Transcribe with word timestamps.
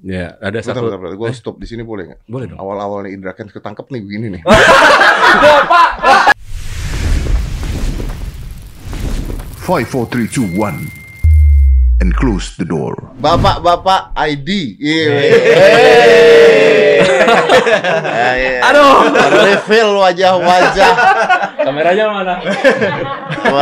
Ya, 0.00 0.32
ada 0.40 0.48
Bentar, 0.58 0.72
satu. 0.72 0.88
bentar, 0.88 0.96
bentar. 0.98 1.12
Gue 1.14 1.28
stop 1.30 1.60
di 1.60 1.68
sini 1.68 1.84
boleh 1.84 2.08
nggak? 2.08 2.20
Boleh 2.24 2.46
dong. 2.48 2.56
Awal-awalnya 2.56 3.12
Indra 3.12 3.36
Kents 3.36 3.52
ketangkep 3.52 3.84
nih 3.86 4.00
begini 4.00 4.26
nih. 4.32 4.42
Five, 9.60 9.86
four, 9.86 10.06
three, 10.06 10.26
two, 10.26 10.48
one, 10.50 10.90
and 12.00 12.10
close 12.16 12.56
the 12.56 12.64
door. 12.64 12.96
Bapak-bapak 13.20 14.10
ID. 14.16 14.74
Iya. 14.80 15.06
Ya, 18.00 18.30
iya. 18.34 18.58
Aduh. 18.66 19.14
Reveal 19.46 19.90
wajah-wajah. 19.94 20.92
Kameranya 21.60 22.04
mana? 22.10 22.34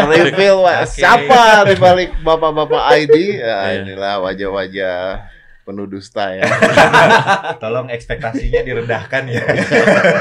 Reveal 0.08 0.56
wa- 0.62 0.86
siapa 0.86 1.66
di 1.66 1.76
balik 1.76 2.14
bapak-bapak 2.22 2.82
ID? 2.96 3.16
Ya, 3.36 3.56
Iya. 3.68 3.84
inilah 3.84 4.14
wajah-wajah 4.22 5.28
penuh 5.68 5.84
dusta 5.84 6.32
ya. 6.32 6.48
Tolong 7.62 7.92
ekspektasinya 7.92 8.64
direndahkan 8.64 9.28
ya. 9.28 9.44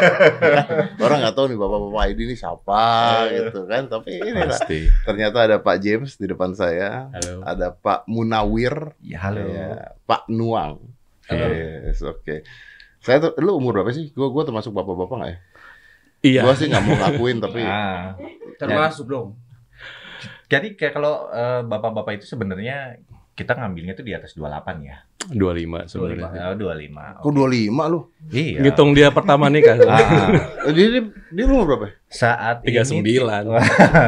Orang 1.07 1.23
nggak 1.23 1.35
tahu 1.39 1.47
nih 1.47 1.55
bapak-bapak 1.55 2.03
ID 2.11 2.19
ini 2.27 2.35
siapa 2.35 2.83
gitu 3.31 3.63
kan. 3.63 3.87
Tapi 3.87 4.19
inilah 4.19 4.59
Pasti. 4.59 4.91
ternyata 5.07 5.47
ada 5.47 5.57
Pak 5.63 5.77
James 5.79 6.19
di 6.19 6.27
depan 6.27 6.51
saya. 6.51 7.07
Halo. 7.15 7.47
Ada 7.47 7.71
Pak 7.71 8.03
Munawir. 8.11 8.91
Ya 8.99 9.23
halo. 9.23 9.47
Ya, 9.47 9.95
Pak 10.03 10.27
Nuang. 10.27 10.83
Halo. 11.31 11.47
Yes, 11.47 12.03
oke. 12.03 12.43
Saya 12.99 13.23
tuh, 13.23 13.31
lu 13.39 13.55
umur 13.55 13.79
berapa 13.79 13.95
sih? 13.95 14.11
Gua 14.11 14.27
gua 14.27 14.43
termasuk 14.43 14.75
bapak-bapak 14.75 15.15
nggak 15.15 15.31
ya? 15.31 15.39
Iya. 16.27 16.41
Gua 16.43 16.53
sih 16.59 16.67
nggak 16.67 16.83
mau 16.83 16.95
ngakuin 17.07 17.37
tapi 17.39 17.63
Ah. 17.71 18.19
Termasuk 18.59 19.07
dong. 19.07 19.39
Jadi 20.51 20.75
kayak 20.75 20.91
kalau 20.95 21.31
eh, 21.31 21.63
bapak-bapak 21.63 22.19
itu 22.19 22.25
sebenarnya 22.27 22.99
kita 23.37 23.53
ngambilnya 23.53 23.93
tuh 23.93 24.01
di 24.01 24.17
atas 24.17 24.33
28 24.33 24.81
ya. 24.81 24.97
25 25.29 25.85
sebenarnya. 25.85 26.49
Oh, 26.49 26.57
25. 26.57 27.21
kok 27.21 27.31
25 27.31 27.93
lu? 27.93 27.99
Iya. 28.33 28.59
Ngitung 28.65 28.97
dia 28.97 29.13
pertama 29.13 29.45
nikah. 29.45 29.77
Ah, 29.85 30.01
Eh, 30.65 30.73
Dia, 30.73 31.05
dia, 31.05 31.43
umur 31.45 31.69
berapa? 31.69 31.93
saat 32.09 32.65
39. 32.65 32.97
ini 32.97 33.13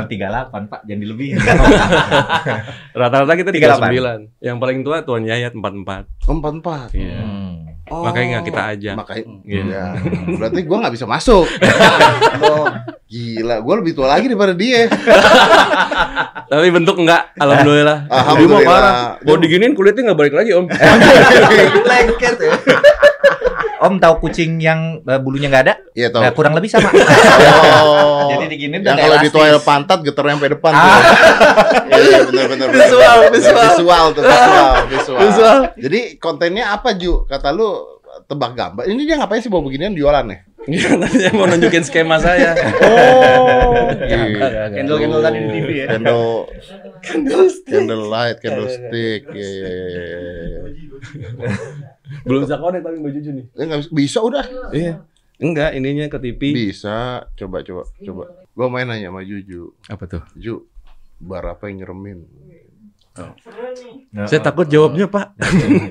38 0.10 0.66
Pak, 0.72 0.82
jangan 0.82 1.02
dilebihin. 1.06 1.38
Rata-rata 2.98 3.34
kita 3.36 3.52
38. 3.52 4.34
39. 4.34 4.42
Yang 4.42 4.58
paling 4.58 4.80
tua 4.82 4.98
Tuan 5.04 5.24
Yayat 5.24 5.54
44. 5.54 6.26
Oh, 6.26 6.36
44. 6.36 6.98
Iya. 6.98 7.20
Hmm. 7.22 7.69
Oh. 7.90 8.06
Makanya 8.06 8.40
nggak 8.40 8.46
kita 8.54 8.62
aja. 8.78 8.92
Makanya, 8.94 9.26
Iya. 9.44 9.64
ya. 9.66 9.86
Berarti 10.40 10.60
gua 10.66 10.78
nggak 10.86 10.94
bisa 10.94 11.06
masuk. 11.10 11.46
oh, 12.46 12.66
gila. 13.10 13.56
Gua 13.66 13.74
lebih 13.82 13.94
tua 13.98 14.08
lagi 14.14 14.30
daripada 14.30 14.54
dia. 14.54 14.86
Tapi 16.54 16.68
bentuk 16.70 16.98
enggak, 17.02 17.34
alhamdulillah. 17.38 18.06
Alhamdulillah. 18.10 18.62
Dia 18.62 18.70
parah. 18.70 18.96
Mau 19.22 19.38
diginiin 19.38 19.74
kulitnya 19.74 20.14
nggak 20.14 20.20
balik 20.22 20.34
lagi, 20.38 20.54
Om. 20.54 20.66
Lengket 21.86 22.36
ya. 22.42 22.54
Om 23.80 23.96
tahu 23.96 24.14
kucing 24.20 24.60
yang 24.60 25.00
eh, 25.02 25.20
bulunya 25.20 25.48
nggak 25.48 25.64
ada? 25.64 25.76
Iya 25.96 26.12
Nah, 26.12 26.30
tahu. 26.30 26.44
kurang 26.44 26.54
lebih 26.56 26.68
sama. 26.68 26.92
Oh. 27.80 28.28
Jadi 28.30 28.56
yang 28.60 28.84
dan 28.84 29.00
kalau 29.00 29.16
elastis. 29.18 29.32
dituail 29.32 29.60
pantat 29.64 30.00
getar 30.04 30.28
sampai 30.28 30.52
depan. 30.52 30.72
Ah. 30.76 31.00
Iya, 31.90 31.98
iya, 31.98 32.20
benar 32.28 32.46
benar. 32.52 32.68
Visual, 32.70 33.18
visual. 33.32 33.66
Visual 33.72 34.06
tuh, 34.14 34.22
visual, 34.22 34.74
visual. 34.92 35.20
Visual. 35.24 35.58
Jadi 35.80 36.00
kontennya 36.20 36.76
apa, 36.76 36.94
Ju? 36.94 37.24
Kata 37.26 37.50
lu 37.50 38.00
tebak 38.28 38.52
gambar. 38.54 38.84
Ini 38.86 39.02
dia 39.02 39.16
ngapain 39.18 39.42
sih 39.42 39.50
bawa 39.50 39.64
beginian 39.66 39.96
jualan 39.96 40.26
ya? 40.28 40.40
Iya, 40.70 40.90
tadi 41.02 41.18
saya 41.18 41.34
mau 41.34 41.48
nunjukin 41.48 41.82
skema 41.82 42.20
saya. 42.20 42.52
Oh, 42.84 43.90
Candle-candle 44.70 45.22
tadi 45.24 45.38
di 45.40 45.50
TV 45.50 45.70
ya. 45.82 45.86
Candle, 45.90 46.46
candle 47.66 48.06
light, 48.06 48.38
candlestick. 48.38 49.24
Iya, 49.32 49.48
iya, 49.50 49.70
iya, 49.72 49.88
iya, 49.90 50.18
iya. 50.30 51.89
Belum 52.24 52.42
bisa 52.44 52.58
connect 52.58 52.84
tapi 52.84 52.98
Mbak 52.98 53.12
Juju 53.16 53.30
nih. 53.32 53.46
Eh, 53.54 53.66
nggak 53.66 53.80
bisa, 53.80 53.90
bisa 53.92 54.20
udah. 54.22 54.46
Iya. 54.72 54.94
Enggak, 55.40 55.72
ininya 55.72 56.06
ke 56.08 56.20
TV. 56.20 56.42
Bisa, 56.52 57.24
coba 57.34 57.64
coba 57.64 57.84
coba. 57.98 58.24
Gua 58.52 58.68
main 58.68 58.84
nanya 58.84 59.08
sama 59.08 59.24
Juju. 59.24 59.72
Apa 59.88 60.04
tuh? 60.04 60.22
Ju, 60.36 60.68
bar 61.18 61.48
apa 61.48 61.72
yang 61.72 61.84
nyeremin? 61.84 62.28
Saya 64.28 64.40
takut 64.40 64.64
jawabnya, 64.66 65.08
Pak. 65.08 65.36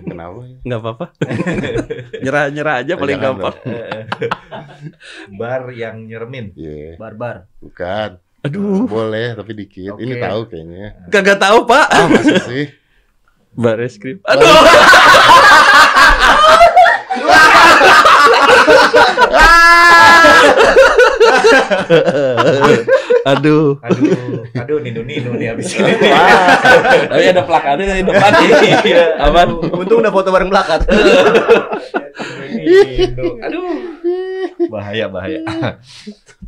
Kenapa 0.05 0.41
ya? 0.45 0.57
Enggak 0.65 0.81
apa-apa. 0.81 1.07
Nyerah-nyerah 2.25 2.75
aja 2.81 2.93
paling 2.97 3.19
Jangan 3.21 3.37
gampang. 3.37 3.57
bar 5.37 5.63
yang 5.71 5.97
nyeremin. 6.05 6.57
Iya, 6.57 6.97
Barbar. 6.97 7.45
bukan. 7.61 8.17
Aduh, 8.39 8.87
Boleh, 8.87 9.35
tapi 9.35 9.53
dikit. 9.53 9.99
Ini 9.99 10.15
Oke. 10.15 10.23
tahu 10.23 10.41
kayaknya. 10.47 10.87
kagak 11.11 11.39
tahu, 11.43 11.59
Pak. 11.67 11.87
Ah, 11.91 12.07
masa 12.07 12.37
sih? 12.47 12.71
Baris 13.53 13.99
krim. 13.99 14.23
Aduh. 14.25 14.47
Aduh. 23.29 23.77
Aduh, 23.83 24.09
aduh 24.57 24.79
ninu 24.81 25.03
ninu 25.05 25.31
nih 25.37 25.53
abis 25.53 25.77
ini. 25.77 25.93
Tapi 27.09 27.25
ada 27.29 27.43
plakatnya 27.45 27.95
di 28.01 28.05
depan 28.07 28.31
Iya. 28.85 29.05
Aman. 29.21 29.49
Untung 29.69 30.01
udah 30.01 30.13
foto 30.13 30.29
bareng 30.33 30.49
plakat. 30.49 30.81
Aduh. 33.45 33.69
Bahaya 34.69 35.07
bahaya. 35.09 35.41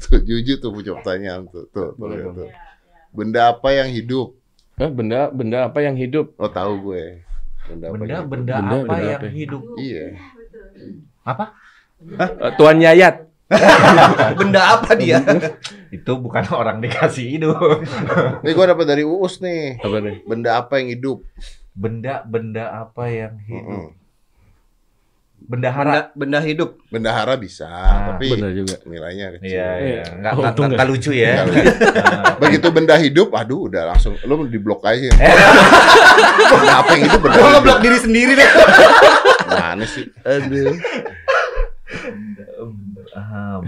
Tuh, 0.00 0.19
Juju 0.20 0.58
tuh 0.58 0.70
punya 0.72 0.97
pertanyaan 0.97 1.47
tuh. 1.47 1.69
Tuh, 1.70 1.92
tuh, 1.94 2.00
Boleh, 2.00 2.25
tuh. 2.32 2.48
Benda 3.10 3.52
apa 3.52 3.69
yang 3.70 3.91
hidup? 3.91 4.34
Hah, 4.76 4.88
benda 4.88 5.28
benda 5.28 5.69
apa 5.69 5.78
yang 5.84 5.94
hidup? 5.94 6.32
Oh, 6.41 6.48
tahu 6.48 6.91
gue. 6.91 7.20
Benda 7.69 7.92
apa 7.92 7.94
Benda 7.94 8.08
yang 8.08 8.16
hidup? 8.16 8.31
benda 8.32 8.54
Benda, 8.56 8.72
apa 8.72 8.81
benda 8.88 9.04
yang 9.04 9.20
apa? 9.20 9.28
hidup? 9.28 9.62
Iya. 9.76 10.06
Apa? 11.20 11.44
Eh, 12.00 12.31
Tuan 12.56 12.81
Yayat. 12.81 13.28
Benda 14.38 14.78
apa 14.78 14.94
dia? 14.94 15.19
Itu 15.97 16.16
bukan 16.16 16.47
orang 16.50 16.78
dikasih 16.78 17.27
hidup. 17.28 17.83
Ini 18.43 18.50
gue 18.50 18.66
dapat 18.66 18.87
dari 18.87 19.03
Uus 19.03 19.43
nih. 19.43 19.77
Apa 19.77 19.99
nih? 19.99 20.22
Benda 20.22 20.50
apa 20.56 20.78
yang 20.78 20.88
hidup? 20.91 21.19
Benda 21.71 22.22
benda 22.22 22.65
apa 22.87 23.05
yang 23.06 23.34
hidup? 23.43 23.66
Mm-mm. 23.66 23.87
Bendahara. 25.41 25.91
Benda, 25.91 26.00
benda 26.15 26.41
hidup. 26.41 26.71
Bendahara 26.87 27.34
bisa, 27.34 27.66
Ah, 27.66 28.15
tapi 28.15 28.28
Benar 28.28 28.53
juga. 28.53 28.77
nilainya 28.84 29.27
kecil. 29.34 29.50
Iya, 29.50 29.69
iya. 29.81 30.03
Enggak 30.15 30.32
Oh, 30.37 30.67
enggak 30.69 30.87
lucu 30.87 31.11
ya. 31.11 31.32
Nggak 31.32 31.47
lucu. 31.49 31.75
Begitu 32.38 32.67
benda 32.71 32.94
hidup, 32.94 33.28
aduh 33.34 33.67
udah 33.67 33.82
langsung 33.91 34.15
lu 34.22 34.47
di 34.47 34.61
blok 34.61 34.84
aja. 34.84 35.11
benda 35.11 36.75
apa 36.78 36.91
yang 36.94 37.03
hidup? 37.09 37.21
Benda 37.25 37.34
Gua 37.34 37.43
hidup. 37.43 37.55
ngeblok 37.56 37.78
diri 37.82 37.99
sendiri 37.99 38.32
deh. 38.37 38.50
Mana 39.49 39.84
sih? 39.84 40.05
Aduh. 40.22 40.71
Um, 42.61 43.65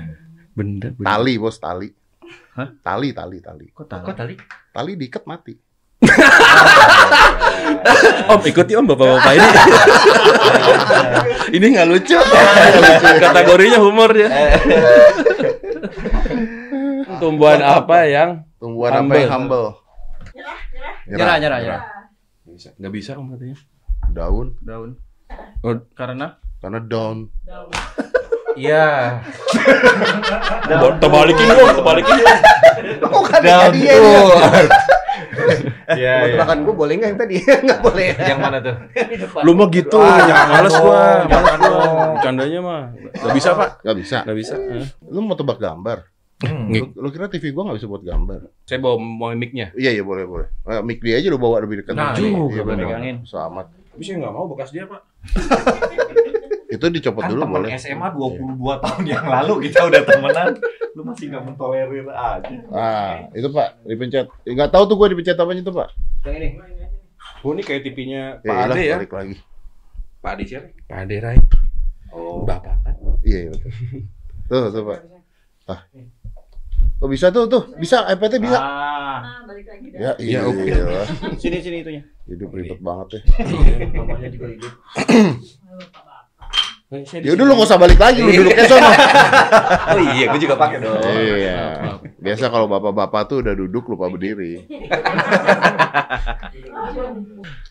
Benda, 0.53 0.93
benda. 0.93 1.06
Tali, 1.09 1.34
bos, 1.41 1.56
tali. 1.56 1.88
Hah? 2.55 2.69
Tali, 2.84 3.09
tali, 3.10 3.41
tali. 3.41 3.66
Kok 3.72 3.87
tahu? 3.88 4.05
kok 4.12 4.16
tali? 4.16 4.34
Tali 4.69 4.93
diikat 4.94 5.25
mati. 5.25 5.56
Om 8.28 8.41
ikuti 8.43 8.72
om 8.75 8.84
bapak-bapak 8.84 9.32
ini. 9.32 9.49
ini 11.56 11.66
nggak 11.72 11.88
lucu. 11.88 12.19
Kategorinya 13.22 13.78
humor 13.81 14.11
dia. 14.12 14.28
Tumbuhan 17.16 17.62
apa 17.62 17.97
yang 18.06 18.43
Tumbuhan 18.59 18.93
apa 18.93 19.00
Humble. 19.03 19.19
yang 19.19 19.32
humble? 19.32 19.69
Nyerah, 21.06 21.37
nyerah, 21.38 21.59
nyerah. 21.59 21.82
bisa? 22.44 22.69
Nggak 22.77 22.93
bisa 22.93 23.11
om 23.16 23.27
katanya. 23.32 23.56
Daun, 24.11 24.55
Daun. 24.61 24.91
Oh, 25.65 25.78
Karena 25.94 26.37
karena 26.61 26.78
daun. 26.78 27.31
Iya. 28.54 28.86
terbalikin 30.98 31.46
dong, 31.48 31.70
terbalikin 31.74 32.16
dong. 32.18 32.38
bukan 33.10 33.40
Daun 33.40 33.72
dia. 33.74 33.94
Iya, 35.92 36.14
Buat 36.24 36.30
iya. 36.30 36.38
makan 36.40 36.58
gua 36.62 36.74
boleh 36.76 36.92
nggak 36.96 37.10
yang 37.10 37.20
tadi? 37.20 37.36
Nggak 37.66 37.80
boleh. 37.82 38.08
Yang 38.16 38.40
mana 38.40 38.58
tuh? 38.62 38.74
Lu 39.44 39.52
mah 39.52 39.68
gitu, 39.68 39.98
Ah, 39.98 40.24
jangan 40.24 40.46
males 40.50 40.74
gua, 40.74 41.00
jangan 41.26 41.42
males 41.42 41.60
gua. 41.60 41.68
dong. 41.68 42.08
Bercandanya 42.16 42.60
mah 42.62 42.82
nggak 43.12 43.34
bisa 43.34 43.50
pak, 43.52 43.69
Gak 43.82 43.96
bisa. 43.96 44.16
nggak 44.25 44.38
bisa. 44.38 44.55
Eh. 44.56 44.87
Lu 45.05 45.20
mau 45.20 45.37
tebak 45.37 45.58
gambar? 45.58 45.98
Hmm. 46.43 46.69
Lu, 46.70 46.96
lu 46.96 47.08
kira 47.08 47.28
TV 47.28 47.50
gua 47.50 47.70
gak 47.70 47.78
bisa 47.78 47.87
buat 47.87 48.02
gambar? 48.02 48.40
Saya 48.64 48.78
bawa 48.81 48.96
mau 48.96 49.31
mic-nya. 49.31 49.70
Iya, 49.72 49.90
iya 49.93 50.02
boleh, 50.02 50.25
boleh. 50.25 50.48
Eh, 50.64 50.81
mic 50.81 50.98
dia 50.98 51.14
aja 51.14 51.28
lu 51.28 51.37
bawa 51.37 51.60
lebih 51.60 51.82
dekat. 51.82 51.93
Nah, 51.93 52.16
Iya, 52.16 52.31
juga, 52.31 52.50
iya, 52.50 52.62
pegangin. 52.64 53.16
Selamat. 53.22 53.66
Tapi 53.93 54.02
saya 54.02 54.16
nggak 54.19 54.32
mau 54.32 54.46
bekas 54.48 54.69
dia 54.70 54.84
pak. 54.87 55.00
Itu 56.72 56.88
dicopot 56.88 57.20
Kan 57.20 57.30
dulu 57.36 57.42
teman 57.44 57.52
boleh. 57.60 57.70
SMA 57.76 58.08
22 58.16 58.84
tahun 58.84 59.02
yang 59.04 59.24
lalu 59.28 59.54
kita 59.69 59.78
udah 59.84 60.02
temenan. 60.02 60.50
Lu 60.96 61.04
masih 61.04 61.24
nggak 61.28 61.44
mentolerir 61.44 62.08
aja. 62.08 62.48
Ah, 62.72 63.28
itu 63.36 63.48
Pak, 63.48 63.84
dipencet. 63.84 64.26
Enggak 64.48 64.72
tahu 64.72 64.88
tuh 64.88 64.96
gua 64.96 65.12
dipencet 65.12 65.36
apanya 65.36 65.60
itu, 65.60 65.69
Pak. 65.69 65.88
Yang 66.24 66.36
ini. 66.40 66.48
Oh 67.42 67.50
ini 67.52 67.60
kayak 67.60 67.82
TV-nya 67.82 68.38
Ya, 68.38 68.46
Pak 68.46 68.54
iyalah, 68.56 68.76
Ade 68.76 68.82
ya. 68.82 68.94
balik 68.96 69.12
lagi. 69.12 69.36
Pak 70.19 70.30
Ade 70.32 70.44
siapa? 70.46 70.69
Pak 70.86 70.98
Ade 71.04 71.16
Rai. 71.19 71.38
Oh. 72.08 72.44
Bapak 72.46 72.74
kan. 72.80 72.94
Iya, 73.20 73.38
iya 73.44 73.50
betul. 73.50 73.70
Tuh, 74.46 74.64
tuh, 74.70 74.82
Pak. 74.86 75.00
Ah. 75.66 75.80
Oh, 77.02 77.08
bisa 77.10 77.34
tuh, 77.34 77.44
tuh. 77.46 77.62
Bisa, 77.76 78.06
iPad-nya 78.06 78.38
bisa. 78.38 78.56
Ah. 78.56 79.19
Ah, 79.22 79.40
balik 79.44 79.66
lagi 79.66 79.86
dah. 79.90 79.98
Ya, 79.98 80.12
iya. 80.16 80.38
Ya, 80.38 80.40
oke. 80.46 80.62
iyalah. 80.62 81.06
Sini 81.36 81.58
sini 81.58 81.76
itunya. 81.82 82.02
Hidup 82.24 82.48
ribet 82.52 82.78
banget 82.78 83.19
ya. 83.19 83.20
Namanya 83.90 84.28
juga 84.30 84.46
hidup. 84.48 84.72
Ya 86.93 87.33
udah 87.33 87.44
lu 87.49 87.53
nggak 87.56 87.69
usah 87.73 87.81
balik 87.81 87.97
lagi, 87.97 88.21
lu 88.21 88.29
duduknya 88.29 88.69
sono. 88.69 88.85
Oh 89.97 90.00
iya, 90.12 90.29
gue 90.29 90.41
juga 90.44 90.61
pakai 90.61 90.77
dong. 90.77 91.00
Iya. 91.00 91.61
Biasa 92.21 92.53
kalau 92.53 92.69
bapak-bapak 92.69 93.33
tuh 93.33 93.41
udah 93.41 93.56
duduk 93.56 93.89
lupa 93.89 94.12
berdiri. 94.12 94.69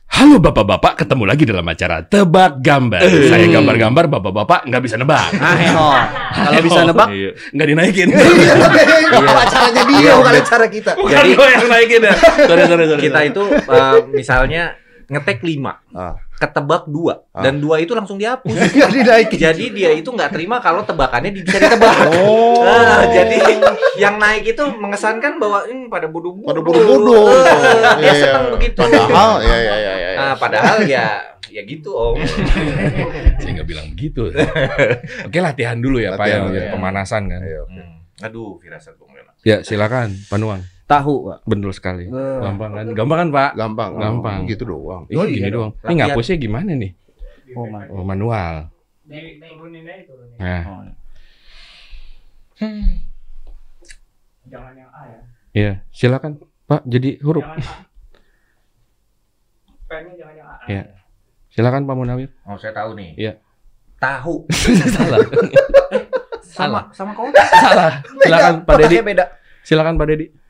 Halo 0.10 0.42
bapak-bapak, 0.42 1.06
ketemu 1.06 1.24
lagi 1.30 1.44
dalam 1.46 1.66
acara 1.70 2.02
Tebak 2.02 2.66
Gambar. 2.66 2.98
Saya 3.30 3.46
gambar-gambar, 3.46 4.06
bapak-bapak 4.10 4.66
nggak 4.66 4.82
bisa 4.90 4.98
nebak. 4.98 5.30
Ah. 5.38 6.10
Kalau 6.50 6.62
bisa 6.66 6.82
nebak, 6.82 7.08
Iya. 7.14 7.30
nggak 7.54 7.68
dinaikin. 7.78 8.08
Iya. 8.10 8.54
acaranya 9.46 9.84
dia 9.86 10.12
bukan 10.18 10.34
acara 10.34 10.66
kita. 10.66 10.92
Bukan 10.98 11.14
Jadi- 11.14 11.34
gue 11.38 11.48
yang 11.54 11.66
naikin 11.70 12.02
ya. 12.02 12.14
Sorry, 12.50 12.64
sorry, 12.66 12.86
sorry. 12.90 13.02
Kita 13.06 13.20
itu 13.22 13.44
eh, 13.54 13.98
misalnya 14.18 14.64
ngetek 15.12 15.44
5, 15.44 15.76
Ah. 15.92 16.16
ketebak 16.40 16.88
2 16.88 17.36
Ah. 17.36 17.44
dan 17.44 17.60
2 17.60 17.84
itu 17.84 17.92
langsung 17.92 18.16
dihapus. 18.16 18.48
Jadi 19.44 19.66
dia 19.76 19.92
itu 19.92 20.08
nggak 20.08 20.32
terima 20.32 20.64
kalau 20.64 20.88
tebakannya 20.88 21.36
bisa 21.36 21.60
ditebak. 21.60 21.96
Oh. 22.22 22.64
Ah, 22.64 23.04
jadi 23.10 23.42
yang 23.98 24.22
naik 24.22 24.54
itu 24.54 24.64
mengesankan 24.78 25.42
bahwa 25.42 25.66
hmm, 25.66 25.90
pada 25.90 26.06
bodoh-bodoh. 26.08 26.46
Pada 26.48 26.62
bodoh-bodoh. 26.62 27.26
Dia 27.98 28.06
Iya, 28.06 28.14
senang 28.14 28.46
iya. 28.48 28.54
begitu. 28.54 28.80
Padahal 28.80 29.32
ya 29.42 29.58
ya 29.58 29.76
ya 29.76 29.94
ya. 29.98 30.10
Ah, 30.16 30.34
padahal 30.38 30.78
ya 30.86 31.06
ya 31.50 31.62
gitu 31.66 31.90
om. 31.92 32.16
Saya 33.42 33.52
nggak 33.58 33.68
bilang 33.68 33.88
begitu. 33.98 34.30
Oke, 35.26 35.38
latihan 35.42 35.76
dulu 35.82 35.98
ya, 36.00 36.14
Pak, 36.16 36.24
Latihan, 36.24 36.54
ya, 36.54 36.62
iya. 36.62 36.72
pemanasan 36.72 37.24
kan. 37.28 37.42
Hmm. 37.42 37.92
Aduh, 38.22 38.62
firasat 38.62 38.96
Bung. 39.02 39.12
Ya, 39.42 39.66
silakan, 39.66 40.14
Panuang. 40.30 40.62
Tahu, 40.92 41.16
Pak. 41.32 41.40
Betul 41.48 41.72
sekali. 41.72 42.06
Eh. 42.12 42.40
Gampang 42.44 42.72
kan? 42.76 42.86
Gampang 42.92 43.18
kan, 43.24 43.30
Pak? 43.32 43.52
Gampang. 43.56 43.92
Gampang. 43.96 44.40
Gitu 44.44 44.64
doang. 44.68 45.08
Oh, 45.08 45.24
gini 45.24 45.40
iya 45.40 45.48
doang. 45.48 45.72
dong. 45.72 45.80
Ini 45.80 45.88
Latihan. 45.88 46.12
ngapusnya 46.12 46.36
gimana 46.36 46.72
nih? 46.76 46.92
Oh, 47.56 47.66
man. 47.68 47.88
Oh, 47.88 48.04
manual. 48.04 48.56
Nah, 49.08 50.64
Oh. 50.68 50.84
Jangan 54.46 54.74
yang 54.76 54.92
A 54.92 55.02
ya. 55.08 55.20
iya, 55.56 55.72
silakan, 55.90 56.38
Pak. 56.68 56.84
Jadi 56.86 57.18
huruf. 57.24 57.42
Jangan 59.88 60.12
yang 60.20 60.44
A. 60.44 60.56
Iya. 60.68 60.84
Silakan 61.52 61.84
Pak 61.84 61.96
Munawir. 61.96 62.30
Oh, 62.48 62.56
saya 62.56 62.72
tahu 62.72 62.96
nih. 62.96 63.16
Iya. 63.16 63.34
Tahu. 64.00 64.48
Salah. 64.96 65.20
Sama 66.52 66.80
sama 66.92 67.12
kau. 67.16 67.28
Salah. 67.32 68.00
Silakan 68.24 68.56
Pak 68.68 68.76
beda. 68.80 69.26
Silakan 69.64 69.96
Pak 69.96 70.08
Dedi. 70.12 70.41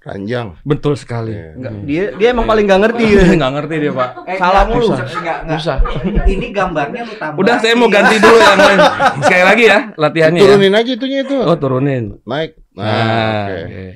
Ranjang. 0.00 0.56
Betul 0.64 0.96
sekali. 0.96 1.36
Iya. 1.36 1.52
Enggak, 1.52 1.72
dia 1.84 2.04
dia 2.16 2.28
emang 2.32 2.48
paling 2.48 2.64
nggak 2.64 2.80
ngerti. 2.88 3.04
Nggak 3.36 3.52
ngerti 3.52 3.74
dia, 3.76 3.92
Pak. 3.92 4.10
Salah 4.40 4.64
mulu. 4.64 4.86
Enggak, 4.96 5.38
enggak. 5.44 5.58
Susah. 5.60 5.78
Ini 6.24 6.46
gambarnya 6.56 7.00
lu 7.04 7.14
tambah. 7.20 7.40
Udah 7.44 7.54
saya 7.60 7.74
mau 7.76 7.92
ganti 7.92 8.16
dulu 8.16 8.36
yang 8.40 8.56
lain. 8.56 8.78
Sekali 9.20 9.44
lagi 9.44 9.64
ya 9.68 9.78
latihannya 10.00 10.40
ya. 10.40 10.44
Turunin 10.48 10.72
aja 10.72 10.90
itunya 10.96 11.18
itu. 11.20 11.36
Oh, 11.36 11.56
turunin. 11.60 12.04
Naik. 12.24 12.56
Nah, 12.72 12.84
Nah, 12.88 13.44
oke. 13.44 13.60
oke. 13.60 13.86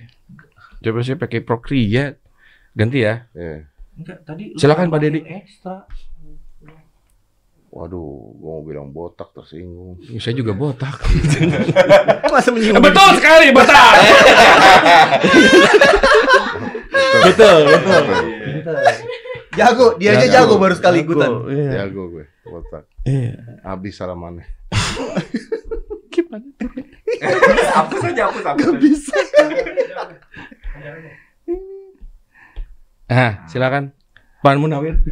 Coba 0.85 0.99
saya 1.01 1.17
pakai 1.17 1.41
Procreate. 1.41 2.21
Ganti 2.77 2.99
ya. 3.01 3.25
Iya. 3.33 3.57
Enggak, 3.95 4.19
tadi 4.29 4.45
Silakan, 4.61 4.93
Pak 4.93 5.01
Dedi. 5.01 5.21
Ekstra. 5.25 5.89
Waduh, 7.75 8.39
gua 8.39 8.51
mau 8.55 8.63
bilang 8.63 8.95
botak 8.95 9.35
tersinggung. 9.35 9.99
Ya, 10.07 10.23
Saya 10.23 10.39
juga 10.39 10.55
botak. 10.55 10.95
Masa 12.31 12.55
menyinggung. 12.55 12.79
betul 12.79 13.09
sekali, 13.19 13.51
botak. 13.51 13.75
betul, 17.27 17.59
betul. 17.67 18.03
Jago, 19.59 19.87
dia 19.99 20.15
aja 20.15 20.27
jago 20.31 20.55
baru 20.63 20.79
sekali 20.79 21.03
ikutan. 21.03 21.51
Iya. 21.51 21.71
Jago 21.83 22.15
gue, 22.15 22.31
botak. 22.47 22.87
Iya. 23.03 23.43
Habis 23.67 23.99
salamannya. 23.99 24.47
Gimana? 26.15 26.47
Hapus 27.75 28.01
aja, 28.07 28.23
hapus, 28.31 28.45
hapus. 28.55 28.67
Bisa. 28.79 29.19
Ah, 33.11 33.43
silakan. 33.51 33.91
Pak 34.47 34.63
Munawir. 34.63 35.03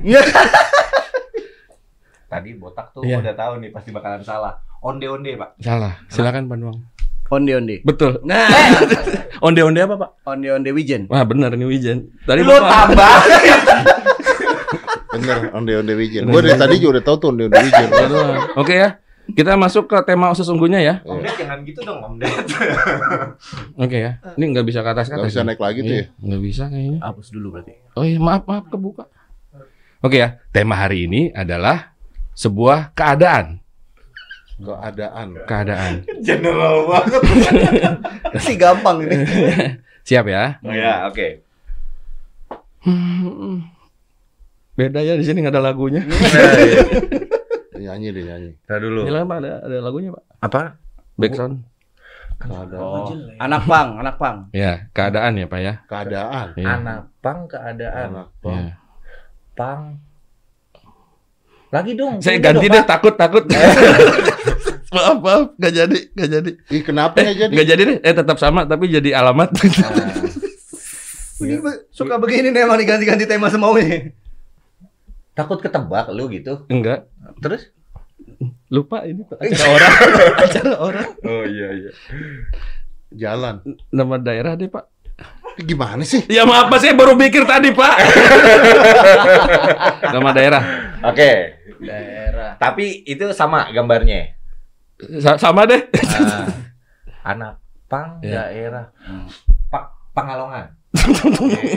Tadi 2.33 2.57
botak 2.57 2.91
tuh 2.91 3.05
Iya. 3.05 3.21
udah 3.21 3.35
tahu 3.35 3.53
nih 3.61 3.69
pasti 3.69 3.93
bakalan 3.93 4.23
salah. 4.23 4.57
Onde-onde, 4.81 5.37
Pak. 5.37 5.61
Salah. 5.61 6.01
Silakan 6.09 6.49
Pak 6.49 6.57
Nuang. 6.57 6.79
Onde 7.29 7.53
onde. 7.55 7.81
Betul. 7.83 8.21
Nah, 8.23 8.45
Onde-onde 9.45 9.81
apa, 9.81 9.97
Pak? 9.97 10.11
onde 10.27 10.49
onde 10.49 10.71
Wijen. 10.71 11.05
Wah, 11.07 11.23
benar 11.23 11.53
ini 11.53 11.65
Wijen. 11.65 12.09
Tadi 12.23 12.41
Lu 12.41 12.51
Bapak- 12.51 12.93
tambah. 12.93 13.13
Bener, 15.13 15.53
onde 15.53 15.73
onde 15.77 15.93
wijen. 15.93 16.25
Gue 16.25 16.41
dari 16.41 16.57
tadi 16.57 16.75
juga 16.77 16.99
udah 16.99 17.05
tahu 17.05 17.17
tuh 17.19 17.29
onde 17.31 17.43
onde 17.47 17.59
wijen. 17.59 17.89
Oke 18.55 18.75
ya. 18.75 18.89
Kita 19.23 19.55
masuk 19.55 19.87
ke 19.87 19.97
tema 20.03 20.33
sesungguhnya 20.33 20.83
ya. 20.83 20.95
Om 21.05 21.21
Ded 21.21 21.37
jangan 21.39 21.59
gitu 21.63 21.81
dong, 21.85 22.01
Om 22.03 22.15
Ded. 22.17 22.33
Oke 23.85 23.97
ya. 23.99 24.19
Ini 24.35 24.45
nggak 24.51 24.67
bisa 24.67 24.81
ke 24.81 24.91
atas 24.91 25.07
ke 25.07 25.15
Gak 25.15 25.23
atas. 25.23 25.31
bisa 25.31 25.41
naik 25.43 25.61
lagi 25.61 25.81
tuh 25.81 25.95
ya. 25.95 26.07
Nggak 26.19 26.41
bisa 26.43 26.65
kayaknya. 26.67 26.99
Hapus 27.01 27.29
dulu 27.31 27.47
berarti. 27.55 27.73
Oh 27.95 28.03
iya, 28.03 28.19
maaf, 28.19 28.43
maaf 28.45 28.67
kebuka. 28.67 29.05
Oke 30.03 30.19
ya, 30.19 30.43
tema 30.51 30.75
hari 30.75 31.07
ini 31.07 31.31
adalah 31.31 31.92
sebuah 32.35 32.93
keadaan. 32.93 33.61
Keadaan. 34.63 35.29
Keadaan. 35.45 35.93
General 36.27 36.87
banget. 36.87 37.23
Si 38.45 38.57
gampang 38.57 39.05
ini. 39.05 39.17
Siap 40.09 40.25
ya? 40.25 40.57
Oh 40.65 40.73
ya, 40.73 41.07
oke. 41.07 41.45
Hmm. 42.83 43.63
Beda 44.73 45.05
ya 45.05 45.15
di 45.15 45.23
sini 45.23 45.45
nggak 45.45 45.53
ada 45.55 45.63
lagunya. 45.63 46.01
Nyanyi 47.77 48.09
deh 48.11 48.25
nyanyi. 48.25 48.51
Kita 48.65 48.81
dulu. 48.81 49.05
Silakan 49.05 49.27
Pak, 49.29 49.39
ada 49.45 49.53
ada 49.63 49.77
lagunya 49.85 50.11
Pak. 50.17 50.25
Apa? 50.41 50.63
Background. 51.21 51.57
Keadaan. 52.41 52.81
Oh, 52.83 53.15
anak 53.39 53.63
pang, 53.69 53.89
anak 54.03 54.17
pang. 54.19 54.37
Ya, 54.51 54.91
keadaan 54.91 55.39
ya 55.39 55.47
Pak 55.47 55.61
ya. 55.63 55.75
Keadaan. 55.87 56.47
Iya. 56.59 56.67
Anak 56.81 57.01
pang 57.23 57.39
keadaan. 57.47 58.09
Anak 58.11 58.29
Iya. 58.33 58.41
bang. 58.43 58.65
Pang. 59.55 59.83
Lagi 61.73 61.93
dong. 61.97 62.21
Saya 62.21 62.37
ganti 62.37 62.69
dong, 62.69 62.75
deh, 62.75 62.83
Pak. 62.83 62.89
takut 62.91 63.15
takut. 63.17 63.45
maaf 64.95 65.17
maaf, 65.19 65.43
nggak 65.57 65.73
jadi, 65.73 65.99
nggak 66.13 66.29
jadi. 66.31 66.51
Ih 66.69 66.83
kenapa 66.85 67.17
Eh, 67.17 67.25
nggak 67.25 67.37
jadi? 67.39 67.53
nggak 67.57 67.67
jadi 67.67 67.83
deh. 67.83 67.99
Eh 68.03 68.13
tetap 68.13 68.37
sama 68.37 68.61
tapi 68.63 68.87
jadi 68.87 69.11
alamat. 69.15 69.49
Ini 71.41 71.59
suka 71.89 72.21
begini 72.21 72.53
nih 72.53 72.63
emang 72.63 72.77
diganti-ganti 72.77 73.25
tema 73.25 73.49
semaunya. 73.49 74.13
Takut 75.33 75.59
ketebak 75.59 76.13
lu 76.13 76.29
gitu. 76.29 76.69
Enggak. 76.69 77.09
Terus? 77.41 77.73
Lupa 78.69 79.03
ini 79.03 79.25
Pak. 79.25 79.41
Acara 79.41 79.65
orang. 79.67 79.93
Acara 80.45 80.73
orang. 80.79 81.09
Oh 81.25 81.43
iya 81.43 81.69
iya. 81.73 81.91
Jalan. 83.11 83.65
Nama 83.89 84.15
daerah 84.21 84.53
deh 84.55 84.69
Pak. 84.69 84.92
Gimana 85.59 86.01
sih? 86.03 86.25
Ya 86.27 86.43
maaf 86.43 86.69
Pak, 86.69 86.81
saya 86.81 86.97
baru 86.97 87.13
pikir 87.15 87.45
tadi 87.45 87.71
Pak. 87.71 87.95
Nama 90.15 90.31
daerah. 90.33 90.63
Oke. 91.05 91.31
Daerah. 91.79 92.57
Tapi 92.57 93.05
itu 93.05 93.29
sama 93.33 93.69
gambarnya. 93.69 94.33
Sa- 95.19 95.37
sama 95.37 95.67
deh. 95.67 95.83
Ah, 96.15 96.47
anak 97.27 97.59
pang 97.85 98.23
Iya. 98.23 98.49
daerah. 98.49 98.85
Hmm. 99.03 99.27
Pak 99.69 99.85
Pangalongan. 100.13 100.67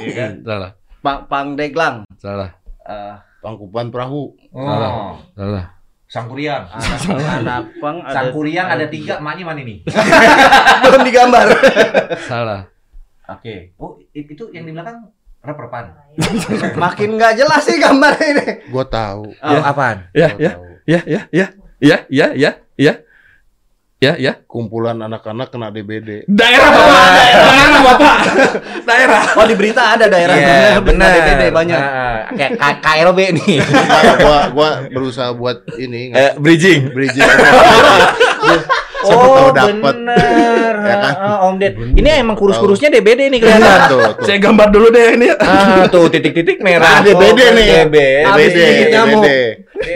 Iya 0.03 0.11
kan? 0.13 0.31
Salah. 0.43 0.71
Pang 1.01 1.19
Pangdeglang. 1.27 1.95
Salah. 2.15 2.49
Eh, 2.81 3.15
Pangkupan 3.41 3.89
perahu. 3.89 4.33
Oh. 4.51 5.17
Salah. 5.33 5.65
Sangkuriang. 6.05 6.69
anak, 6.69 7.01
anak 7.41 7.61
pang 7.81 7.97
ada 7.99 8.13
Sangkuriang 8.13 8.67
ada 8.69 8.85
tiga, 8.87 9.17
maknya 9.17 9.43
mana 9.43 9.65
nih? 9.65 9.81
belum 10.85 11.01
digambar. 11.01 11.45
Salah. 12.29 12.61
Oke. 13.25 13.41
Okay. 13.41 13.59
Oh, 13.81 13.97
itu 14.13 14.43
yang 14.53 14.69
di 14.69 14.71
belakang 14.73 15.09
reperpan. 15.41 15.83
Nah, 15.93 16.05
iya. 16.13 16.73
Makin 16.89 17.09
nggak 17.17 17.33
jelas 17.37 17.61
sih 17.65 17.77
gambar 17.77 18.13
ini. 18.21 18.47
Gua 18.69 18.85
tahu. 18.85 19.33
Oh, 19.33 19.53
ya. 19.53 19.61
apaan? 19.65 19.97
Ya, 20.13 20.29
ya, 20.37 20.51
ya, 20.85 20.99
ya, 21.05 21.21
ya, 21.33 21.47
ya, 21.81 21.97
ya, 22.09 22.27
ya, 22.33 22.51
ya. 22.77 22.93
Ya, 24.03 24.13
ya. 24.19 24.33
Kumpulan 24.45 24.99
anak-anak 25.01 25.49
kena 25.49 25.73
DBD. 25.73 26.29
Daerah 26.29 26.69
bapak, 26.69 26.99
ah. 26.99 27.09
daerah 27.41 27.79
bapak, 27.81 28.17
daerah. 28.91 29.21
Oh 29.39 29.45
di 29.47 29.55
berita 29.57 29.81
ada 29.97 30.05
daerah. 30.05 30.35
Iya, 30.35 30.45
yeah, 30.45 30.81
benar. 30.83 31.09
DBD 31.15 31.43
banyak. 31.49 31.79
Ah, 31.79 32.29
ah. 32.29 32.35
Kayak 32.35 32.75
KLB 32.85 33.19
nih. 33.41 33.57
gua, 34.21 34.39
gua 34.53 34.69
berusaha 34.91 35.31
buat 35.33 35.65
ini. 35.79 36.13
Eh, 36.13 36.37
bridging. 36.37 36.93
Bridging. 36.93 37.25
Siapa 39.05 39.25
tahu 39.27 39.49
dapat. 39.51 39.93
bener. 39.93 40.73
Ya 40.85 40.97
kan? 41.01 41.13
Ah, 41.17 41.49
Om 41.49 41.57
Ded. 41.57 41.73
Ini 41.97 42.21
emang 42.21 42.37
kurus-kurusnya 42.37 42.93
DBD 42.93 43.33
nih 43.33 43.41
kelihatan. 43.41 43.89
Tuh, 43.89 44.05
tuh. 44.21 44.21
Saya 44.21 44.37
gambar 44.37 44.69
dulu 44.69 44.93
deh 44.93 45.17
ini. 45.17 45.33
ah, 45.33 45.89
tuh 45.89 46.05
titik-titik 46.07 46.61
merah. 46.61 46.99
Ah, 46.99 47.01
DBD 47.01 47.39
Oh, 47.41 47.49
nih. 47.51 47.65
DBD. 47.81 47.97
DBD. 48.21 48.57
DBD. 48.85 49.27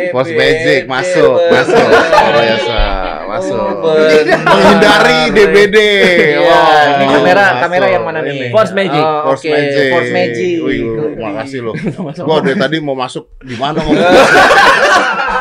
Force 0.10 0.34
Magic 0.34 0.82
masuk, 0.86 1.34
masuk. 1.48 1.78
Oh, 1.80 2.32
biasa, 2.36 2.80
masuk. 3.24 3.70
Oh. 3.80 3.96
Menghindari 4.26 5.20
DBD. 5.32 5.78
Iya, 5.78 6.42
Wah, 6.42 6.82
ini 6.90 7.06
kamera 7.08 7.46
kamera 7.62 7.88
yang 7.88 8.04
mana 8.04 8.20
nih? 8.20 8.50
Force 8.50 8.74
Magic. 8.74 8.98
Oh, 9.00 9.30
Force 9.30 9.46
oke. 9.46 9.50
Magic. 9.50 9.90
Force 9.94 10.12
Magic. 10.12 10.54
Wih, 10.60 10.80
lu, 10.84 11.06
makasih 11.16 11.60
lo. 11.62 11.72
Gua 12.28 12.38
dari 12.42 12.58
tadi 12.58 12.78
mau 12.82 12.98
masuk 12.98 13.30
di 13.40 13.54
mana 13.56 13.78
ngomong. 13.78 14.10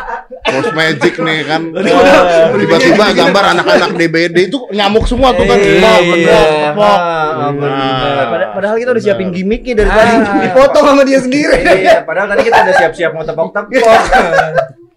Force 0.50 0.72
Magic 0.72 1.14
nih 1.14 1.38
kan. 1.44 1.62
Tiba-tiba 2.54 3.04
gambar 3.12 3.44
anak-anak 3.52 3.90
DBD 3.94 4.36
itu 4.46 4.58
nyamuk 4.70 5.04
semua 5.04 5.32
tuh 5.32 5.44
kan. 5.44 5.56
Iya, 5.56 5.92
pok, 5.98 6.18
pok. 6.74 6.98
Ah, 6.98 7.50
Nah. 7.50 8.26
Pada- 8.26 8.50
Padahal 8.50 8.76
kita 8.76 8.90
udah 8.90 9.02
siapin 9.02 9.28
gimmicknya 9.28 9.74
dari 9.76 9.88
Ah. 9.88 9.96
tadi. 9.96 10.14
Dipotong 10.44 10.84
sama 10.86 11.02
dia 11.02 11.18
sendiri. 11.18 11.58
Iya, 11.78 12.02
padahal 12.02 12.28
tadi 12.28 12.42
kita 12.44 12.58
udah 12.60 12.74
siap-siap 12.76 13.10
mau 13.12 13.22
tepok-tepok. 13.22 14.00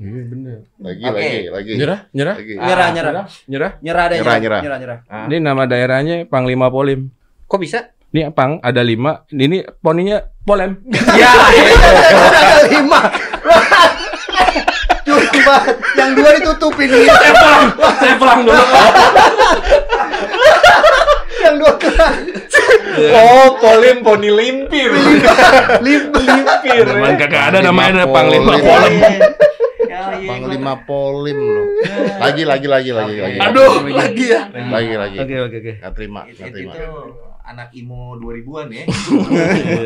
Iya 0.01 0.22
bener. 0.25 0.58
Lagi, 0.79 1.03
Oke. 1.03 1.13
lagi, 1.13 1.39
lagi. 1.48 1.72
Nyerah, 1.77 2.00
nyerah. 2.12 2.36
Lagi. 2.36 2.53
Nyerah, 2.58 2.88
nyerah. 2.89 3.13
Nyerah. 3.46 3.72
Nyerah 3.77 4.05
deh, 4.08 4.17
Nyerah, 4.17 4.34
nyerah. 4.34 4.39
nyerah. 4.41 4.62
Nyerah, 4.62 4.77
nyerah. 4.79 4.98
Ah. 5.05 5.25
Ini 5.29 5.38
nama 5.39 5.63
daerahnya 5.63 6.15
Panglima 6.25 6.67
Polim. 6.67 7.13
Kok 7.46 7.60
bisa? 7.62 7.93
Ini 8.10 8.27
Pang 8.31 8.58
ada 8.60 8.81
lima. 8.81 9.24
Ini 9.27 9.62
poninya 9.77 10.17
Polem. 10.41 10.81
Ya, 11.13 11.31
Ada 11.31 12.65
lima. 12.67 13.00
Curang 15.12 15.41
banget. 15.44 15.75
Yang 15.94 16.10
dua 16.15 16.30
ditutupin. 16.39 16.88
Saya 18.00 18.15
pulang 18.15 18.41
dulu. 18.48 18.63
Yang 21.41 21.56
dua 21.58 21.74
kena. 21.75 22.08
Oh, 23.12 23.48
Polim 23.58 23.98
poni 24.01 24.30
limpir. 24.30 24.89
Lim- 25.82 26.12
limpir. 26.13 26.84
Cuman 26.86 27.13
kagak 27.18 27.44
ada 27.51 27.60
namanya 27.60 28.03
ada 28.03 28.08
Panglima 28.08 28.56
Polim. 28.56 28.63
Polem. 28.63 28.94
Panglima 30.22 30.74
Polim 30.86 31.39
loh. 31.39 31.68
Lagi, 32.20 32.44
lagi, 32.46 32.68
lagi, 32.70 32.91
lagi, 32.94 33.15
lagi. 33.18 33.38
Aduh, 33.41 33.89
lagi 33.89 34.25
ya. 34.30 34.41
Lagi, 34.53 34.94
lagi. 34.96 35.18
Oke, 35.18 35.36
oke, 35.41 35.58
oke. 35.58 35.72
Nggak 35.82 35.94
terima, 35.98 36.22
terima. 36.30 36.74
itu 36.77 36.94
anak 37.41 37.68
imo 37.75 38.15
2000-an 38.15 38.68
ya. 38.72 38.84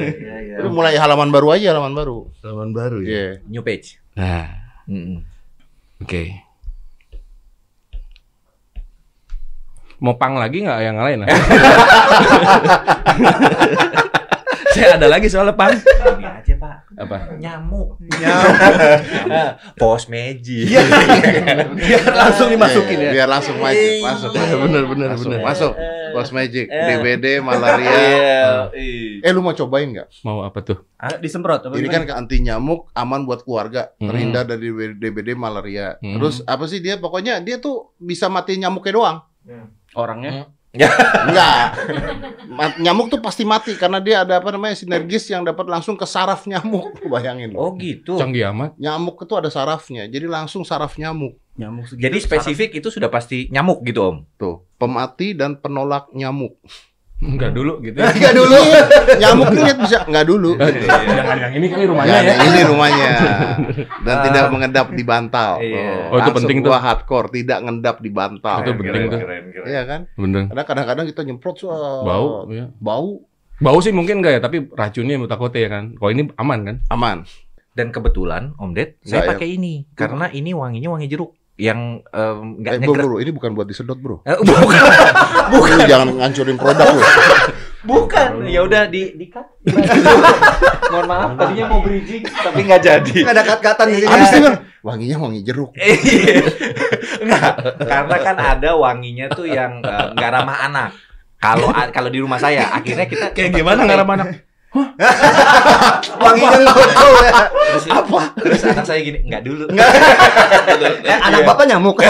Iya, 0.05 0.35
iya. 0.43 0.55
Udah 0.61 0.71
mulai 0.71 0.93
halaman 0.99 1.33
baru 1.33 1.55
aja, 1.55 1.73
halaman 1.73 1.93
baru. 1.97 2.29
Halaman 2.43 2.69
baru 2.75 2.97
ya. 3.01 3.09
Iya. 3.09 3.27
New 3.49 3.63
page. 3.65 3.97
Nah, 4.13 4.64
Mm-mm. 4.85 5.25
oke. 6.01 6.23
Mau 10.03 10.13
pang 10.19 10.35
lagi 10.37 10.61
nggak 10.61 10.79
yang 10.83 10.97
lain? 10.99 11.23
ah? 11.23 11.29
Saya 14.75 14.99
ada 14.99 15.07
lagi 15.07 15.31
soalnya 15.31 15.55
pang. 15.55 15.71
Ini 15.71 16.25
aja, 16.27 16.53
Pak. 16.65 16.77
Apa? 16.97 17.17
Nyamuk. 17.37 18.01
Nyamuk. 18.01 18.55
Post 19.81 20.09
magic. 20.09 20.65
Iya. 20.65 20.81
Biar 21.71 22.01
langsung 22.09 22.47
dimasukin 22.49 22.97
ya. 22.99 23.11
Biar 23.13 23.27
langsung 23.29 23.57
magic, 23.57 24.01
masuk. 24.01 24.31
Iya, 24.33 24.55
bener, 24.57 24.83
bener, 24.89 25.07
Masuk, 25.13 25.29
bener. 25.29 25.41
masuk. 25.43 25.73
Post 26.11 26.31
magic, 26.31 26.65
Eh. 26.65 26.85
DBD, 26.95 27.25
malaria. 27.39 27.91
Iya. 27.91 29.21
Eh, 29.21 29.31
lu 29.31 29.39
mau 29.39 29.53
cobain 29.53 29.85
nggak? 29.85 30.07
Mau 30.23 30.41
apa 30.41 30.59
tuh? 30.61 30.77
Disemprot 31.19 31.61
apa 31.61 31.75
Ini 31.75 31.87
kan 31.87 32.01
anti 32.09 32.41
nyamuk, 32.41 32.89
aman 32.93 33.23
buat 33.23 33.43
keluarga, 33.43 33.93
Hmm. 33.99 34.09
terhindar 34.09 34.43
dari 34.43 34.71
DBD, 34.95 35.35
malaria. 35.35 35.99
Hmm. 35.99 36.17
Terus 36.17 36.41
apa 36.43 36.65
sih 36.65 36.79
dia? 36.79 36.97
Pokoknya 36.97 37.39
dia 37.39 37.59
tuh 37.59 37.93
bisa 37.97 38.25
mati 38.27 38.57
nyamuknya 38.57 38.93
doang. 38.93 39.17
orangnya. 39.93 40.49
Enggak. 41.27 41.65
Nyamuk 42.83 43.07
tuh 43.07 43.19
pasti 43.23 43.47
mati 43.47 43.75
karena 43.79 44.03
dia 44.03 44.27
ada 44.27 44.43
apa 44.43 44.51
namanya 44.51 44.75
sinergis 44.75 45.27
yang 45.31 45.47
dapat 45.47 45.65
langsung 45.67 45.95
ke 45.95 46.03
saraf 46.03 46.43
nyamuk. 46.45 46.99
Bayangin 47.11 47.55
Oh 47.55 47.75
gitu. 47.79 48.19
Canggih 48.19 48.51
amat. 48.51 48.75
Nyamuk 48.75 49.15
itu 49.23 49.33
ada 49.39 49.47
sarafnya, 49.47 50.07
jadi 50.11 50.27
langsung 50.27 50.67
saraf 50.67 50.99
nyamuk. 50.99 51.39
Nyamuk. 51.55 51.87
Jadi 51.95 52.17
spesifik 52.19 52.75
itu 52.83 52.91
sudah 52.91 53.07
pasti 53.07 53.47
nyamuk 53.47 53.79
gitu, 53.87 54.03
Om. 54.03 54.17
Tuh, 54.35 54.67
pemati 54.75 55.31
dan 55.31 55.55
penolak 55.55 56.11
nyamuk. 56.11 56.59
Enggak 57.15 57.55
dulu 57.55 57.79
gitu. 57.79 57.95
Enggak 58.19 58.33
dulu. 58.35 58.59
Nyamuk 59.23 59.45
tuh 59.55 59.61
lihat 59.63 59.77
bisa 59.79 59.97
enggak 60.03 60.25
dulu. 60.27 60.51
Jangan 60.59 61.37
yang 61.39 61.53
ini 61.55 61.65
kali 61.71 61.83
rumahnya 61.87 62.11
Ya, 62.11 62.19
ya. 62.27 62.33
ini 62.43 62.61
rumahnya. 62.67 63.09
Dan 64.03 64.15
tidak 64.27 64.43
mengendap 64.51 64.87
di 64.91 65.03
bantal. 65.07 65.51
Iya. 65.63 66.11
Oh, 66.11 66.19
itu 66.19 66.27
Langsung 66.27 66.35
penting 66.43 66.57
tuh. 66.59 66.69
gua 66.75 66.79
hardcore, 66.83 67.27
tidak 67.31 67.59
ngendap 67.63 67.97
di 68.03 68.11
bantal. 68.11 68.57
Itu 68.61 68.71
penting 68.75 69.03
tuh. 69.07 69.19
Iya 69.63 69.81
kan? 69.87 70.01
Bener. 70.19 70.51
Karena 70.51 70.63
kadang-kadang 70.67 71.05
kita 71.07 71.21
nyemprot 71.23 71.57
wah, 71.65 72.03
Bau, 72.03 72.27
ya. 72.51 72.67
Bau 72.83 73.23
Bau 73.55 73.79
sih 73.79 73.95
mungkin 73.95 74.19
enggak 74.19 74.35
ya, 74.35 74.41
tapi 74.43 74.67
racunnya 74.67 75.15
yang 75.15 75.23
takutnya 75.31 75.61
ya 75.63 75.69
kan. 75.71 75.83
Kalau 75.95 76.11
ini 76.11 76.23
aman 76.35 76.59
kan? 76.67 76.75
aman. 76.91 77.17
Dan 77.71 77.91
kebetulan 77.91 78.55
Om 78.55 78.71
Ded, 78.71 78.99
saya 79.03 79.23
ya. 79.23 79.35
pakai 79.35 79.55
ini 79.55 79.83
karena 79.95 80.31
ini 80.31 80.51
wanginya 80.55 80.95
wangi 80.95 81.07
jeruk 81.07 81.35
yang 81.55 82.03
nggak 82.59 82.73
Eh, 82.77 82.79
bro, 82.83 82.93
bro, 82.93 83.17
ini 83.23 83.31
bukan 83.31 83.55
buat 83.55 83.67
disedot, 83.67 83.95
Bro. 83.95 84.21
Eh, 84.27 84.35
bukan, 84.43 84.81
Lu 85.79 85.87
jangan 85.87 86.07
ngancurin 86.19 86.57
produk 86.59 86.87
lu. 86.91 87.01
bukan. 87.85 88.29
Ya 88.49 88.61
udah 88.65 88.89
di 88.91 89.15
di 89.15 89.25
cut. 89.31 89.47
Mohon 90.91 91.05
maaf, 91.09 91.29
tadinya 91.39 91.65
mau 91.71 91.79
bridging 91.81 92.23
tapi 92.27 92.61
nggak 92.65 92.81
jadi. 92.83 93.13
Enggak 93.23 93.35
ada 93.35 93.43
kat-katan 93.43 93.85
di 93.89 93.95
sini. 94.03 94.07
Habis 94.11 94.31
wanginya 94.85 95.17
wangi 95.17 95.39
jeruk. 95.41 95.71
Iya. 95.79 96.45
Enggak, 97.25 97.53
karena 97.87 98.17
kan 98.21 98.37
ada 98.37 98.69
wanginya 98.77 99.25
tuh 99.33 99.47
yang 99.49 99.81
eh, 99.81 100.07
nggak 100.13 100.29
ramah 100.29 100.57
anak. 100.67 100.89
Kalau 101.39 101.69
kalau 101.93 102.09
di 102.09 102.19
rumah 102.19 102.41
saya, 102.41 102.73
akhirnya 102.73 103.05
kita 103.05 103.25
Kayak 103.31 103.51
gimana 103.53 103.85
ngarap 103.85 104.07
anak? 104.07 104.27
Wanginya 106.23 106.57
ngono 106.67 107.19
ya. 107.23 107.31
Terus, 107.49 107.85
apa? 107.87 108.19
Terus 108.39 108.61
anak 108.67 108.85
saya 108.85 108.99
gini, 109.01 109.19
enggak 109.23 109.43
dulu. 109.47 109.65
Eh, 111.05 111.19
anak 111.21 111.45
bapak 111.47 111.65
nyamuk. 111.69 112.01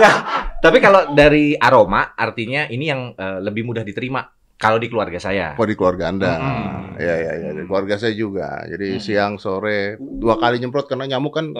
Nah, 0.00 0.14
tapi 0.64 0.78
kalau 0.82 1.12
dari 1.14 1.54
aroma 1.54 2.16
artinya 2.16 2.66
ini 2.66 2.84
yang 2.88 3.14
eh, 3.14 3.38
lebih 3.44 3.62
mudah 3.68 3.84
diterima 3.86 4.24
kalau 4.58 4.78
di 4.78 4.88
keluarga 4.90 5.18
saya. 5.18 5.54
Oh 5.58 5.66
di 5.66 5.74
keluarga 5.78 6.08
Anda. 6.10 6.32
Hmm. 6.38 6.96
Ya 6.98 7.14
ya 7.18 7.32
ya, 7.38 7.50
di 7.54 7.62
keluarga 7.66 7.98
saya 7.98 8.14
juga. 8.14 8.64
Jadi 8.66 8.98
siang, 8.98 9.38
sore, 9.38 9.98
dua 9.98 10.38
kali 10.38 10.58
nyemprot 10.62 10.86
karena 10.90 11.06
nyamuk 11.16 11.34
kan 11.34 11.52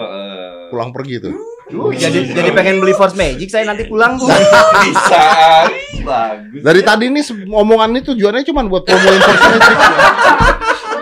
pulang 0.71 0.91
pergi 0.91 1.19
tuh. 1.23 1.52
Jadi 1.91 2.19
jadi 2.27 2.49
pengen 2.51 2.77
beli 2.77 2.91
Force 2.91 3.13
Magic 3.13 3.47
saya 3.47 3.65
nanti 3.65 3.83
pulang 3.83 4.15
Bu. 4.15 4.29
bisa. 4.83 5.25
Bagus. 5.99 6.61
Dari 6.61 6.81
tadi 6.81 7.05
nih 7.07 7.21
se- 7.21 7.43
omongan 7.43 7.89
ini 7.89 8.01
tujuannya 8.03 8.43
cuma 8.43 8.61
buat 8.63 8.83
promoin 8.83 9.19
Force 9.19 9.43
Magic. 9.43 9.77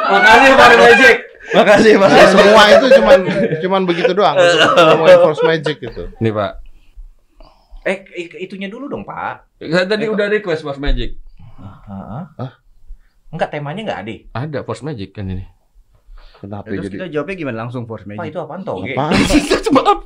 Makasih 0.04 0.52
Pak 0.54 0.70
Magic. 0.78 1.16
Makasih, 1.52 1.92
Ya, 2.00 2.26
semua 2.28 2.64
itu 2.70 2.86
cuman 2.96 3.20
cuman 3.60 3.82
begitu 3.84 4.12
doang 4.12 4.36
untuk 4.36 4.72
promoin 4.72 5.18
Force 5.22 5.44
Magic 5.44 5.76
gitu. 5.78 6.04
Nih, 6.18 6.32
Pak. 6.32 6.52
Eh, 7.82 7.98
i- 8.16 8.40
itunya 8.42 8.68
dulu 8.68 8.88
dong, 8.88 9.04
Pak. 9.04 9.60
Saya 9.60 9.84
tadi 9.84 10.06
udah 10.06 10.28
request 10.28 10.62
Force 10.62 10.78
Magic. 10.78 11.18
Heeh. 11.58 12.52
Enggak 13.30 13.50
temanya 13.50 13.82
enggak 13.82 14.00
ada. 14.02 14.14
Ada 14.38 14.60
Force 14.62 14.82
Magic 14.82 15.12
kan 15.12 15.26
ini. 15.26 15.44
Kenapa 16.42 16.74
Terus 16.74 16.90
jadi 16.90 16.96
kita 16.98 17.08
jawabnya 17.14 17.36
gimana 17.38 17.58
langsung 17.70 17.86
Force 17.86 18.02
Pak, 18.02 18.18
Magic? 18.18 18.34
itu 18.34 18.40
apaan 18.42 18.62
toge? 18.66 18.98
apaan? 18.98 19.14
Maaf. 19.78 20.00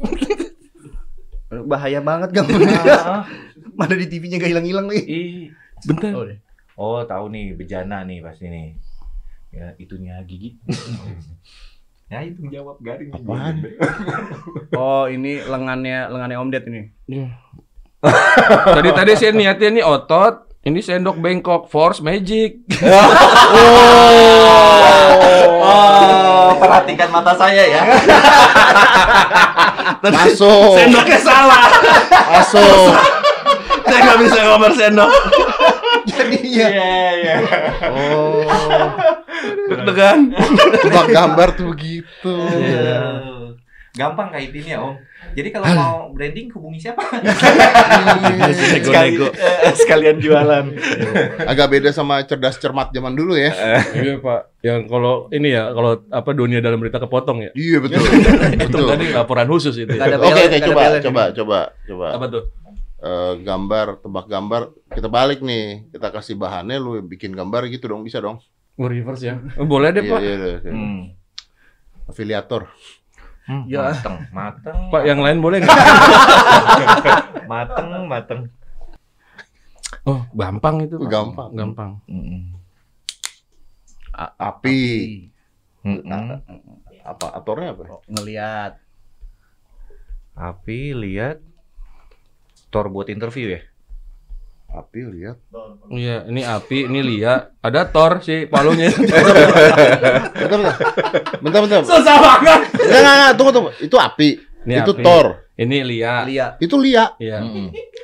Bahaya 1.63 1.99
banget 2.03 2.29
kamu. 2.35 2.51
Ah, 2.75 3.23
Mana 3.79 3.95
di 3.95 4.05
TV-nya 4.11 4.43
gak 4.43 4.51
hilang-hilang 4.51 4.91
lagi. 4.91 5.03
Ih. 5.07 5.47
Bentar. 5.87 6.11
Oh, 6.11 6.23
deh. 6.27 6.39
Oh, 6.75 6.99
tahu 7.07 7.31
nih 7.31 7.55
bejana 7.55 8.03
nih 8.03 8.19
pasti 8.19 8.51
nih. 8.51 8.75
Ya, 9.55 9.71
itunya 9.79 10.19
gigi. 10.27 10.59
ya, 12.11 12.19
itu 12.27 12.43
jawab 12.51 12.83
garing. 12.83 13.15
Apaan? 13.15 13.63
Oh, 14.75 15.07
ini 15.07 15.39
lengannya 15.39 16.11
lengannya 16.11 16.35
Om 16.35 16.49
Ded 16.51 16.67
ini. 16.67 16.91
Tadi 18.75 18.89
tadi 18.91 19.11
saya 19.15 19.31
niatnya 19.31 19.71
ini 19.71 19.81
otot, 19.87 20.44
ini 20.65 20.81
sendok 20.81 21.21
bengkok 21.21 21.69
Force 21.69 22.01
Magic. 22.01 22.57
Oh, 25.65 26.53
perhatikan 26.61 27.09
mata 27.09 27.33
saya 27.33 27.63
ya. 27.65 27.81
Masuk, 30.05 30.77
Sendoknya 30.77 31.17
salah. 31.17 31.65
masuk. 32.29 32.93
Saya 33.85 33.99
nggak 34.01 34.19
bisa 34.21 34.39
ngomong 34.43 34.73
sendok. 34.73 35.09
Jadinya. 36.05 36.67
Iya, 36.69 36.89
iya. 37.21 37.35
Oh, 37.89 38.41
Deg-degan. 39.69 40.33
gambar 41.09 41.47
tuh 41.53 41.65
begitu. 41.69 42.33
Gampang 43.95 44.27
kaitinnya, 44.27 44.75
Om. 44.83 44.99
Jadi 45.35 45.49
kalau 45.55 45.67
mau 45.71 45.95
branding 46.11 46.51
hubungi 46.51 46.83
siapa? 46.83 46.99
Nego-nego. 48.75 49.31
eh, 49.31 49.73
sekalian 49.73 50.19
jualan. 50.19 50.65
Agak 51.51 51.71
beda 51.71 51.89
sama 51.95 52.19
cerdas 52.27 52.59
cermat 52.59 52.91
zaman 52.91 53.15
dulu 53.15 53.39
ya. 53.39 53.51
Iya 53.95 54.19
Pak, 54.19 54.59
yang 54.61 54.85
kalau 54.85 55.31
ini 55.31 55.55
ya 55.55 55.71
kalau 55.71 56.03
apa 56.11 56.29
dunia 56.35 56.59
dalam 56.59 56.77
berita 56.77 56.99
kepotong 56.99 57.47
ya. 57.47 57.51
Iya 57.55 57.77
betul. 57.79 58.03
Itu 58.03 58.67
betul. 58.67 58.87
tadi 58.91 59.05
laporan 59.15 59.47
khusus 59.47 59.75
itu. 59.79 59.95
Ada 59.95 60.19
Oke 60.19 60.41
oke 60.43 60.57
coba 60.59 60.81
coba 60.99 61.23
coba 61.31 61.59
coba. 61.87 62.07
Apa 62.19 62.25
tuh? 62.27 62.43
Eh, 62.95 63.33
gambar 63.43 64.01
tebak 64.01 64.25
gambar 64.25 64.61
kita 64.89 65.07
balik 65.07 65.39
nih 65.39 65.87
kita 65.93 66.09
kasih 66.09 66.35
bahannya 66.35 66.79
lu 66.81 66.99
bikin 67.05 67.31
gambar 67.31 67.69
gitu 67.69 67.87
dong 67.87 68.03
bisa 68.03 68.17
dong. 68.19 68.41
Mau 68.75 68.91
reverse 68.91 69.23
ya? 69.23 69.35
Oh, 69.55 69.63
boleh 69.63 69.95
deh 69.95 70.03
Iya 70.03 70.11
Pak. 70.11 70.19
iya 70.19 70.35
iya. 70.35 70.57
Hmm. 70.67 71.01
Afiliator. 72.05 72.67
Hmm, 73.45 73.63
Ya. 73.69 73.93
mateng, 73.93 74.15
mateng. 74.33 74.77
Pak 74.89 75.03
yang 75.05 75.21
lain 75.21 75.37
boleh 75.37 75.61
nggak? 75.61 75.77
mateng, 77.51 78.09
mateng. 78.09 78.41
Oh 80.05 80.21
gampang 80.33 80.81
itu. 80.81 80.97
Pak. 80.97 81.09
Gampang. 81.09 81.49
Gampang. 81.53 81.91
Mm-mm. 82.09 82.41
Api. 84.17 84.79
Apa 87.05 87.25
atornya 87.37 87.77
apa? 87.77 88.01
Ngelihat. 88.09 88.81
Api 90.35 90.91
lihat 90.97 91.39
Thor 92.73 92.89
buat 92.91 93.07
interview 93.07 93.55
ya? 93.55 93.61
Api 94.75 94.99
lihat. 95.07 95.39
Iya, 95.87 96.27
ini 96.27 96.43
api, 96.43 96.91
ini 96.91 96.99
Lia. 96.99 97.55
Ada 97.63 97.87
Thor 97.87 98.19
sih 98.19 98.43
palunya. 98.51 98.91
Bentar, 100.35 100.57
bentar. 100.59 100.75
Bentar, 101.39 101.59
bentar. 101.63 101.79
Susah 101.87 102.15
banget. 102.19 102.59
Enggak, 102.75 103.13
enggak, 103.15 103.31
tunggu, 103.39 103.51
tunggu. 103.55 103.71
Itu 103.79 103.95
api. 103.95 104.35
Ini 104.67 104.83
itu 104.83 104.91
api. 104.91 105.03
Thor. 105.05 105.47
Ini 105.55 105.77
Lia. 105.87 106.27
Lihat. 106.27 106.51
Itu 106.59 106.75
Lia. 106.75 107.15
Iya. 107.15 107.39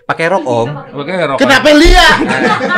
Pakai 0.07 0.31
rok 0.31 0.47
om. 0.47 0.71
Makanya 0.71 1.35
rok. 1.35 1.37
Kenapa 1.43 1.75
Lia? 1.75 2.07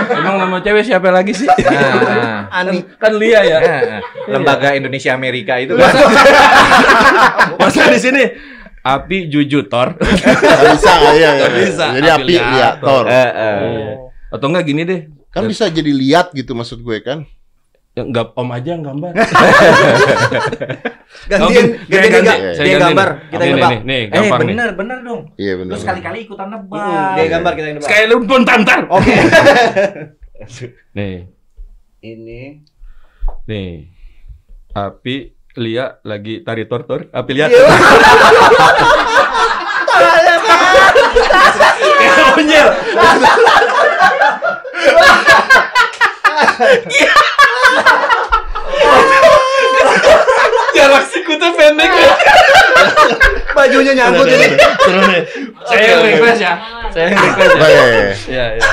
Emang 0.09 0.35
nama 0.41 0.57
cewek 0.57 0.81
siapa 0.89 1.13
lagi 1.13 1.37
sih? 1.37 1.45
Nah, 1.45 2.49
Ani. 2.57 2.81
kan 2.97 3.13
Lia 3.13 3.45
ya. 3.45 3.57
nah, 3.61 4.01
lembaga 4.25 4.73
Indonesia 4.73 5.13
Amerika 5.13 5.61
itu 5.61 5.77
kan. 5.77 5.93
Masa 7.61 7.93
di 7.93 8.01
sini 8.01 8.23
api 8.83 9.17
juju 9.25 9.63
Thor. 9.63 9.95
Nggak 9.97 10.61
bisa, 10.69 10.91
iya, 10.91 11.11
iya. 11.13 11.29
Nggak 11.33 11.53
bisa. 11.57 11.85
Jadi 11.93 12.07
Api 12.09 12.21
api 12.21 12.33
lihat 12.53 12.75
Thor. 12.79 13.05
Eh, 13.05 13.15
eh. 13.15 13.57
Iya. 13.63 13.93
Atau 14.29 14.45
enggak 14.47 14.65
gini 14.65 14.81
deh. 14.83 15.01
Kan 15.29 15.47
bisa 15.47 15.65
jadi 15.67 15.89
lihat 15.89 16.29
gitu 16.31 16.51
maksud 16.51 16.79
gue 16.79 16.99
kan. 16.99 17.23
Ya, 17.93 18.01
enggak 18.01 18.33
om 18.33 18.49
aja 18.49 18.69
yang 18.71 18.83
gambar. 18.83 19.13
Gantian, 21.23 21.45
Oke, 21.45 21.61
gantian 21.87 22.25
ganti. 22.25 22.57
dia, 22.59 22.75
gambar, 22.75 23.07
nih. 23.07 23.29
kita 23.29 23.37
Nih, 23.37 23.47
yang 23.47 23.55
nebak. 23.55 23.69
nih, 23.69 23.79
nih, 23.79 24.01
Eh 24.01 24.09
gampang 24.09 24.39
nih. 24.39 24.47
bener 24.49 24.69
bener 24.73 24.97
dong. 24.99 25.21
Iya 25.37 25.53
benar. 25.55 25.71
Lu 25.71 25.77
sekali-kali 25.77 26.17
ikutan 26.19 26.47
nebak. 26.49 26.73
Hmm, 26.75 27.13
Dia 27.13 27.25
gambar 27.29 27.51
kita 27.53 27.65
yang 27.65 27.77
nebak. 27.77 27.87
Sekali 27.87 28.03
lu 28.03 28.15
pun 28.23 28.41
tantar. 28.43 28.79
Oke. 28.89 29.13
Nih, 30.97 31.15
Ini 32.01 32.41
nih. 33.45 33.71
Api 34.73 35.15
Lia 35.53 36.01
lagi 36.01 36.41
tari 36.41 36.65
tor-tor. 36.65 37.13
Api 37.13 37.31
lihat. 37.37 37.53
Iya. 37.53 37.65
Kayak 41.93 42.33
unyil. 42.41 42.67
Jarak 50.73 51.03
sikutnya 51.13 51.49
pendek 51.53 51.91
ya. 51.93 52.13
bajunya 53.53 53.93
nyangkut 53.93 54.27
ini. 54.27 54.47
Seru 54.57 55.01
nih. 55.05 55.21
Saya 55.69 55.85
yang 55.85 56.01
request 56.01 56.41
ya. 56.41 56.53
Saya 56.89 57.05
yang 57.13 57.21
request 57.21 57.53
ya. 57.53 57.69
Iya, 57.69 58.45
iya. 58.57 58.69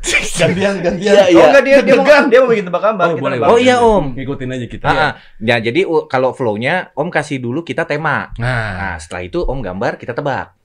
Iya, 0.00 0.16
iya. 0.16 0.32
Gantian, 0.40 0.74
gantian. 0.80 1.12
Iya, 1.12 1.24
iya. 1.28 1.36
Oh 1.36 1.46
enggak 1.52 1.64
dia 1.64 1.76
dia 1.84 1.94
mau, 1.94 2.06
dia 2.24 2.38
mau 2.40 2.48
bikin 2.48 2.64
tebak 2.66 2.82
gambar. 2.82 3.04
Oh, 3.04 3.12
kita 3.12 3.22
boleh. 3.22 3.38
Oh 3.44 3.58
iya 3.60 3.76
om. 3.78 4.04
Ngikutin 4.16 4.48
aja 4.48 4.66
kita. 4.66 4.86
Ah, 4.86 4.92
ya. 4.92 5.00
ah. 5.02 5.12
Ya 5.38 5.56
jadi 5.60 5.80
kalau 6.08 6.32
flow-nya 6.32 6.74
om 6.96 7.12
kasih 7.12 7.36
dulu 7.36 7.60
kita 7.60 7.84
tema. 7.84 8.32
Nah, 8.40 8.68
Nah 8.74 8.94
setelah 8.96 9.22
itu 9.22 9.44
om 9.44 9.60
gambar 9.60 10.00
kita 10.00 10.16
tebak. 10.16 10.56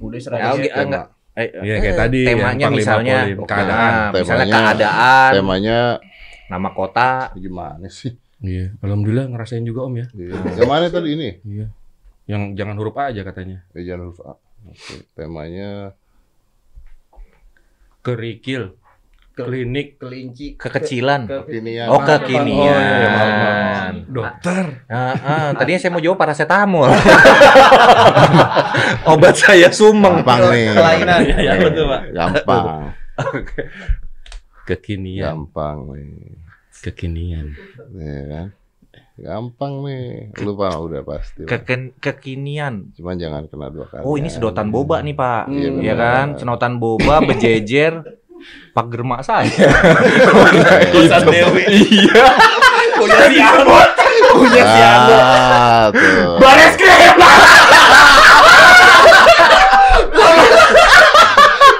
Udah 0.00 0.16
Ya, 0.16 0.22
serah 0.22 0.38
ah, 0.40 0.54
enggak. 0.56 1.06
Eh, 1.38 1.48
Iya, 1.62 1.70
eh, 1.70 1.78
kayak 1.78 1.96
tadi, 1.96 2.18
yang 2.18 2.34
Temanya 2.34 2.50
Panglima 2.66 2.78
misalnya 2.82 3.16
Polim, 3.22 3.38
keadaan. 3.46 3.78
Nah, 3.78 4.10
misalnya 4.10 4.26
Temanya- 4.42 4.58
keadaan, 4.66 5.30
Temanya 5.30 5.78
nama 6.48 6.68
kota. 6.72 7.10
gimana 7.36 7.86
sih? 7.86 8.12
iya. 8.40 8.74
Alhamdulillah 8.82 9.30
ngerasain 9.30 9.62
juga 9.62 9.86
Om 9.86 9.94
ya. 9.98 10.06
Iya. 10.18 10.34
Yang 10.56 10.66
mana 10.66 10.84
tadi 10.88 11.08
ini? 11.14 11.28
Iya. 11.46 11.66
Yang 12.26 12.42
jangan 12.58 12.74
huruf 12.74 12.96
A 12.98 13.14
aja 13.14 13.22
katanya. 13.22 13.62
Eh, 13.70 13.86
jangan 13.86 14.10
huruf 14.10 14.18
A. 14.24 14.34
Oke, 14.66 14.94
temanya 15.14 15.94
Kerikil. 18.08 18.72
Klinik. 19.38 20.02
kelinci 20.02 20.58
Kekecilan. 20.58 21.30
ke- 21.30 21.46
kekinian. 21.46 21.86
Oh, 21.86 22.02
kekinian. 22.02 22.58
Oh, 22.58 22.74
iya, 22.74 23.06
maaf. 23.06 23.94
Dokter. 24.10 24.64
Ah, 24.90 25.14
ah, 25.14 25.48
tadinya 25.54 25.78
saya 25.78 25.94
mau 25.94 26.02
jawab 26.02 26.18
paracetamol. 26.18 26.88
Obat 29.06 29.38
saya 29.38 29.70
sumeng. 29.70 30.26
Gampang 30.26 30.50
nih. 30.50 30.74
kelainan. 30.74 31.20
Iya, 31.22 31.36
iya, 31.38 31.52
betul, 31.62 31.86
Pak. 31.86 32.00
Gampang. 32.10 32.64
Kekinian. 34.66 35.46
Gampang 35.46 35.94
nih. 35.94 36.34
Kekinian. 36.82 37.54
Nih 37.94 38.18
kan. 38.26 38.46
Gampang 39.18 39.82
nih. 39.82 40.30
Lupa 40.38 40.70
udah 40.72 41.02
pasti. 41.02 41.42
Keken, 41.42 41.98
kekinian. 41.98 42.94
Cuman 42.94 43.18
jangan 43.18 43.50
kena 43.50 43.66
dua 43.66 43.90
kali. 43.90 44.02
Oh, 44.02 44.14
ini 44.14 44.30
sedotan 44.30 44.70
boba 44.70 45.02
nih, 45.02 45.10
Pak. 45.12 45.50
Iya, 45.50 45.68
Iya 45.74 45.92
benar. 45.92 45.98
kan? 45.98 46.26
Sedotan 46.38 46.72
boba 46.78 47.18
bejejer 47.28 47.98
pagar 48.70 49.02
mak 49.02 49.26
saya. 49.26 49.50
Kosan 50.94 51.26
Dewi. 51.26 51.66
Iya. 51.66 52.22
Punya 52.94 53.26
si 53.26 53.38
Ambot. 53.40 53.90
Punya 54.30 54.62
si. 54.62 54.78
Ah, 54.80 55.90
tuh. 55.90 56.38
Baris 56.38 56.74
krim. 56.74 57.14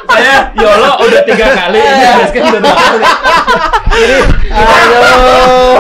Saya 0.09 0.51
Yolo 0.53 0.91
udah 0.99 1.23
tiga 1.23 1.47
kali, 1.55 1.79
ini 1.79 2.05
Baris 2.09 2.31
krim 2.33 2.45
udah 2.49 2.61
dua 2.61 2.75
kali. 2.75 2.99
Aduh. 3.99 4.25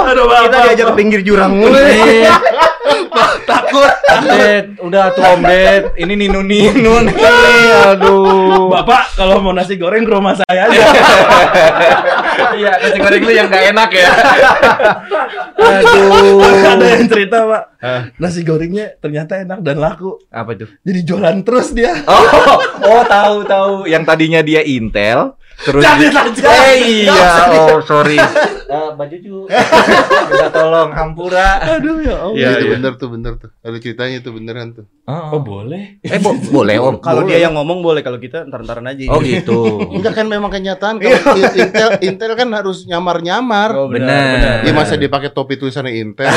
Aduh, 0.09 0.25
Kita 0.27 0.49
Bapak. 0.51 0.65
diajak 0.67 0.87
ke 0.91 0.95
pinggir 0.99 1.21
jurang 1.23 1.53
mulu. 1.55 1.79
takut. 3.49 3.93
Ded, 4.19 4.77
udah 4.83 5.05
tuh 5.15 5.23
Om 5.25 5.41
Ded. 5.45 5.83
Ini 5.97 6.13
Ninu 6.17 6.41
Ninu 6.45 6.95
nih. 7.07 7.15
Aduh. 7.95 8.69
Bapak 8.73 9.15
kalau 9.17 9.41
mau 9.41 9.55
nasi 9.55 9.79
goreng 9.81 10.05
ke 10.05 10.13
rumah 10.13 10.35
saya 10.37 10.69
aja. 10.69 10.81
Iya, 12.59 12.73
nasi 12.81 12.99
goreng 12.99 13.23
lu 13.25 13.33
yang 13.33 13.49
gak 13.49 13.65
enak 13.73 13.91
ya. 13.93 14.11
Aduh. 15.59 16.41
Ada 16.45 16.87
yang 16.99 17.07
cerita, 17.09 17.39
Pak. 17.47 17.63
Nasi 18.19 18.41
gorengnya 18.43 18.95
ternyata 18.99 19.39
enak 19.41 19.61
dan 19.63 19.77
laku. 19.79 20.19
Apa 20.29 20.57
tuh? 20.59 20.69
Jadi 20.83 21.01
jualan 21.07 21.37
terus 21.47 21.73
dia. 21.73 22.03
Oh, 22.05 22.25
oh 22.85 23.03
tahu 23.07 23.37
tahu. 23.47 23.73
Yang 23.89 24.03
tadinya 24.09 24.41
dia 24.43 24.61
Intel, 24.65 25.39
terus 25.59 25.83
Jangan 25.83 25.99
dia- 26.01 26.13
saja. 26.13 26.43
Eh, 26.65 26.77
iya, 27.05 27.29
oh 27.67 27.81
sorry. 27.83 28.19
Eh, 28.69 28.91
Baju 28.93 29.17
Ju. 29.17 29.49
Minta 30.29 30.49
tolong 30.53 30.93
Hampura. 30.93 31.57
Aduh 31.57 32.05
ya 32.05 32.21
Allah. 32.21 32.37
Iya, 32.37 32.49
itu 32.53 32.61
iya. 32.61 32.73
bener 32.77 32.93
tuh, 33.01 33.09
bener 33.09 33.33
tuh. 33.41 33.49
Ada 33.65 33.81
ceritanya 33.81 34.21
itu 34.21 34.29
beneran 34.29 34.77
tuh. 34.77 34.85
Oh, 35.09 35.41
boleh. 35.41 35.97
Eh, 36.05 36.21
bo- 36.21 36.37
boleh 36.53 36.77
Om. 36.77 37.01
Kalau 37.09 37.25
dia 37.25 37.41
yang 37.41 37.57
ngomong 37.57 37.81
boleh, 37.81 38.05
kalau 38.05 38.21
kita 38.21 38.45
ntar-ntaran 38.45 38.85
aja. 38.85 39.09
Oh 39.09 39.25
gitu. 39.25 39.89
Enggak 39.89 40.21
kan 40.21 40.29
memang 40.29 40.53
kenyataan 40.53 41.01
kalau 41.01 41.17
i- 41.33 41.55
Intel 41.57 41.97
Intel 42.05 42.33
kan 42.37 42.53
harus 42.53 42.85
nyamar-nyamar. 42.85 43.73
Oh, 43.73 43.89
Benar. 43.89 44.61
Dia 44.61 44.73
masa 44.77 45.01
dia 45.01 45.09
pakai 45.09 45.33
topi 45.33 45.57
tulisannya 45.57 45.97
Intel. 45.97 46.29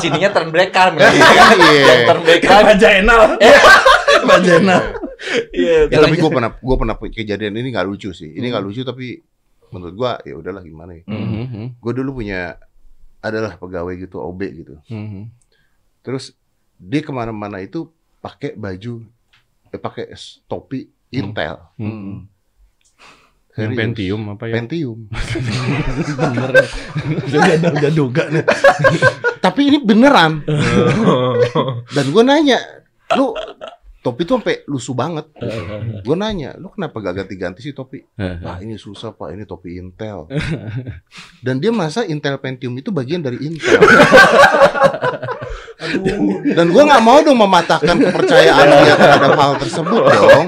Sininya 0.00 0.32
turn 0.32 0.48
back 0.48 0.72
kan. 0.72 0.96
Iya. 0.96 2.08
Turn 2.08 2.24
back 2.24 2.40
kan. 2.40 2.64
Pak 2.64 2.76
Jainal. 2.80 3.36
Pak 4.30 4.38
Jainal. 4.42 4.82
Iya. 5.54 5.88
Ya, 5.88 5.98
tapi 6.02 6.16
gue 6.18 6.30
pernah 6.30 6.50
gue 6.52 6.76
pernah 6.76 6.94
punya 6.94 7.12
kejadian 7.14 7.54
ini 7.56 7.68
nggak 7.72 7.86
lucu 7.86 8.10
sih. 8.12 8.30
Ini 8.34 8.46
nggak 8.52 8.64
lucu 8.64 8.82
tapi 8.82 9.20
menurut 9.66 9.94
gua 9.98 10.12
ya 10.22 10.38
udahlah 10.38 10.62
gimana 10.62 10.94
ya. 10.94 11.02
Mhm, 11.10 11.82
Gue 11.82 11.92
dulu 11.94 12.22
punya 12.22 12.54
adalah 13.18 13.58
pegawai 13.58 13.94
gitu 13.98 14.22
OB 14.22 14.40
gitu. 14.54 14.74
mhm. 14.86 15.26
Terus 16.06 16.36
dia 16.78 17.02
ke 17.02 17.10
mana-mana 17.10 17.58
itu 17.58 17.90
pakai 18.22 18.54
baju, 18.54 19.02
eh, 19.72 19.80
pakai 19.80 20.14
topi 20.46 20.86
Intel. 21.10 21.58
Mhm. 21.78 22.36
Yang 23.56 23.72
Serius. 23.72 23.80
Pentium 23.80 24.22
apa 24.28 24.44
ya? 24.46 24.54
Pentium. 24.60 24.98
Bener. 25.08 26.50
Jadi 27.24 27.48
ada 27.56 27.68
udah 27.72 27.92
duga 27.96 28.28
nih. 28.28 28.44
Tapi 29.40 29.60
ini 29.64 29.78
beneran. 29.80 30.44
Dan 31.96 32.06
gue 32.12 32.22
nanya, 32.22 32.60
lu 33.16 33.32
topi 34.06 34.22
tuh 34.22 34.38
sampai 34.38 34.62
lusuh 34.70 34.94
banget. 34.94 35.26
Gue 36.06 36.14
nanya, 36.14 36.54
lu 36.54 36.70
kenapa 36.70 37.02
gak 37.02 37.26
ganti-ganti 37.26 37.58
sih 37.58 37.74
topi? 37.74 38.06
Pak 38.14 38.56
ini 38.64 38.78
susah 38.78 39.10
pak, 39.10 39.34
ini 39.34 39.42
topi 39.42 39.82
Intel. 39.82 40.30
Dan 41.42 41.58
dia 41.58 41.74
merasa 41.74 42.06
Intel 42.06 42.38
Pentium 42.38 42.78
itu 42.78 42.94
bagian 42.94 43.26
dari 43.26 43.42
Intel. 43.42 43.82
Dan 46.56 46.72
gue 46.72 46.82
nggak 46.82 47.02
mau 47.04 47.20
dong 47.22 47.36
mematahkan 47.36 47.94
kepercayaan 48.00 48.66
dia 48.82 48.94
terhadap 48.96 49.32
hal 49.38 49.52
tersebut 49.60 50.02
dong. 50.02 50.46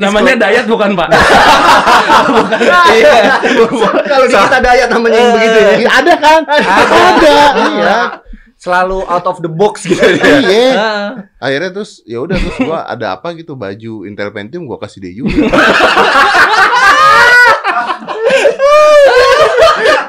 Namanya 0.00 0.48
Dayat 0.48 0.64
bukan 0.64 0.96
Pak? 0.96 1.08
Kalau 4.06 4.24
di 4.24 4.36
kita 4.38 4.58
Dayat 4.62 4.88
namanya 4.88 5.18
yang 5.18 5.32
begitu 5.34 5.58
ya. 5.58 5.72
Ya, 5.76 5.90
ada 5.92 6.14
kan? 6.16 6.40
Ada. 6.48 7.36
Iya. 7.58 8.00
Selalu 8.58 9.06
out 9.06 9.22
of 9.22 9.38
the 9.38 9.46
box 9.46 9.86
gitu 9.86 10.02
ya. 10.02 10.18
Iya. 10.42 10.70
Ah. 10.74 11.08
Akhirnya 11.38 11.70
terus 11.70 12.02
ya 12.02 12.18
udah 12.18 12.34
terus 12.34 12.58
gua 12.58 12.82
ada 12.84 13.14
apa 13.14 13.30
gitu 13.38 13.54
baju 13.54 14.02
Intel 14.02 14.34
Pentium 14.34 14.66
gua 14.66 14.82
kasih 14.82 14.98
dia 14.98 15.14
juga. 15.14 15.46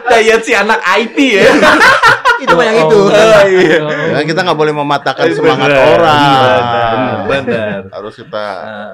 Dayat 0.09 0.41
si 0.41 0.51
anak 0.57 0.81
IT 0.81 1.17
ya. 1.17 1.45
Itu 2.39 2.55
mah 2.55 2.63
yang 2.63 2.88
itu. 2.88 2.99
Oh, 3.03 3.43
iya. 3.51 3.79
Ya, 4.15 4.21
kita 4.23 4.47
nggak 4.47 4.55
boleh 4.55 4.71
mematahkan 4.71 5.27
Bener. 5.27 5.35
semangat 5.35 5.69
Iya, 5.75 5.83
orang. 5.91 6.23
bener, 6.23 7.17
bener. 7.27 7.79
Harus 7.91 8.15
kita 8.15 8.45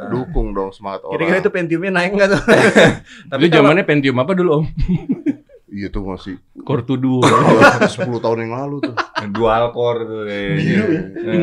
dukung 0.10 0.50
dong 0.50 0.74
semangat 0.74 1.06
orang. 1.06 1.14
Kira-kira 1.14 1.38
itu 1.46 1.52
Pentiumnya 1.54 1.94
naik 1.94 2.18
nggak 2.18 2.30
tuh? 2.34 2.42
Tapi 3.32 3.46
zamannya 3.54 3.86
Pentium 3.86 4.18
apa 4.18 4.34
dulu 4.34 4.50
Om? 4.60 4.66
Iya 5.76 5.92
tuh 5.92 6.08
masih 6.08 6.40
Kortudu. 6.64 7.20
10 7.20 7.84
tahun 8.24 8.38
yang 8.48 8.54
lalu 8.56 8.80
tuh. 8.80 8.96
Dual 9.28 9.76
core 9.76 10.08
tuh 10.08 10.20
kayaknya. 10.24 10.82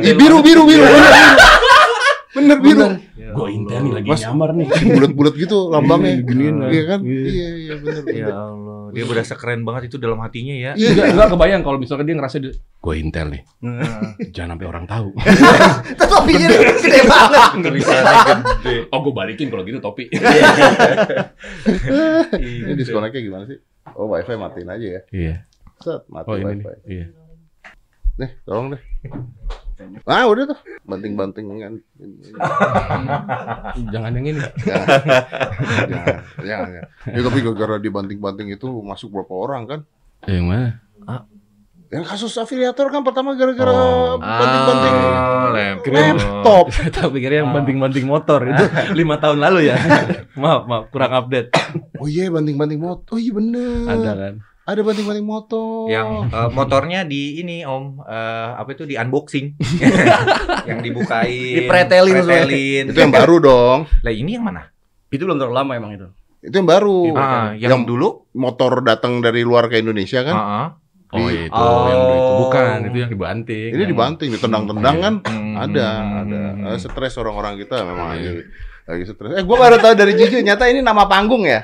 Ih, 0.01 0.15
biru 0.17 0.41
biru 0.41 0.65
biru. 0.65 0.85
Bener 2.33 2.59
biru. 2.59 2.97
Gue 3.33 3.49
intel 3.53 3.81
nih 3.85 3.93
lagi 3.93 4.09
Mas- 4.09 4.25
nyamar 4.25 4.57
nih. 4.57 4.69
Bulat-bulat 4.73 5.35
gitu 5.37 5.69
lambangnya. 5.69 6.17
Giniin 6.25 6.65
lah. 6.65 6.69
Iya 6.73 6.83
kan? 6.89 7.01
Iya. 7.05 7.21
Iya 7.29 7.49
iya 7.55 7.75
bener. 7.77 8.03
Ya 8.09 8.29
Allah, 8.33 8.89
dia 8.93 9.05
berasa 9.05 9.37
keren 9.37 9.65
banget 9.65 9.93
itu 9.93 9.97
dalam 9.97 10.17
hatinya 10.21 10.57
ya. 10.57 10.73
Iya. 10.73 10.97
Enggak, 10.97 11.07
enggak 11.13 11.29
kebayang 11.37 11.61
kalau 11.61 11.77
misalkan 11.77 12.09
dia 12.09 12.17
ngerasa 12.17 12.37
gue 12.43 12.95
intel 12.97 13.29
nih. 13.37 13.43
Jangan 14.33 14.57
sampai 14.57 14.67
orang 14.67 14.85
tahu. 14.89 15.13
Topinya 16.13 16.47
gede 16.49 17.01
banget. 17.05 17.41
Tulisannya 17.61 18.17
gede. 18.25 18.75
Oh, 18.89 18.99
gue 19.01 19.13
balikin 19.13 19.49
kalau 19.49 19.63
gitu 19.63 19.77
topi. 19.79 20.09
Ini 22.33 22.73
diskonnya 22.75 23.13
gimana 23.13 23.45
sih? 23.45 23.61
Oh 23.93 24.07
wifi 24.07 24.35
matiin 24.35 24.69
aja 24.69 24.87
ya. 24.89 25.01
Iya. 25.11 25.35
Set, 25.79 26.03
mati 26.07 26.29
Oh, 26.29 26.37
nih. 26.37 26.47
wifi. 26.49 26.73
Iya. 26.87 27.07
Nih, 28.15 28.31
tolong 28.45 28.67
deh. 28.73 28.83
Ah 30.05 30.25
udah 30.25 30.47
tuh, 30.47 30.59
banting-banting 30.85 31.47
kan. 31.59 31.75
Jangan 33.91 34.15
yang 34.15 34.27
ini. 34.29 34.39
Jangan, 34.39 34.87
jangan, 35.91 36.17
jangan. 36.39 36.69
Ya, 37.05 37.21
tapi 37.21 37.39
gara-gara 37.41 37.77
dibanting-banting 37.79 38.49
itu 38.53 38.69
masuk 38.81 39.11
berapa 39.11 39.33
orang 39.35 39.63
kan? 39.67 39.81
Yang 40.25 40.45
mana? 40.47 40.69
Yang 41.91 42.05
kasus 42.09 42.33
afiliator 42.39 42.89
kan 42.89 43.03
pertama 43.03 43.35
gara-gara 43.35 43.69
Oh. 43.69 44.17
banting-banting 44.17 44.95
Ah, 44.97 45.51
laptop. 45.51 46.65
Saya 46.71 47.11
pikirnya 47.13 47.43
yang 47.43 47.51
banting-banting 47.51 48.07
motor 48.07 48.41
itu 48.45 48.65
lima 48.95 49.19
tahun 49.19 49.43
lalu 49.43 49.67
ya. 49.67 49.77
maaf, 50.41 50.65
maaf, 50.65 50.85
kurang 50.89 51.13
update. 51.13 51.51
Oh 52.03 52.11
iya, 52.11 52.27
banting-banting 52.29 52.83
motor. 52.83 53.15
Oh 53.15 53.21
iya 53.23 53.31
bener. 53.31 53.87
Ada 53.87 54.11
kan? 54.19 54.35
Ada 54.63 54.81
banting-banting 54.83 55.23
motor. 55.23 55.87
Yang 55.87 56.09
eh, 56.29 56.51
motornya 56.51 57.01
di 57.07 57.39
ini 57.39 57.63
Om 57.63 58.03
eh, 58.03 58.51
apa 58.59 58.69
itu 58.75 58.83
di 58.83 58.99
unboxing. 58.99 59.55
yang 60.69 60.83
dibukain. 60.83 61.63
Dipretelin 61.63 62.15
semua. 62.19 62.27
pretelin. 62.43 62.85
itu 62.91 62.99
yang 62.99 63.15
baru 63.15 63.37
dong. 63.39 63.79
Lah 64.03 64.13
ini 64.13 64.35
yang 64.35 64.43
mana? 64.43 64.67
Itu 65.09 65.31
belum 65.31 65.39
terlalu 65.39 65.55
lama 65.55 65.73
emang 65.79 65.93
itu. 65.95 66.09
Itu 66.43 66.59
yang 66.59 66.67
baru. 66.67 67.15
Ah, 67.15 67.55
yang, 67.55 67.71
Yang- 67.71 67.87
dulu? 67.87 68.09
Motor 68.35 68.83
datang 68.83 69.23
dari 69.23 69.47
luar 69.47 69.71
ke 69.71 69.79
Indonesia 69.79 70.27
kan? 70.27 70.35
Ah, 70.35 70.43
ah. 70.43 70.69
Oh, 71.13 71.29
Di- 71.29 71.45
itu 71.45 71.53
Oh. 71.53 71.85
yang 71.87 72.03
itu 72.09 72.33
bukan, 72.41 72.77
itu 72.89 72.97
yang 72.99 73.11
dibanting. 73.13 73.71
Ini 73.77 73.85
dibanting, 73.85 74.29
ditendang-tendang 74.33 74.97
kan? 74.99 75.15
Hmm. 75.29 75.55
Ada, 75.61 75.87
ada. 76.25 76.41
Eh, 76.73 76.79
stres 76.81 77.15
orang-orang 77.15 77.61
kita 77.61 77.85
memang 77.85 78.17
Iya. 78.17 78.33
lagi 78.33 78.33
lagi 78.89 79.05
stres. 79.07 79.31
Eh, 79.39 79.45
gua 79.47 79.57
baru 79.69 79.77
tahu 79.79 79.95
dari 79.95 80.13
Jujur, 80.19 80.43
nyata 80.43 80.67
ini 80.67 80.83
nama 80.83 81.07
panggung 81.07 81.47
ya? 81.47 81.63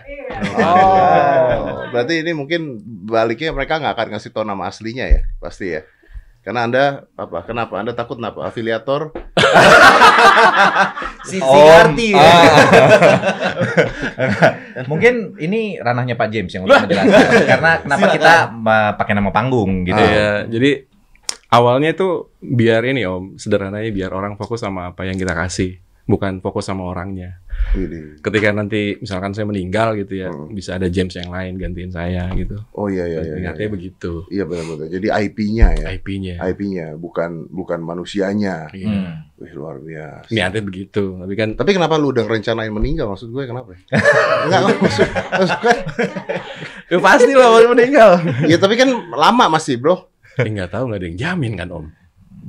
Oh, 0.59 1.91
berarti 1.91 2.23
ini 2.23 2.31
mungkin 2.37 2.79
baliknya 3.09 3.51
mereka 3.51 3.83
nggak 3.83 3.95
akan 3.95 4.09
ngasih 4.15 4.31
tahu 4.31 4.45
nama 4.47 4.71
aslinya 4.71 5.07
ya, 5.11 5.23
pasti 5.43 5.75
ya. 5.75 5.83
Karena 6.47 6.65
anda 6.65 6.85
apa? 7.19 7.45
Kenapa? 7.45 7.77
Anda 7.77 7.93
takut 7.93 8.17
kenapa? 8.17 8.49
Afiliator? 8.49 9.13
Si 11.29 11.37
Singarti 11.37 12.17
ya. 12.17 12.25
ah. 12.25 12.57
Mungkin 14.91 15.37
ini 15.37 15.77
ranahnya 15.77 16.17
Pak 16.17 16.29
James 16.33 16.49
yang 16.57 16.65
untuk 16.65 16.89
menjelaskan. 16.89 17.45
Karena 17.45 17.73
kenapa 17.85 18.07
kita 18.17 18.35
pakai 18.97 19.13
nama 19.13 19.29
panggung 19.29 19.85
gitu. 19.85 20.01
Iya, 20.01 20.49
jadi 20.49 20.89
awalnya 21.53 21.93
itu 21.93 22.33
biar 22.41 22.81
ini 22.89 23.05
Om, 23.05 23.37
sederhananya 23.37 23.93
biar 23.93 24.17
orang 24.17 24.41
fokus 24.41 24.65
sama 24.65 24.97
apa 24.97 25.05
yang 25.05 25.21
kita 25.21 25.37
kasih, 25.37 25.77
bukan 26.09 26.41
fokus 26.41 26.65
sama 26.65 26.89
orangnya. 26.89 27.37
Widih. 27.77 28.17
Ketika 28.19 28.49
nanti 28.51 28.97
misalkan 28.97 29.37
saya 29.37 29.45
meninggal 29.45 29.93
gitu 29.95 30.17
ya, 30.17 30.33
Hmm. 30.33 30.49
bisa 30.51 30.81
ada 30.81 30.89
James 30.89 31.13
yang 31.13 31.29
lain 31.29 31.61
gantiin 31.61 31.93
saya 31.93 32.33
gitu. 32.33 32.57
Oh 32.73 32.89
iya 32.89 33.05
iya 33.05 33.21
iya. 33.21 33.29
Iya, 33.29 33.35
Ingatnya 33.45 33.67
iya. 33.69 33.75
begitu. 33.77 34.13
Iya 34.33 34.45
benar-benar. 34.49 34.89
Jadi 34.89 35.07
IP-nya 35.13 35.69
ya. 35.77 35.87
IP-nya. 35.93 36.35
IP-nya 36.41 36.87
bukan 36.97 37.53
bukan 37.53 37.79
manusianya. 37.79 38.73
Iya. 38.73 38.89
Hmm. 38.89 39.15
Wih 39.37 39.53
luar 39.53 39.79
biasa. 39.79 40.33
Niatnya 40.33 40.63
begitu, 40.65 41.05
tapi 41.15 41.35
kan 41.37 41.49
Tapi 41.55 41.71
kenapa 41.71 41.95
lu 41.95 42.11
udah 42.11 42.25
ngerencanain 42.25 42.73
meninggal 42.73 43.07
maksud 43.07 43.29
gue 43.29 43.45
kenapa? 43.45 43.71
ya? 43.71 43.81
Enggak 44.49 44.61
maksud, 44.81 45.09
maksud 45.13 45.59
gue. 45.61 45.75
ya 46.89 46.99
pasti 46.99 47.33
lah 47.37 47.49
baru 47.53 47.67
meninggal. 47.71 48.11
Ya 48.49 48.57
tapi 48.57 48.75
kan 48.75 48.89
lama 49.13 49.45
masih, 49.53 49.77
Bro. 49.77 50.09
Eh, 50.39 50.49
nggak 50.49 50.71
tahu 50.73 50.89
nggak 50.89 50.99
ada 51.03 51.07
yang 51.07 51.19
jamin 51.19 51.53
kan 51.55 51.69
Om. 51.69 51.87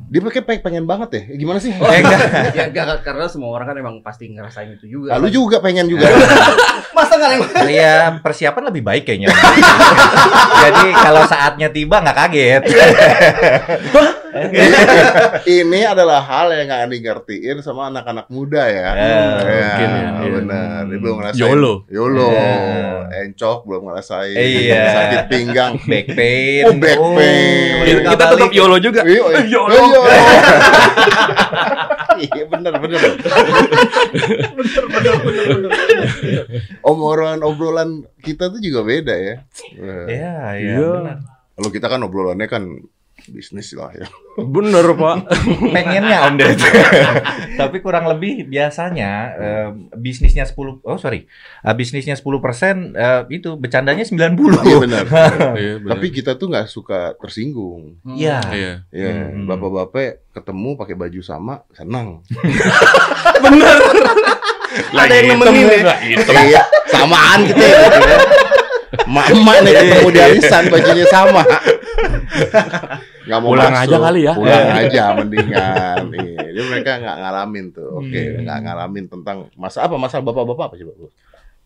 Dia 0.09 0.25
pakai 0.25 0.41
pengen, 0.41 0.61
pengen 0.65 0.85
banget 0.89 1.09
ya. 1.13 1.21
Gimana 1.37 1.61
sih? 1.61 1.69
Eh, 1.69 1.97
enggak. 2.01 2.19
Ya 2.57 2.63
enggak 2.65 3.05
karena 3.05 3.29
semua 3.29 3.53
orang 3.53 3.69
kan 3.69 3.77
emang 3.77 3.95
pasti 4.01 4.25
ngerasain 4.33 4.73
itu 4.73 4.89
juga. 4.89 5.13
Lalu 5.21 5.29
juga 5.29 5.61
pengen 5.61 5.85
juga. 5.85 6.09
Masa 6.97 7.13
enggak 7.21 7.31
yang 7.37 7.43
Ya 7.69 7.95
persiapan 8.17 8.73
lebih 8.73 8.81
baik 8.81 9.05
kayaknya. 9.05 9.29
Jadi 10.65 10.87
kalau 10.97 11.23
saatnya 11.29 11.69
tiba 11.69 12.01
nggak 12.01 12.17
kaget. 12.25 12.61
Ini 15.59 15.79
adalah 15.89 16.21
hal 16.21 16.53
yang 16.53 16.69
nggak 16.69 17.01
ngertiin 17.01 17.57
sama 17.65 17.89
anak-anak 17.89 18.29
muda 18.29 18.63
ya. 18.69 18.89
Eh, 18.93 19.25
mungkin 19.25 19.89
ya, 19.89 20.03
iya. 20.21 20.31
benar. 20.31 20.81
Dia 20.85 20.97
belum 21.01 21.15
ngerasain. 21.21 21.41
YOLO. 21.41 21.73
YOLO. 21.89 22.29
Iya. 22.29 23.25
Encok 23.25 23.59
belum 23.65 23.81
ngerasain. 23.89 24.35
Iya. 24.37 24.83
Sakit 24.93 25.23
pinggang. 25.31 25.73
Back 25.89 26.07
pain. 26.13 26.63
Oh, 26.69 26.75
back 26.77 26.99
pain. 27.17 27.73
Kita, 27.85 28.01
kita 28.13 28.25
tetap 28.35 28.51
YOLO 28.53 28.77
juga. 28.77 29.01
Iya, 29.05 29.23
iya. 29.33 29.39
YOLO. 29.49 29.77
Iya. 29.77 30.01
Iya 32.19 32.51
bener 32.51 32.75
bener. 32.83 32.99
Obrolan 36.83 37.39
obrolan 37.47 38.03
kita 38.19 38.51
tuh 38.51 38.59
juga 38.59 38.83
beda 38.83 39.15
ya. 39.15 39.35
Iya, 39.71 39.95
iya. 40.11 40.35
Iya. 40.59 40.87
benar. 40.99 41.17
Kalau 41.55 41.69
kita 41.71 41.87
kan 41.87 42.03
obrolannya 42.03 42.47
kan 42.51 42.63
bisnis 43.29 43.71
lah 43.73 43.93
ya. 43.93 44.07
Bener 44.35 44.85
Pak. 44.93 45.17
Pengennya 45.75 46.27
Om 46.29 46.35
Ded. 46.35 46.59
Tapi 47.61 47.77
kurang 47.79 48.07
lebih 48.07 48.47
biasanya 48.47 49.11
eh, 49.35 49.67
bisnisnya 49.95 50.43
10 50.43 50.83
oh 50.83 50.97
sorry. 50.97 51.25
Eh, 51.63 51.75
bisnisnya 51.75 52.15
10% 52.17 52.25
eh, 52.95 53.21
itu 53.31 53.55
bercandanya 53.55 54.03
90. 54.03 54.17
Iya 54.69 54.77
benar. 54.81 55.05
Iya, 55.55 55.73
bener. 55.81 55.91
Tapi 55.95 56.07
kita 56.11 56.35
tuh 56.35 56.51
nggak 56.51 56.67
suka 56.67 57.15
tersinggung. 57.17 57.97
Iya. 58.05 58.39
Iya. 58.51 58.73
Ya, 58.91 59.09
Hmm. 59.09 59.45
bapak-bapak 59.49 60.29
ketemu 60.31 60.69
pakai 60.77 60.95
baju 60.95 61.21
sama, 61.25 61.65
senang. 61.73 62.21
Ada 64.93 65.13
yang 65.19 65.27
nemenin 65.35 65.65
ya. 65.83 65.95
Iya, 66.45 66.61
samaan 66.87 67.39
kita 67.49 67.63
ya. 67.63 67.77
gitu 67.89 67.99
ya. 67.99 68.17
Mama 69.09 69.53
nih 69.59 69.73
ketemu 69.73 70.07
di 70.07 70.19
arisan 70.21 70.63
bajunya 70.67 71.05
sama. 71.07 71.41
Nggak 73.25 73.39
mau 73.39 73.49
Pulang 73.51 73.71
masuk. 73.71 73.85
aja 73.85 73.97
kali 73.99 74.19
ya. 74.21 74.33
Pulang 74.33 74.67
aja 74.71 75.03
mendingan. 75.13 75.97
Iya, 76.13 76.41
jadi 76.49 76.61
mereka 76.63 76.91
nggak 76.97 77.17
ngalamin 77.19 77.65
tuh. 77.69 77.89
Oke, 77.95 78.21
Hmm. 78.21 78.41
nggak 78.41 78.57
ngalamin 78.63 79.05
tentang 79.07 79.37
masa 79.53 79.83
apa 79.83 79.95
masalah 79.95 80.23
bapak-bapak 80.23 80.65
apa 80.69 80.75
coba? 80.77 80.93
Bu? 80.95 81.07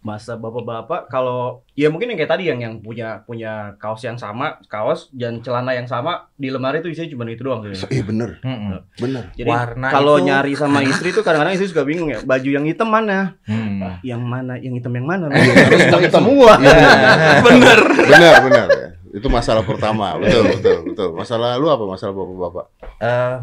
Masa 0.04 0.36
bapak-bapak 0.36 1.08
kalau 1.08 1.63
ya 1.72 1.88
mungkin 1.88 2.12
yang 2.12 2.18
kayak 2.18 2.30
tadi 2.30 2.44
yang 2.46 2.60
yang 2.60 2.74
punya 2.78 3.24
punya 3.24 3.74
kaos 3.78 4.00
yang 4.00 4.13
sama 4.13 4.60
kaos 4.66 5.08
dan 5.10 5.39
celana 5.39 5.72
yang 5.72 5.84
sama 5.84 6.28
di 6.34 6.48
lemari 6.48 6.78
itu 6.78 6.92
isinya 6.92 7.10
cuma 7.10 7.24
itu 7.26 7.42
doang 7.42 7.63
sebenarnya. 7.63 7.88
Iya 7.89 8.04
bener, 8.04 8.30
Mm-mm. 8.38 8.72
bener. 8.98 9.24
Jadi 9.34 9.48
Warna 9.48 9.88
kalau 9.88 10.16
itu- 10.18 10.28
nyari 10.28 10.54
sama 10.54 10.80
istri 10.82 11.10
tuh 11.10 11.24
kadang-kadang 11.24 11.56
istri 11.56 11.66
suka 11.66 11.82
bingung 11.82 12.08
ya 12.08 12.20
baju 12.22 12.50
yang 12.50 12.63
hitam 12.63 12.88
mana 12.88 13.39
Hmm. 13.44 13.98
yang 14.02 14.20
mana 14.20 14.56
yang 14.56 14.76
hitam 14.76 14.92
yang 14.92 15.08
mana 15.08 15.28
Iya, 15.32 15.39
harus 15.39 15.56
hitam, 15.56 15.80
hitam 15.80 16.00
hitam. 16.02 16.22
semua 16.22 16.52
Iya, 16.58 16.76
bener. 17.48 17.80
bener, 18.04 18.34
bener. 18.44 18.68
ya. 18.70 18.88
Itu 19.13 19.30
masalah 19.30 19.62
pertama, 19.62 20.18
betul, 20.18 20.42
betul, 20.50 20.78
betul. 20.84 21.10
Masalah 21.13 21.56
lu 21.56 21.70
apa? 21.70 21.86
Masalah 21.86 22.12
bapak-bapak? 22.12 22.66
Eh, 22.98 23.36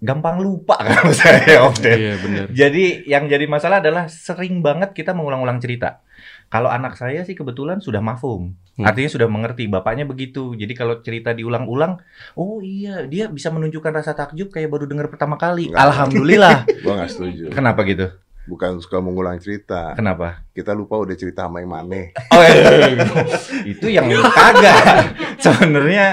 gampang 0.00 0.40
lupa 0.40 0.78
kalau 0.86 1.12
saya 1.12 1.64
Om 1.66 1.76
Ded. 1.80 1.98
Iya 1.98 2.14
bener. 2.20 2.44
Jadi 2.52 2.84
yang 3.08 3.26
jadi 3.26 3.44
masalah 3.50 3.80
adalah 3.84 4.06
sering 4.08 4.60
banget 4.64 4.94
kita 4.94 5.12
mengulang-ulang 5.12 5.58
cerita. 5.58 6.04
Kalau 6.46 6.70
anak 6.70 6.94
saya 6.94 7.26
sih 7.26 7.34
kebetulan 7.34 7.82
sudah 7.82 7.98
mafum. 7.98 8.54
Hmm. 8.78 8.84
Artinya 8.86 9.10
sudah 9.10 9.28
mengerti 9.28 9.66
bapaknya 9.66 10.06
begitu. 10.06 10.54
Jadi 10.54 10.72
kalau 10.78 11.02
cerita 11.02 11.34
diulang-ulang, 11.34 11.98
oh 12.38 12.62
iya 12.62 13.02
dia 13.08 13.26
bisa 13.26 13.50
menunjukkan 13.50 13.92
rasa 13.92 14.14
takjub 14.14 14.54
kayak 14.54 14.70
baru 14.70 14.86
dengar 14.86 15.10
pertama 15.10 15.34
kali. 15.34 15.72
Enggak. 15.72 15.82
Alhamdulillah. 15.90 16.56
Gua 16.84 17.02
nggak 17.02 17.10
setuju. 17.10 17.44
Kenapa 17.50 17.82
gitu? 17.82 18.06
Bukan 18.46 18.78
suka 18.78 19.02
mengulang 19.02 19.42
cerita. 19.42 19.90
Kenapa? 19.98 20.46
Kita 20.54 20.70
lupa 20.70 21.02
udah 21.02 21.18
cerita 21.18 21.50
sama 21.50 21.66
yang 21.66 21.72
mana. 21.72 22.14
Oh 22.30 22.42
iya. 22.46 23.06
itu 23.74 23.86
yang 23.90 24.06
kagak. 24.30 25.18
Sebenarnya 25.42 26.06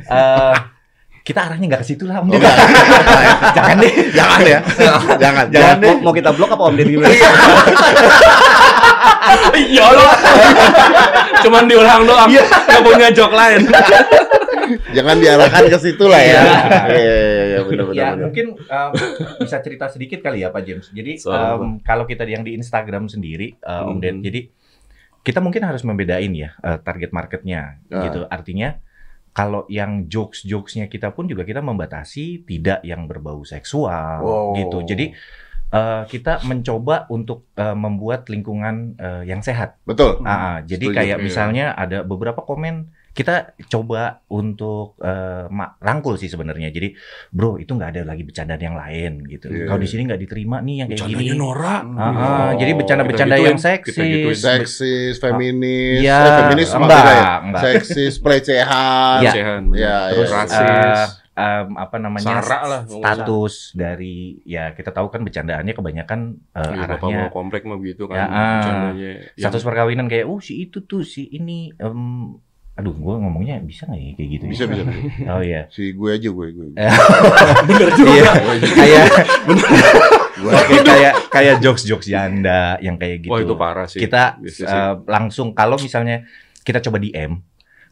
eh 0.00 0.73
kita 1.24 1.40
arahnya 1.40 1.66
nggak 1.66 1.80
ke 1.80 1.88
situ 1.88 2.04
lah 2.04 2.20
Om 2.20 2.28
Ded. 2.28 2.44
Jangan 3.56 3.76
deh. 3.80 3.92
Jangan 4.12 4.40
ya. 4.44 4.58
Jangan. 5.22 5.44
Jangan 5.48 5.76
deh. 5.80 5.88
mau, 5.96 6.04
mau 6.04 6.12
kita 6.12 6.30
blok 6.30 6.52
apa 6.52 6.62
om 6.62 6.76
Deddy 6.76 6.92
gimana? 6.94 7.08
YOLO. 9.72 10.06
Cuman 11.40 11.64
diulang 11.64 12.04
doang. 12.04 12.28
Nggak 12.28 12.82
punya 12.84 13.08
jok 13.08 13.32
lain. 13.32 13.60
Jangan 14.92 15.16
diarahkan 15.16 15.64
ke 15.66 15.78
situ 15.80 16.04
lah 16.04 16.20
ya. 16.20 16.40
Iya, 16.88 16.92
iya, 16.92 17.44
iya, 17.46 17.58
benar 17.64 17.84
benar. 17.84 17.96
Ya 17.96 18.08
mungkin 18.16 18.46
um, 18.60 18.90
bisa 19.38 19.56
cerita 19.60 19.88
sedikit 19.88 20.20
kali 20.20 20.40
ya 20.40 20.48
Pak 20.48 20.62
James. 20.62 20.86
Jadi 20.88 21.16
Soal 21.16 21.56
um, 21.56 21.80
kalau 21.80 22.04
kita 22.04 22.24
yang 22.24 22.44
di 22.44 22.52
Instagram 22.52 23.08
sendiri 23.08 23.56
uh, 23.60 23.88
Om 23.88 23.96
Mhm. 23.96 24.00
Ded, 24.00 24.16
jadi 24.22 24.40
kita 25.24 25.40
mungkin 25.40 25.64
harus 25.64 25.80
membedain 25.80 26.28
ya 26.30 26.52
eh, 26.58 26.76
target 26.84 27.08
marketnya 27.08 27.80
Ah. 27.88 28.04
gitu. 28.04 28.28
Artinya 28.28 28.76
kalau 29.34 29.66
yang 29.66 30.06
jokes-jokesnya 30.06 30.86
kita 30.86 31.10
pun 31.10 31.26
juga 31.26 31.42
kita 31.42 31.58
membatasi 31.58 32.46
tidak 32.46 32.80
yang 32.86 33.10
berbau 33.10 33.42
seksual 33.42 34.22
Wow. 34.22 34.54
gitu. 34.54 34.78
Jadi 34.86 35.10
eh, 35.74 36.02
kita 36.06 36.46
mencoba 36.46 37.10
untuk 37.10 37.50
eh, 37.58 37.74
membuat 37.74 38.30
lingkungan 38.30 38.94
eh, 38.94 39.22
yang 39.26 39.42
sehat. 39.42 39.82
Betul. 39.82 40.22
Ah, 40.22 40.30
ah. 40.30 40.56
jadi 40.62 40.86
Setuju. 40.86 40.96
kayak 40.96 41.18
Iya. 41.18 41.24
misalnya 41.26 41.66
ada 41.74 42.06
beberapa 42.06 42.46
komen 42.46 42.94
kita 43.14 43.34
coba 43.64 44.02
untuk 44.26 44.98
eh, 44.98 45.46
ma- 45.48 45.78
rangkul 45.78 46.14
sih 46.14 46.26
sebenarnya. 46.26 46.68
Jadi, 46.68 46.98
bro 47.30 47.56
itu 47.56 47.70
nggak 47.70 47.90
ada 47.94 48.02
lagi 48.04 48.22
bercandaan 48.22 48.58
yang 48.58 48.74
lain 48.74 49.22
gitu. 49.24 49.46
Iya. 49.48 49.64
Kalau 49.64 49.78
di 49.78 49.86
sini 49.86 50.02
nggak 50.04 50.20
diterima 50.20 50.58
nih 50.58 50.74
yang 50.76 50.88
kayak 50.88 50.98
Bercandanya 51.00 51.22
gini. 51.24 51.38
Nora. 51.38 51.76
Ah, 51.78 52.02
ah. 52.02 52.10
Oh, 52.10 52.50
jadi 52.58 52.72
bercanda-bercanda 52.74 53.36
yang 53.38 53.54
seksis. 53.56 53.94
gituin. 53.94 54.34
Seksis, 54.34 55.14
feminis, 55.16 56.02
Iya, 56.02 56.18
eh, 56.18 56.32
feminis 56.42 56.70
enggak, 56.70 57.04
ya. 57.06 57.22
enggak. 57.40 57.62
Seksis, 57.62 58.14
pelecehan. 58.18 59.18
Iya. 59.22 59.30
Pelecehan, 59.30 59.62
Iya, 59.70 59.96
Terus 60.10 60.26
iya. 60.26 60.36
rasis, 60.36 60.58
eh, 60.58 61.06
em, 61.34 61.68
apa 61.74 61.96
namanya 61.98 62.38
lah, 62.38 62.82
status 62.84 63.74
dari 63.74 64.38
ya 64.44 64.70
kita 64.70 64.90
tahu 64.90 65.06
kan 65.08 65.22
bercandaannya 65.22 65.70
kebanyakan 65.72 66.20
Iya, 66.52 66.86
bapak 66.86 66.98
arahnya 67.02 67.16
mau 67.20 67.30
komplek 67.32 67.62
mah 67.62 67.74
begitu 67.74 68.06
Ya, 68.06 68.26
kan. 68.26 68.28
bercandanya. 68.30 69.10
Yang- 69.34 69.38
status 69.38 69.62
perkawinan 69.62 70.06
kayak 70.06 70.26
oh 70.26 70.38
si 70.38 70.62
itu 70.62 70.82
tuh 70.82 71.02
si 71.02 71.26
ini 71.28 71.74
em, 71.74 72.38
aduh 72.74 72.90
gue 72.90 73.14
ngomongnya 73.16 73.58
bisa 73.60 73.84
nggak 73.84 73.96
ya 73.96 74.10
kayak 74.12 74.28
gitu 74.30 74.44
Bisa, 74.46 74.64
bisa. 74.66 74.82
bisa. 74.82 75.30
oh 75.30 75.40
iya 75.40 75.62
Si 75.68 75.90
gue 75.90 76.10
aja, 76.10 76.28
gue. 76.28 76.46
gue. 76.50 76.68
bener 77.68 77.88
juga 77.92 78.32
kayak 78.68 79.04
Gue. 80.34 80.50
Oke, 80.50 80.76
kayak 80.82 81.12
kayak 81.30 81.54
jokes 81.58 81.82
jokes 81.82 82.04
janda 82.04 82.74
yang 82.78 82.98
kayak 82.98 83.22
gitu 83.22 83.30
Wah 83.30 83.40
itu 83.40 83.54
parah 83.54 83.86
sih. 83.86 83.98
kita 83.98 84.36
Bisa 84.36 84.60
sih. 84.60 84.66
eh, 84.66 84.94
langsung 85.06 85.52
kalau 85.52 85.78
misalnya 85.78 86.26
kita 86.60 86.82
coba 86.82 86.98
DM 86.98 87.38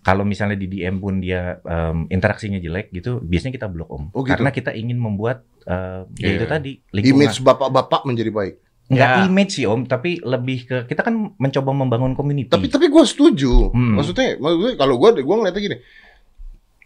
kalau 0.00 0.26
misalnya 0.26 0.58
di 0.58 0.66
DM 0.66 0.98
pun 0.98 1.16
dia 1.16 1.62
em, 1.62 2.10
interaksinya 2.10 2.58
jelek 2.58 2.90
gitu 2.90 3.22
biasanya 3.22 3.54
kita 3.54 3.70
blok 3.70 3.86
om 3.86 4.04
Oh, 4.10 4.20
gitu? 4.20 4.34
karena 4.34 4.50
kita 4.50 4.74
ingin 4.74 4.98
membuat 4.98 5.46
eh, 5.62 6.02
ya 6.12 6.26
Iya. 6.26 6.36
itu 6.36 6.46
tadi 6.48 6.72
lingkungan 6.90 7.30
Image 7.30 7.38
bapak-bapak 7.40 8.02
menjadi 8.02 8.30
baik. 8.30 8.54
Nggak 8.92 9.08
Ya. 9.08 9.24
image 9.24 9.52
sih 9.56 9.64
om 9.64 9.88
tapi 9.88 10.20
lebih 10.20 10.68
ke 10.68 10.76
kita 10.84 11.00
kan 11.00 11.32
mencoba 11.40 11.72
membangun 11.72 12.12
community 12.12 12.52
Tapi 12.52 12.68
tapi 12.68 12.92
gue 12.92 13.04
setuju. 13.08 13.72
Hmm. 13.72 13.96
Maksudnya, 13.96 14.36
maksudnya 14.36 14.76
kalau 14.76 15.00
gue 15.00 15.24
gue 15.24 15.36
ngeliatnya 15.40 15.62
gini. 15.64 15.78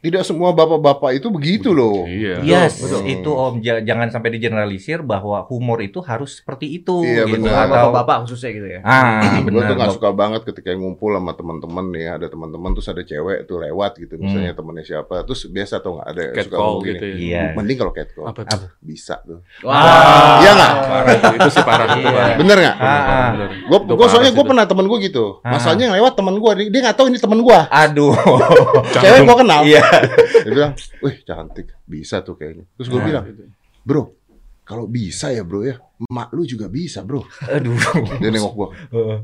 Tidak 0.07 0.23
semua 0.23 0.51
bapak-bapak 0.53 1.11
itu 1.15 1.29
begitu 1.29 1.71
loh. 1.71 2.07
Iya. 2.07 2.39
Yes, 2.41 2.79
Betul, 2.79 3.03
betul. 3.03 3.13
itu 3.13 3.31
Om 3.33 3.55
Ja- 3.59 3.83
jangan 3.83 4.07
sampai 4.09 4.31
digeneralisir 4.31 5.03
bahwa 5.03 5.43
humor 5.45 5.81
itu 5.81 5.99
harus 6.01 6.39
seperti 6.39 6.71
itu 6.73 7.03
Iya, 7.03 7.27
gitu 7.27 7.43
benar. 7.43 7.67
atau 7.67 7.91
bapak-bapak 7.91 8.17
khususnya 8.23 8.51
gitu 8.53 8.69
ya. 8.69 8.81
ah 8.81 9.19
gue 9.37 9.51
benar. 9.51 9.67
tuh 9.67 9.75
gak 9.77 9.91
suka 9.93 10.11
banget 10.13 10.41
ketika 10.45 10.71
ngumpul 10.73 11.11
sama 11.11 11.33
teman-teman 11.33 11.85
nih 11.89 12.07
ada 12.09 12.27
teman-teman 12.27 12.71
terus 12.71 12.87
ada 12.87 13.03
cewek 13.03 13.39
tuh 13.45 13.59
lewat 13.59 13.93
gitu 13.97 14.15
misalnya 14.17 14.53
temennya 14.53 14.85
siapa 14.85 15.23
terus 15.23 15.43
biasa 15.47 15.75
tuh 15.79 15.97
nggak 15.97 16.07
ada 16.07 16.23
yang 16.23 16.37
suka 16.41 16.57
ngomong 16.57 16.79
gini 16.81 16.93
gitu 16.93 17.05
ya. 17.05 17.17
Iya. 17.17 17.43
mending 17.53 17.77
kalau 17.77 17.93
catcall 17.93 18.27
Apa 18.27 18.41
tuh? 18.45 18.69
bisa 18.79 19.15
tuh 19.21 19.39
Wah. 19.61 20.39
Iya 20.39 20.51
nggak? 20.53 20.73
Parah 20.79 21.13
itu, 21.35 21.49
sih 21.49 21.63
parah 21.63 21.87
itu 21.89 21.99
Iya. 21.99 22.11
parah. 22.13 22.37
bener 22.37 22.57
nggak 22.61 22.77
Ah, 22.77 22.87
ah. 22.87 23.29
Bener. 23.33 23.49
gue 23.65 23.79
gue 23.91 24.07
soalnya 24.07 24.31
gue 24.31 24.45
pernah 24.45 24.65
temen 24.65 24.87
gue 24.87 24.99
gitu 25.03 25.25
Ah. 25.41 25.51
masalahnya 25.53 25.85
yang 25.85 25.97
lewat 25.97 26.13
temen 26.15 26.35
gue 26.37 26.51
dia 26.69 26.81
nggak 26.81 26.95
tahu 26.95 27.07
ini 27.09 27.19
temen 27.19 27.41
gue 27.41 27.59
Aduh. 27.67 28.13
cewek 28.93 29.21
gue 29.23 29.37
kenal 29.37 29.61
Iya. 29.63 29.83
Dia 30.43 30.51
bilang 30.51 30.73
wih 31.01 31.17
cantik. 31.23 31.73
Bisa 31.83 32.21
tuh 32.21 32.35
kayaknya. 32.35 32.65
Terus 32.75 32.89
gue 32.89 32.99
Ah. 32.99 33.07
bilang 33.07 33.25
bro 33.83 34.03
kalau 34.63 34.85
bisa 34.87 35.31
ya 35.31 35.43
bro 35.43 35.63
ya 35.63 35.79
mak 36.07 36.33
lu 36.33 36.43
juga 36.43 36.67
bisa 36.67 37.03
bro. 37.03 37.23
Aduh. 37.47 37.77
dia 38.19 38.31
nengok 38.31 38.55
gue 38.55 38.69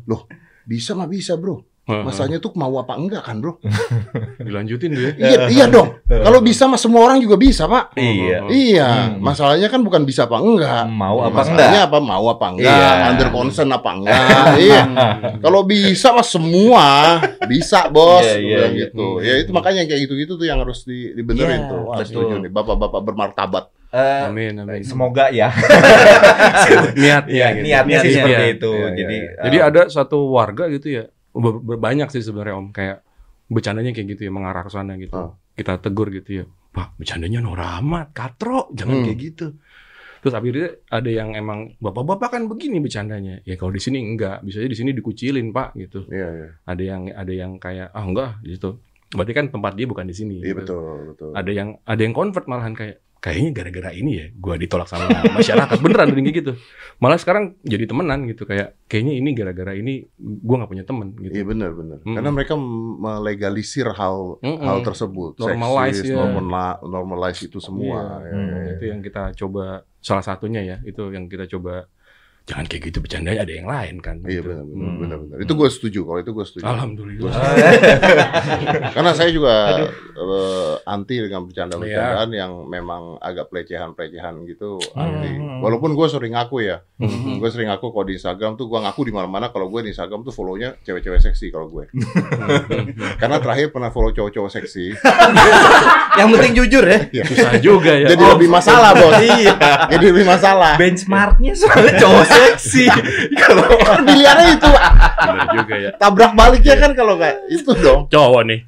loh 0.05 0.23
bisa 0.63 0.95
mah 0.95 1.07
bisa 1.07 1.35
bro 1.35 1.59
Heeh. 1.93 2.03
masalahnya 2.03 2.39
tuh 2.39 2.51
mau 2.55 2.73
apa 2.75 2.95
enggak 2.95 3.23
kan 3.23 3.37
bro 3.37 3.61
dilanjutin 4.41 4.91
tuh 4.91 5.03
ya. 5.03 5.13
iya 5.15 5.41
iya 5.49 5.65
dong 5.67 6.01
kalau 6.25 6.41
bisa 6.41 6.65
mah 6.65 6.77
semua 6.77 7.05
orang 7.05 7.19
juga 7.19 7.37
bisa 7.37 7.65
pak 7.65 7.93
Iya. 7.95 8.39
Iya, 8.49 8.91
Hmm. 8.93 9.21
masalahnya 9.21 9.69
kan 9.69 9.81
bukan 9.81 10.03
bisa 10.03 10.25
apa 10.25 10.39
enggak. 10.39 10.85
Mau 10.89 11.21
apa 11.21 11.43
Masalahnya 11.43 11.81
apa 11.85 11.99
mau 11.99 12.25
apa 12.27 12.47
enggak, 12.51 12.73
Iya. 12.73 13.07
under 13.07 13.29
concern 13.29 13.69
apa 13.69 13.91
enggak. 13.93 14.23
iya. 14.65 14.83
Kalau 15.39 15.63
bisa 15.63 16.11
mah 16.11 16.25
semua 16.25 16.87
bisa, 17.45 17.87
Bos. 17.89 18.23
Iya, 18.23 18.37
iya, 18.39 18.59
iya. 18.65 18.67
gitu. 18.81 19.21
Ya 19.21 19.35
itu 19.39 19.51
makanya 19.51 19.85
kayak 19.85 20.07
gitu-gitu 20.07 20.35
tuh 20.35 20.45
yang 20.45 20.59
harus 20.59 20.83
di, 20.83 21.13
dibenerin 21.13 21.67
Iya, 21.67 21.71
tuh. 21.71 21.83
Wah, 21.85 22.01
setuju 22.01 22.35
nih. 22.39 22.51
Bapak-bapak 22.51 23.01
bermartabat. 23.03 23.65
Eh, 23.93 24.23
Amin, 24.25 24.57
amin. 24.57 24.81
semoga 24.83 25.29
ya. 25.29 25.53
Niatnya 26.95 27.47
gitu. 27.53 27.63
Niatnya 27.63 27.99
sih 28.01 28.09
Iya. 28.09 28.17
seperti 28.17 28.43
Iya. 28.43 28.55
itu. 28.55 28.71
Iya, 28.73 28.81
iya, 28.83 28.93
Jadi 28.97 29.17
iya. 29.17 29.31
Jadi 29.43 29.57
eh, 29.59 29.63
ada 29.63 29.83
satu 29.89 30.19
warga 30.31 30.65
gitu 30.69 30.87
ya, 30.91 31.05
banyak 31.79 32.09
sih 32.13 32.23
sebenarnya 32.23 32.55
Om, 32.61 32.69
kayak 32.71 32.99
bercandanya 33.49 33.93
kayak 33.93 34.17
gitu 34.17 34.29
ya, 34.29 34.33
mengarah 34.33 34.65
ke 34.65 34.71
sana 34.73 34.97
gitu. 34.97 35.13
Oh. 35.17 35.37
Kita 35.53 35.77
tegur 35.81 36.09
gitu 36.09 36.31
ya, 36.41 36.45
Pak, 36.49 36.97
bercandanya 36.97 37.45
Nora 37.45 37.81
amat, 37.81 38.17
katro, 38.17 38.73
jangan 38.73 39.01
Hmm. 39.01 39.05
kayak 39.09 39.19
gitu. 39.21 39.47
Terus 40.23 40.39
akhirnya 40.39 40.79
ada 40.87 41.11
yang 41.11 41.35
emang 41.35 41.75
bapak-bapak 41.83 42.39
kan 42.39 42.43
begini 42.47 42.79
bercandanya. 42.79 43.43
Ya 43.43 43.59
kalau 43.59 43.75
di 43.75 43.83
sini 43.83 43.99
enggak, 43.99 44.47
bisa 44.47 44.63
aja 44.63 44.71
di 44.71 44.79
sini 44.79 44.95
dikucilin 44.95 45.51
Pak 45.51 45.75
gitu. 45.75 46.07
Iya, 46.07 46.29
iya. 46.31 46.49
Ada 46.63 46.83
yang 46.87 47.03
ada 47.11 47.33
yang 47.35 47.53
kayak 47.59 47.91
ah 47.91 48.07
enggak 48.07 48.39
gitu. 48.47 48.79
Berarti 49.11 49.33
kan 49.35 49.51
tempat 49.51 49.75
dia 49.75 49.91
bukan 49.91 50.07
di 50.07 50.15
sini. 50.15 50.39
Iya 50.39 50.55
gitu. 50.55 50.59
betul, 50.63 50.97
betul. 51.11 51.31
Ada 51.35 51.51
yang 51.51 51.69
ada 51.83 52.01
yang 52.07 52.15
convert 52.15 52.47
malahan 52.47 52.71
kayak 52.79 53.03
kayaknya 53.23 53.51
gara-gara 53.55 53.95
ini 53.95 54.11
ya 54.19 54.27
gua 54.35 54.59
ditolak 54.59 54.91
sama 54.91 55.07
masyarakat 55.39 55.79
beneran 55.79 56.11
kayak 56.11 56.35
gitu. 56.43 56.53
Malah 56.99 57.23
sekarang 57.23 57.55
jadi 57.63 57.87
temenan 57.87 58.27
gitu 58.27 58.43
kayak 58.43 58.75
kayaknya 58.91 59.15
ini 59.15 59.31
gara-gara 59.31 59.73
ini 59.79 60.11
gua 60.19 60.63
nggak 60.63 60.71
punya 60.75 60.85
temen 60.85 61.15
gitu. 61.23 61.31
Iya 61.31 61.45
benar 61.47 61.71
benar. 61.71 61.99
Mm-mm. 62.03 62.19
Karena 62.19 62.31
mereka 62.35 62.55
melegalisir 62.99 63.87
hal 63.95 64.43
Mm-mm. 64.43 64.67
hal 64.67 64.79
tersebut. 64.83 65.39
Normalize, 65.39 66.03
Seksis, 66.03 66.11
ya. 66.11 66.19
normala- 66.19 66.83
normalize 66.83 67.41
itu 67.47 67.63
semua. 67.63 68.19
Iya. 68.27 68.27
Ya, 68.27 68.43
ya, 68.43 68.57
ya. 68.59 68.73
Itu 68.75 68.85
yang 68.91 69.01
kita 69.07 69.23
coba 69.39 69.87
salah 70.03 70.25
satunya 70.27 70.61
ya, 70.67 70.77
itu 70.83 71.15
yang 71.15 71.31
kita 71.31 71.47
coba 71.47 71.87
jangan 72.43 72.65
kayak 72.67 72.83
gitu 72.87 72.99
bercandanya 72.99 73.41
ada 73.41 73.53
yang 73.53 73.65
lain 73.65 73.95
kan. 73.99 74.17
Iya 74.21 74.41
gitu. 74.41 74.51
benar 74.51 74.65
benar 74.65 74.83
Hmm. 74.83 74.99
benar 74.99 75.17
benar. 75.21 75.37
Itu 75.41 75.53
gue 75.53 75.69
setuju 75.69 76.01
kalau 76.03 76.19
itu 76.19 76.31
gue 76.31 76.45
setuju. 76.45 76.65
Alhamdulillah. 76.65 77.33
Karena 78.95 79.11
saya 79.13 79.31
juga 79.31 79.55
eh, 80.13 80.75
anti 80.85 81.17
dengan 81.19 81.45
bercanda-bercandaan 81.45 82.29
Iya. 82.29 82.39
yang 82.39 82.53
memang 82.67 83.03
agak 83.19 83.49
pelecehan-pelecehan 83.49 84.43
gitu. 84.47 84.79
Hmm. 84.93 85.03
Anti. 85.03 85.31
Walaupun 85.61 85.93
gue 85.93 86.07
sering 86.09 86.33
ngaku 86.33 86.57
ya, 86.65 86.83
Hmm. 86.97 87.39
gue 87.39 87.49
sering 87.49 87.67
ngaku 87.67 87.87
kalau 87.89 88.05
di 88.05 88.15
Instagram 88.15 88.55
tuh 88.55 88.67
gue 88.67 88.79
ngaku 88.81 89.01
di 89.03 89.13
mana-mana 89.13 89.49
kalau 89.49 89.67
gue 89.69 89.81
di 89.81 89.91
Instagram 89.91 90.23
tuh 90.23 90.31
follow-nya 90.31 90.79
cewek-cewek 90.83 91.19
seksi 91.21 91.51
kalau 91.51 91.67
gue. 91.69 91.87
Karena 93.21 93.39
terakhir 93.39 93.71
pernah 93.71 93.91
follow 93.91 94.11
cowok-cowok 94.11 94.51
seksi, 94.53 94.93
Yang 96.13 96.29
penting 96.31 96.53
jujur 96.55 96.85
ya. 96.85 97.01
Susah 97.25 97.57
juga 97.59 97.93
ya. 97.95 98.07
jadi 98.07 98.25
lebih 98.29 98.49
masalah 98.49 98.93
bos. 98.93 99.17
Iya. 99.17 99.55
Jadi 99.89 100.05
lebih 100.05 100.25
masalah. 100.25 100.75
benchmarknya 100.77 101.53
soalnya 101.55 101.95
cowok 101.97 102.25
seksi. 102.33 102.85
Kalau 103.37 103.69
Kan 103.79 104.03
pilihannya 104.03 104.57
itu 104.57 104.71
Bener 105.23 105.47
juga 105.53 105.75
ya. 105.77 105.91
tabrak 105.97 106.33
baliknya 106.33 106.75
kan 106.77 106.91
kalau 106.93 107.15
kayak 107.17 107.37
itu 107.47 107.71
dong. 107.79 108.09
Cowok 108.09 108.43
nih. 108.49 108.59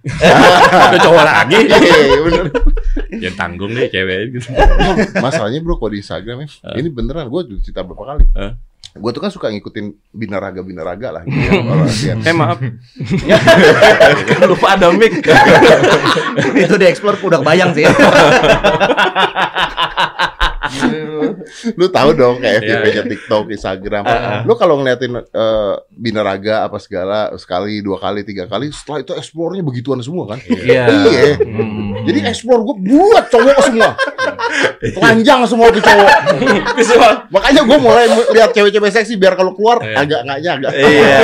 Ada 0.70 0.98
cowok 1.00 1.22
lagi. 1.22 1.57
Iya 1.64 2.20
bener. 2.22 2.44
Yang 3.14 3.35
tanggung 3.35 3.72
deh 3.72 3.88
cewek 3.88 4.37
gitu. 4.37 4.48
Masalahnya 5.18 5.59
bro 5.61 5.77
kalau 5.77 5.90
di 5.90 6.00
Instagram 6.00 6.44
ya, 6.44 6.48
ini 6.77 6.88
beneran 6.88 7.27
gue 7.27 7.40
udah 7.40 7.59
cerita 7.61 7.83
berapa 7.83 8.05
kali. 8.05 8.24
Gue 8.94 9.11
tuh 9.11 9.18
kan 9.18 9.27
suka 9.27 9.50
ngikutin 9.50 9.90
binaraga 10.14 10.62
binaraga 10.62 11.11
lah 11.11 11.22
gitu 11.27 11.35
ya. 12.07 12.14
Eh 12.31 12.31
maaf, 12.31 12.62
Lupa 14.50 14.79
ada 14.79 14.94
mic. 14.94 15.18
Itu 16.55 16.79
di 16.79 16.87
explore 16.87 17.18
udah 17.18 17.42
bayang 17.42 17.74
sih. 17.74 17.83
lu 21.79 21.87
tahu 21.92 22.11
dong 22.16 22.37
kayak 22.40 22.61
Iya, 22.64 22.81
FYP-nya 22.81 23.03
TikTok, 23.05 23.44
Instagram. 23.53 24.03
Lu 24.48 24.55
kalau 24.57 24.81
ngeliatin 24.81 25.12
eh, 25.20 25.74
binaraga 25.92 26.64
apa 26.64 26.81
segala 26.81 27.33
sekali, 27.37 27.85
dua 27.85 28.00
kali, 28.00 28.24
tiga 28.24 28.48
kali, 28.48 28.72
setelah 28.72 29.05
itu 29.05 29.12
explore-nya 29.12 29.62
begituan 29.64 30.00
semua 30.00 30.35
kan? 30.35 30.38
Iya. 30.48 30.85
Iya. 30.88 31.22
Hmm. 31.44 32.05
Jadi 32.05 32.18
explore 32.24 32.62
gue 32.64 32.77
buat 32.94 33.24
cowok 33.29 33.57
semua. 33.68 33.90
Telanjang 34.85 35.40
semua 35.44 35.68
tuh 35.68 35.81
cowok. 35.81 36.11
Makanya 37.35 37.61
gue 37.62 37.79
mulai 37.79 38.05
lihat 38.31 38.51
cewek-cewek 38.51 38.90
seksi 38.90 39.16
biar 39.16 39.33
kalau 39.33 39.53
keluar 39.53 39.81
Iya. 39.81 39.97
agak 39.99 40.20
enggaknya 40.23 40.51
agak. 40.55 40.70
Iya. 40.75 41.18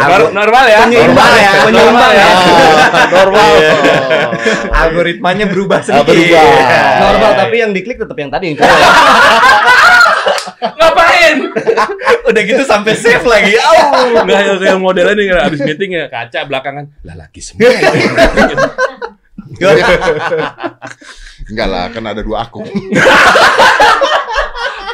Gitu. 0.00 0.26
Normal 0.32 0.64
ya. 0.64 0.78
Penyeimbang 0.82 1.32
ya, 1.34 1.52
penyeimbang 1.62 2.12
ya. 2.12 2.28
Normal. 3.10 3.50
algoritmanya 4.74 5.46
berubah 5.46 5.78
Ah, 5.78 5.84
sedikit. 5.84 6.08
berubah. 6.10 6.44
Normal 7.00 7.30
tapi 7.36 7.54
yang 7.58 7.70
diklik 7.70 7.96
tetap 7.96 8.16
yang 8.16 8.30
tadi 8.30 8.44
yang 8.46 8.56
cowok. 8.60 8.78
Ngapain? 10.64 11.36
Udah 12.24 12.42
gitu 12.42 12.62
sampai 12.64 12.92
save 12.94 13.24
lagi. 13.24 13.52
Oh. 13.64 14.20
Enggak 14.20 14.60
yang 14.60 14.80
modelnya 14.80 15.14
nih 15.14 15.26
abis 15.40 15.60
meeting 15.60 15.90
ya 15.94 16.04
kaca 16.06 16.44
belakangan 16.46 16.84
lah 17.02 17.14
laki 17.16 17.40
semua. 17.40 17.68
Enggak 21.50 21.68
lah, 21.68 21.92
kan 21.92 22.04
ada 22.08 22.24
dua 22.24 22.48
akun. 22.48 22.64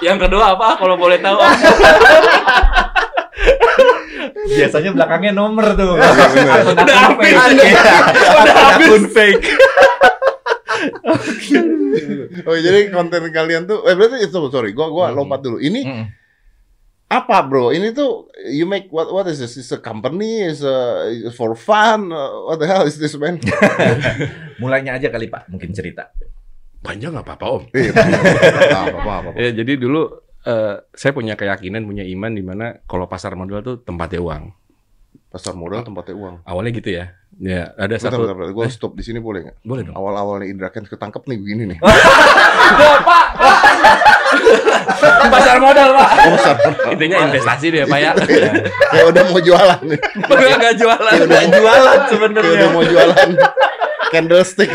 yang 0.07 0.19
kedua 0.19 0.57
apa 0.57 0.81
kalau 0.81 0.97
boleh 0.97 1.21
tahu? 1.21 1.39
Biasanya 4.51 4.91
belakangnya 4.97 5.33
nomor 5.37 5.77
tuh. 5.77 5.95
Iya, 5.97 6.11
Akun 6.11 6.49
akun 6.49 6.77
fake. 7.23 7.61
Iya, 7.61 7.81
Akun 8.03 8.49
akun 8.51 9.05
fake. 9.13 9.45
Oh 12.49 12.57
jadi 12.57 12.89
konten 12.91 13.29
kalian 13.31 13.69
tuh, 13.69 13.85
eh 13.85 13.93
berarti 13.95 14.25
itu 14.25 14.41
sorry, 14.49 14.73
gua 14.73 14.89
gua 14.91 15.13
lompat 15.13 15.45
dulu. 15.45 15.61
Ini 15.61 15.81
Mm. 15.85 16.05
Apa 17.11 17.43
bro? 17.43 17.75
Ini 17.75 17.91
tuh 17.91 18.31
you 18.55 18.71
make 18.71 18.87
what 18.95 19.11
what 19.11 19.27
is 19.27 19.43
this? 19.43 19.59
Is 19.59 19.75
a 19.75 19.83
company? 19.83 20.47
Is 20.47 20.63
a 20.63 21.11
is 21.11 21.35
for 21.35 21.59
fun? 21.59 22.15
Uh, 22.15 22.47
what 22.47 22.63
the 22.63 22.71
hell 22.71 22.87
is 22.87 23.03
this 23.03 23.19
man? 23.19 23.43
Mulainya 24.63 24.95
aja 24.95 25.11
kali 25.11 25.27
Pak, 25.27 25.51
mungkin 25.51 25.75
cerita. 25.75 26.15
Panjang 26.81 27.13
nggak 27.13 27.27
apa-apa 27.27 27.47
om. 27.51 27.63
Eh, 27.75 27.91
apa 27.91 28.95
apa 28.95 29.13
apa. 29.27 29.31
Ya, 29.35 29.51
jadi 29.51 29.75
dulu 29.75 30.07
eh, 30.47 30.79
saya 30.95 31.13
punya 31.13 31.35
keyakinan, 31.35 31.83
punya 31.83 32.07
iman 32.07 32.33
di 32.33 32.47
mana 32.47 32.79
kalau 32.87 33.11
pasar 33.11 33.35
modal 33.35 33.61
tuh 33.61 33.77
tempatnya 33.83 34.23
uang. 34.23 34.55
Pasar 35.35 35.59
modal 35.59 35.83
tempatnya 35.83 36.15
uang. 36.15 36.35
Awalnya 36.47 36.73
gitu 36.79 36.91
ya. 36.95 37.05
Ya, 37.41 37.73
ada 37.81 37.97
Bentar, 37.97 38.13
satu 38.13 38.21
bentar, 38.21 38.37
bentar. 38.37 38.53
Gue 38.53 38.67
stop 38.69 38.93
di 38.99 39.03
sini 39.07 39.17
boleh 39.17 39.49
nggak? 39.49 39.57
boleh 39.65 39.83
dong. 39.89 39.97
Awal-awalnya 39.97 40.47
Indra 40.51 40.69
Kents 40.69 40.93
ketangkep 40.93 41.25
nih 41.25 41.39
begini 41.41 41.63
nih. 41.73 41.79
pasar 45.35 45.57
modal, 45.59 45.89
Pak. 45.93 46.09
Oh, 46.11 46.31
pasar 46.35 46.55
modal. 46.57 46.93
Intinya 46.93 47.17
investasi 47.25 47.67
deh, 47.69 47.85
Pak 47.85 47.99
ya. 47.99 48.13
Kayak 48.91 49.07
udah 49.11 49.23
mau 49.27 49.41
jualan 49.41 49.81
nih. 49.85 50.01
Udah 50.31 50.57
nggak 50.57 50.75
jualan. 50.77 51.11
Kayak 51.11 51.27
udah 51.27 51.41
Jualan 51.51 51.91
Kayak 51.91 52.09
sebenarnya. 52.09 52.51
udah 52.53 52.69
mau 52.71 52.83
jualan 52.83 53.29
candlestick. 54.11 54.71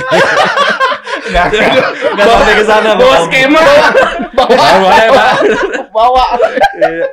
Enggak 1.26 1.46
enggak 1.52 2.26
sampai 2.28 2.54
ke 2.54 2.66
sana. 2.66 2.90
Bawa 2.94 3.18
skema. 3.26 3.62
Bawa, 4.36 4.66
Boleh, 4.78 5.08
Pak. 5.10 5.34
bawa. 5.90 6.26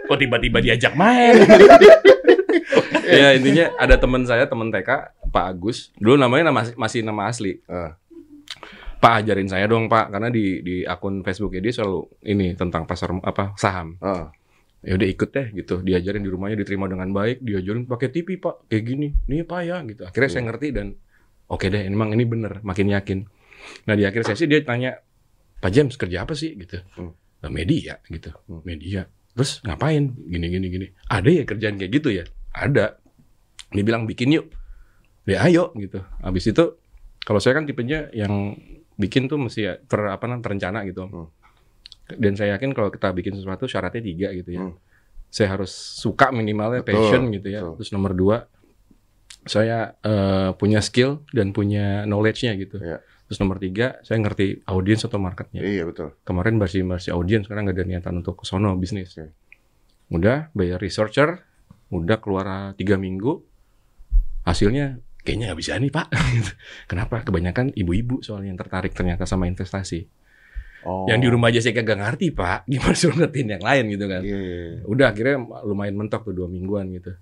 Kok 0.05 0.19
tiba-tiba 0.19 0.59
diajak 0.61 0.93
main? 0.93 1.39
ya 3.03 3.35
intinya 3.35 3.73
ada 3.77 3.97
teman 3.97 4.23
saya, 4.25 4.45
teman 4.47 4.69
TK, 4.69 4.91
Pak 5.29 5.45
Agus. 5.49 5.91
Dulu 5.97 6.17
namanya 6.17 6.51
nama, 6.51 6.65
masih 6.77 7.03
nama 7.03 7.29
asli. 7.29 7.61
Ah. 7.67 7.97
Pak 9.03 9.27
ajarin 9.27 9.51
saya 9.51 9.67
dong 9.67 9.91
Pak, 9.91 10.15
karena 10.15 10.31
di 10.31 10.63
di 10.63 10.87
akun 10.87 11.27
Facebooknya 11.27 11.59
dia 11.59 11.75
selalu 11.83 12.01
ini 12.23 12.55
tentang 12.55 12.87
pasar 12.87 13.11
apa 13.27 13.51
saham. 13.59 13.99
Ah. 13.99 14.31
Ya 14.83 14.95
udah 14.95 15.09
ikut 15.11 15.31
deh 15.35 15.47
gitu, 15.59 15.83
diajarin 15.83 16.23
di 16.23 16.31
rumahnya 16.31 16.63
diterima 16.63 16.87
dengan 16.87 17.11
baik, 17.11 17.43
diajarin 17.43 17.87
pakai 17.87 18.15
TV 18.15 18.39
Pak, 18.39 18.71
kayak 18.71 18.83
gini, 18.83 19.11
nih 19.27 19.43
Pak 19.43 19.61
ya 19.67 19.83
gitu. 19.87 20.03
Akhirnya 20.07 20.31
saya 20.31 20.43
ngerti 20.51 20.69
dan 20.71 20.95
oke 21.51 21.67
deh, 21.67 21.83
emang 21.87 22.15
ini 22.15 22.23
bener, 22.27 22.63
makin 22.63 22.95
yakin. 22.95 23.27
Nah 23.91 23.95
di 23.95 24.07
akhir 24.07 24.23
sesi 24.27 24.47
dia 24.47 24.63
tanya, 24.63 24.95
Pak 25.59 25.71
James 25.71 25.95
kerja 25.95 26.27
apa 26.27 26.35
sih 26.35 26.55
gitu? 26.59 26.83
Hmm. 26.99 27.15
"Nah, 27.43 27.51
media 27.51 27.99
gitu, 28.07 28.31
Hmm. 28.51 28.63
media. 28.63 29.07
Terus 29.35 29.63
ngapain? 29.67 30.15
Gini 30.15 30.47
gini 30.51 30.67
gini. 30.71 30.87
Ada 31.11 31.31
ya 31.31 31.43
kerjaan 31.47 31.75
kayak 31.79 31.93
gitu 32.03 32.09
ya? 32.11 32.25
Ada. 32.55 32.99
Dia 33.71 33.83
bilang 33.87 34.07
bikin 34.07 34.35
yuk. 34.35 34.47
Ya 35.27 35.47
ayo 35.47 35.71
gitu. 35.79 36.03
Habis 36.23 36.51
itu 36.51 36.65
kalau 37.23 37.39
saya 37.39 37.55
kan 37.55 37.65
tipenya 37.65 38.11
yang 38.13 38.59
bikin 39.03 39.27
tuh 39.27 39.43
mesti 39.43 39.61
ya 39.67 39.75
ter 39.83 40.01
apa 40.07 40.23
namanya 40.31 40.47
terencana 40.47 40.79
gitu. 40.87 41.03
Om. 41.03 41.11
Hmm. 41.11 41.29
Dan 42.15 42.39
saya 42.39 42.55
yakin 42.55 42.71
kalau 42.71 42.95
kita 42.95 43.11
bikin 43.11 43.35
sesuatu 43.35 43.67
syaratnya 43.67 44.03
tiga 44.07 44.29
gitu 44.31 44.51
ya. 44.55 44.63
Hmm. 44.63 44.79
Saya 45.33 45.59
harus 45.59 45.73
suka 45.75 46.31
minimalnya 46.31 46.87
Betul, 46.87 46.95
passion 47.03 47.23
gitu 47.35 47.49
ya. 47.51 47.61
betul. 47.67 47.75
Terus 47.83 47.91
nomor 47.91 48.13
dua 48.15 48.37
saya 49.43 49.99
eh, 49.99 50.51
punya 50.55 50.79
skill 50.79 51.27
dan 51.35 51.51
punya 51.51 52.07
knowledge-nya 52.07 52.55
gitu. 52.55 52.79
Iya. 52.79 53.03
Terus 53.27 53.39
nomor 53.41 53.57
tiga 53.59 53.97
saya 54.05 54.21
ngerti 54.21 54.61
audiens 54.69 55.09
atau 55.09 55.17
marketnya 55.17 55.65
Iya 55.65 55.89
betul. 55.89 56.13
kemarin 56.21 56.61
masih 56.61 56.85
masih 56.85 57.17
audiens 57.17 57.49
sekarang 57.49 57.65
nggak 57.65 57.81
ada 57.81 57.87
niatan 57.89 58.15
untuk 58.21 58.37
ke 58.37 58.45
sono 58.45 58.77
bisnis 58.77 59.17
Oke. 59.17 59.33
udah 60.13 60.53
bayar 60.53 60.77
researcher 60.77 61.41
udah 61.89 62.21
keluar 62.21 62.77
tiga 62.77 63.01
minggu 63.01 63.41
hasilnya 64.45 65.01
kayaknya 65.23 65.51
nggak 65.51 65.61
bisa 65.63 65.73
nih 65.79 65.91
pak. 65.91 66.07
Kenapa? 66.91 67.23
Kebanyakan 67.23 67.75
ibu-ibu 67.75 68.21
soalnya 68.23 68.55
yang 68.55 68.61
tertarik 68.61 68.93
ternyata 68.93 69.27
sama 69.27 69.47
investasi. 69.47 70.23
Oh. 70.83 71.07
yang 71.07 71.23
di 71.23 71.31
rumah 71.31 71.55
aja 71.55 71.63
saya 71.63 71.79
kagak 71.79 71.95
ngerti 71.95 72.35
pak. 72.35 72.67
Gimana 72.71 72.95
suruh 72.99 73.15
ngertiin 73.15 73.55
yang 73.55 73.63
lain 73.63 73.85
gitu 73.95 74.05
kan? 74.11 74.23
Iya, 74.27 74.39
iya, 74.39 74.59
iya. 74.75 74.81
udah 74.83 75.07
akhirnya 75.15 75.37
lumayan 75.63 75.95
mentok 75.95 76.27
tuh 76.27 76.35
dua 76.35 76.51
mingguan 76.51 76.91
gitu. 76.91 77.15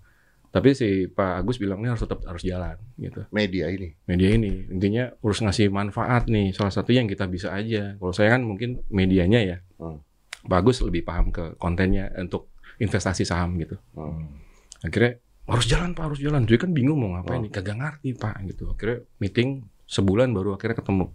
Tapi 0.50 0.74
si 0.74 1.06
Pak 1.06 1.46
Agus 1.46 1.62
bilangnya 1.62 1.94
harus 1.94 2.02
tetap 2.02 2.26
harus 2.26 2.42
jalan 2.42 2.74
gitu. 2.98 3.22
Media 3.30 3.70
ini. 3.70 3.94
media 4.10 4.34
ini. 4.34 4.66
Intinya 4.66 5.14
harus 5.14 5.38
ngasih 5.46 5.70
manfaat 5.70 6.26
nih. 6.26 6.50
Salah 6.50 6.74
satu 6.74 6.90
yang 6.90 7.06
kita 7.06 7.30
bisa 7.30 7.54
aja. 7.54 7.94
Kalau 8.00 8.10
saya 8.10 8.34
kan 8.34 8.42
mungkin 8.42 8.82
medianya 8.90 9.40
ya. 9.44 9.58
Hmm. 9.78 10.02
bagus 10.40 10.80
lebih 10.80 11.04
paham 11.04 11.28
ke 11.28 11.52
kontennya 11.60 12.08
untuk 12.16 12.48
investasi 12.80 13.28
saham 13.28 13.60
gitu. 13.60 13.76
Hmm. 13.92 14.40
akhirnya 14.80 15.20
harus 15.46 15.66
jalan 15.66 15.92
pak 15.92 16.04
harus 16.06 16.18
jalan 16.18 16.42
jadi 16.44 16.58
kan 16.58 16.70
bingung 16.70 16.98
mau 16.98 17.14
ngapain 17.14 17.38
Hmm. 17.38 17.46
nih 17.46 17.52
kagak 17.52 17.76
ngerti 17.76 18.08
pak 18.14 18.36
gitu 18.46 18.64
akhirnya 18.68 18.98
meeting 19.18 19.48
sebulan 19.84 20.30
baru 20.30 20.54
akhirnya 20.54 20.76
ketemu 20.76 21.06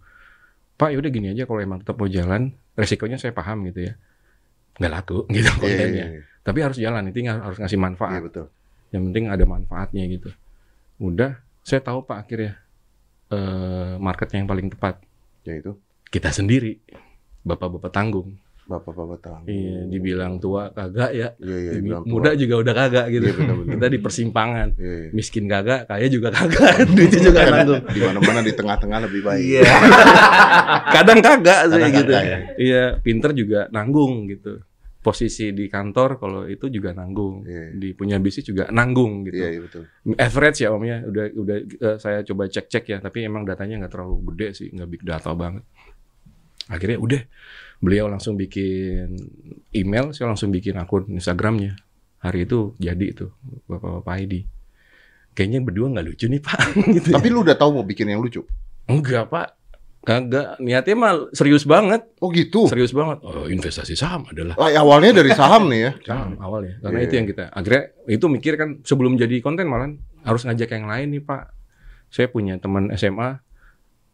pak 0.76 0.90
yaudah 0.92 1.08
gini 1.10 1.28
aja 1.32 1.44
kalau 1.44 1.60
emang 1.60 1.80
tetap 1.80 1.96
mau 1.96 2.06
jalan 2.06 2.42
resikonya 2.74 3.16
saya 3.16 3.32
paham 3.32 3.64
gitu 3.68 3.88
ya 3.88 3.94
nggak 4.76 4.92
laku 4.92 5.24
gitu 5.32 5.40
Iya, 5.40 5.48
iya, 5.48 5.56
kontennya 5.56 6.06
iya. 6.10 6.22
tapi 6.44 6.60
harus 6.60 6.78
jalan 6.78 7.04
intinya 7.08 7.34
harus 7.42 7.58
ngasih 7.58 7.80
manfaat 7.80 8.20
betul. 8.22 8.48
yang 8.92 9.04
penting 9.08 9.28
ada 9.28 9.44
manfaatnya 9.44 10.04
gitu. 10.08 10.30
Udah, 10.96 11.36
saya 11.62 11.84
tahu 11.84 12.04
Pak 12.04 12.24
akhirnya 12.24 12.56
eh 13.28 13.94
market 13.98 14.32
yang 14.32 14.48
paling 14.48 14.72
tepat 14.72 15.02
Ya 15.44 15.60
itu. 15.60 15.76
kita 16.08 16.32
sendiri. 16.32 16.80
Bapak-bapak 17.44 17.92
tanggung. 17.92 18.40
Bapak-bapak 18.65 19.19
tahu. 19.21 19.45
Iya, 19.45 19.86
dibilang 19.93 20.41
tua 20.41 20.73
kagak 20.73 21.13
ya. 21.13 21.38
Iya, 21.38 21.58
iya, 21.62 21.71
bilang 21.86 22.01
tua. 22.01 22.17
Muda 22.17 22.34
juga 22.34 22.56
udah 22.65 22.73
kagak 22.73 23.06
gitu. 23.13 23.25
Iya, 23.30 23.36
benar-benar. 23.38 23.73
kita 23.78 23.86
di 23.93 23.99
persimpangan. 24.01 24.67
Iya, 24.73 24.93
iya. 24.97 25.10
Miskin 25.13 25.45
kagak, 25.45 25.82
kaya 25.86 26.08
juga 26.10 26.34
kagak. 26.34 26.73
Duitnya 26.97 27.19
juga 27.21 27.39
nanggung. 27.45 27.82
Di 27.93 27.99
mana-mana 28.01 28.39
di 28.41 28.54
tengah-tengah 28.58 28.99
lebih 29.06 29.21
baik. 29.21 29.45
Iya. 29.45 29.62
Kadang 30.97 31.19
kagak 31.21 31.62
sih 31.69 31.78
Kadang 31.78 31.93
gitu. 31.93 32.12
kagak, 32.17 32.23
ya. 32.25 32.38
Iya, 32.58 32.84
pinter 33.06 33.32
juga 33.38 33.69
nanggung 33.69 34.25
gitu. 34.34 34.58
Posisi 35.06 35.54
di 35.54 35.69
kantor 35.69 36.17
kalau 36.17 36.41
itu 36.49 36.65
juga 36.73 36.89
nanggung. 36.97 37.45
Iya. 37.45 37.69
Di 37.78 37.93
punya 37.93 38.17
bisnis 38.17 38.49
juga 38.49 38.65
nanggung 38.73 39.30
gitu. 39.30 39.45
Iya, 39.45 39.49
iya 39.54 39.62
betul. 39.62 39.84
average 40.17 40.65
ya 40.65 40.73
om 40.73 40.82
ya 40.82 41.06
udah 41.06 41.25
udah 41.38 41.58
eh, 41.62 41.97
saya 42.01 42.25
coba 42.25 42.49
cek 42.49 42.65
cek 42.65 42.86
ya 42.89 42.97
tapi 42.97 43.30
emang 43.30 43.45
datanya 43.45 43.86
nggak 43.86 43.93
terlalu 43.93 44.34
gede 44.34 44.47
sih 44.58 44.67
nggak 44.73 44.89
big 44.89 45.01
data 45.06 45.34
banget 45.34 45.62
akhirnya 46.69 46.97
udah 46.97 47.21
beliau 47.86 48.10
langsung 48.10 48.34
bikin 48.34 49.13
email 49.69 50.10
saya 50.12 50.34
langsung 50.34 50.50
bikin 50.50 50.74
akun 50.82 51.06
Instagramnya. 51.13 51.78
Hari 52.26 52.50
itu 52.50 52.74
jadi 52.82 53.06
itu 53.13 53.30
bapak 53.69 54.02
bapak 54.02 54.26
ID 54.26 54.50
kayaknya 55.36 55.60
berdua 55.62 55.91
nggak 55.91 56.06
lucu 56.08 56.26
nih 56.32 56.41
pak. 56.41 56.60
Gitu 56.95 57.08
Tapi 57.12 57.28
lu 57.30 57.43
udah 57.43 57.54
tahu 57.60 57.69
mau 57.78 57.86
bikin 57.86 58.10
yang 58.10 58.24
lucu? 58.24 58.41
enggak 58.86 59.30
pak. 59.30 59.58
Kagak. 60.06 60.62
Niatnya 60.62 60.93
mah 60.93 61.13
serius 61.34 61.65
banget. 61.65 62.06
Oh 62.21 62.30
gitu. 62.30 62.69
serius 62.69 62.93
banget. 62.93 63.26
Oh 63.26 63.50
investasi 63.50 63.98
saham 63.98 64.21
adalah. 64.30 64.54
Ah, 64.62 64.69
awalnya 64.78 65.17
dari 65.17 65.34
saham 65.34 65.65
nih 65.65 65.82
ya. 65.82 65.91
Saham 66.06 66.38
awalnya. 66.38 66.78
Karena 66.78 67.02
Iya, 67.02 67.06
itu 67.10 67.13
yang 67.17 67.28
kita 67.34 67.43
akhirnya 67.50 67.84
itu 68.06 68.26
mikir 68.30 68.54
kan 68.54 68.69
sebelum 68.86 69.17
jadi 69.17 69.41
konten 69.41 69.65
malah 69.65 69.89
harus 70.21 70.45
ngajak 70.45 70.78
yang 70.78 70.86
lain 70.86 71.10
nih 71.10 71.26
pak. 71.26 71.50
Saya 72.13 72.30
punya 72.30 72.62
teman 72.62 72.93
SMA 72.93 73.41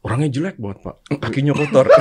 orangnya 0.01 0.33
jelek 0.33 0.57
banget 0.57 0.81
pak 0.81 0.95
kakinya 1.21 1.53
kotor 1.53 1.85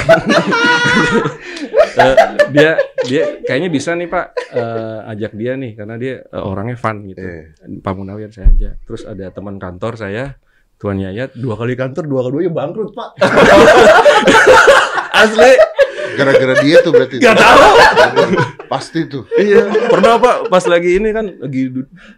Eh, 1.90 2.14
dia 2.54 2.78
dia 3.02 3.42
kayaknya 3.42 3.66
bisa 3.66 3.98
nih 3.98 4.06
pak 4.06 4.30
eh, 4.54 5.10
ajak 5.10 5.34
dia 5.34 5.58
nih 5.58 5.74
karena 5.74 5.98
dia 5.98 6.22
eh, 6.22 6.38
orangnya 6.38 6.78
fun 6.78 7.02
gitu 7.02 7.18
Iya. 7.18 7.50
Pak 7.82 7.92
Munawir 7.98 8.30
saya 8.30 8.46
aja 8.46 8.78
terus 8.86 9.02
ada 9.02 9.26
teman 9.34 9.58
kantor 9.58 9.98
saya 9.98 10.38
Tuan 10.78 11.02
Yayat 11.02 11.34
dua 11.34 11.58
kali 11.58 11.74
kantor 11.74 12.06
dua 12.06 12.30
keduanya 12.30 12.54
bangkrut 12.54 12.94
pak 12.94 13.18
asli 15.26 15.52
Gara-gara 16.10 16.58
dia 16.60 16.82
tuh 16.82 16.92
berarti. 16.92 17.22
Gak 17.22 17.38
tahu. 17.38 17.62
Pasti 18.66 19.06
tuh. 19.08 19.24
Iya, 19.38 19.70
pernah 19.88 20.18
Pak 20.18 20.50
pas 20.52 20.66
lagi 20.66 20.98
ini 20.98 21.14
kan 21.14 21.38
lagi 21.38 21.70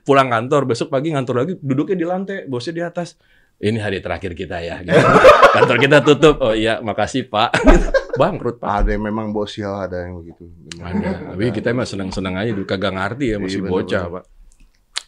pulang 0.03 0.33
kantor, 0.33 0.65
besok 0.65 0.89
pagi 0.91 1.13
ngantor 1.13 1.45
lagi, 1.45 1.53
duduknya 1.61 1.97
di 2.01 2.07
lantai, 2.09 2.39
bosnya 2.49 2.73
di 2.73 2.83
atas. 2.83 3.21
Ini 3.63 3.79
hari 3.79 4.03
terakhir 4.03 4.35
kita 4.35 4.59
ya. 4.59 4.83
gitu. 4.83 4.99
kantor 5.55 5.77
kita 5.79 5.99
tutup. 6.03 6.37
Oh 6.43 6.51
iya, 6.51 6.83
makasih 6.83 7.31
Pak. 7.31 7.55
Bangkrut 8.21 8.59
Pak. 8.59 8.83
Ada 8.83 8.99
yang 8.99 9.07
memang 9.07 9.31
bos 9.31 9.55
sial, 9.55 9.79
ada 9.79 10.03
yang 10.03 10.19
begitu. 10.19 10.51
Benar. 10.51 10.91
Ada. 10.91 11.11
Tapi 11.39 11.45
kita 11.55 11.71
emang 11.71 11.87
senang-senang 11.87 12.35
aja 12.43 12.51
dulu 12.51 12.67
kagak 12.67 12.91
ngerti 12.91 13.27
ya 13.31 13.37
masih 13.39 13.63
Iya, 13.63 13.71
bocah. 13.71 14.03
Pak. 14.19 14.25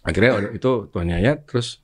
Akhirnya 0.07 0.31
itu 0.55 0.71
Tuan 0.95 1.11
Yayat 1.11 1.39
terus 1.51 1.83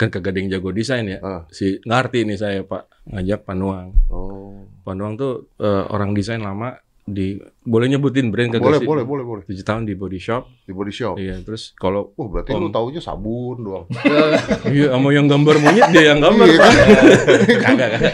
kan 0.00 0.08
kagak 0.08 0.32
ada 0.32 0.38
yang 0.40 0.48
jago 0.56 0.72
desain 0.72 1.04
ya. 1.04 1.18
Ah. 1.20 1.44
Si 1.52 1.76
ngerti 1.84 2.24
nih 2.24 2.38
saya 2.40 2.64
Pak, 2.64 3.12
ngajak 3.12 3.44
Panuang. 3.44 3.92
Oh. 4.08 4.64
Panuang 4.88 5.20
tuh 5.20 5.52
eh, 5.60 5.84
orang 5.92 6.16
desain 6.16 6.40
lama 6.40 6.72
di 7.12 7.26
boleh 7.62 7.86
nyebutin 7.86 8.28
brand 8.28 8.50
kagak 8.50 8.64
Boleh, 8.64 8.80
sih? 8.80 8.86
boleh, 8.86 9.04
boleh, 9.04 9.24
boleh. 9.24 9.42
Tujuh 9.44 9.62
tahun 9.62 9.84
di 9.84 9.94
body 9.94 10.16
shop. 10.16 10.48
Di 10.64 10.72
body 10.72 10.90
shop. 10.90 11.14
Iya, 11.14 11.38
terus 11.40 11.72
kalau 11.74 12.10
Wah, 12.12 12.26
berarti 12.26 12.50
Om. 12.50 12.58
lu 12.58 12.68
taunya 12.68 12.98
sabun 12.98 13.60
doang. 13.60 13.86
iya 14.74 14.90
sama 14.90 15.08
yang 15.10 15.26
gambar 15.26 15.56
monyet 15.58 15.88
dia 15.88 16.10
yang 16.10 16.18
gambar. 16.18 16.44
Iya, 16.44 16.58
Pak. 16.58 16.72
Kagak, 17.64 17.88
kagak. 17.92 18.10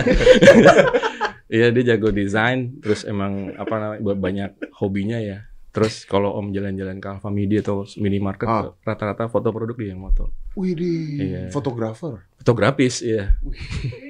Iya, 1.49 1.73
dia 1.73 1.97
jago 1.97 2.13
desain, 2.13 2.77
terus 2.77 3.09
emang 3.09 3.57
apa 3.57 3.73
namanya 3.73 4.01
ba- 4.05 4.21
banyak 4.21 4.51
hobinya 4.77 5.17
ya. 5.17 5.49
Terus 5.69 6.03
kalau 6.05 6.33
Om 6.35 6.51
jalan-jalan 6.51 6.97
ke 6.97 7.07
Alfa 7.07 7.29
Media 7.29 7.61
atau 7.61 7.85
minimarket, 7.95 8.49
Ah. 8.49 8.73
rata-rata 8.83 9.29
foto 9.29 9.53
produk 9.53 9.77
dia 9.77 9.93
yang 9.93 10.01
moto. 10.01 10.33
Wih, 10.57 10.75
di 10.75 10.93
Iya. 11.23 11.53
fotografer. 11.53 12.25
Fotografis, 12.41 12.99
iya. 12.99 13.37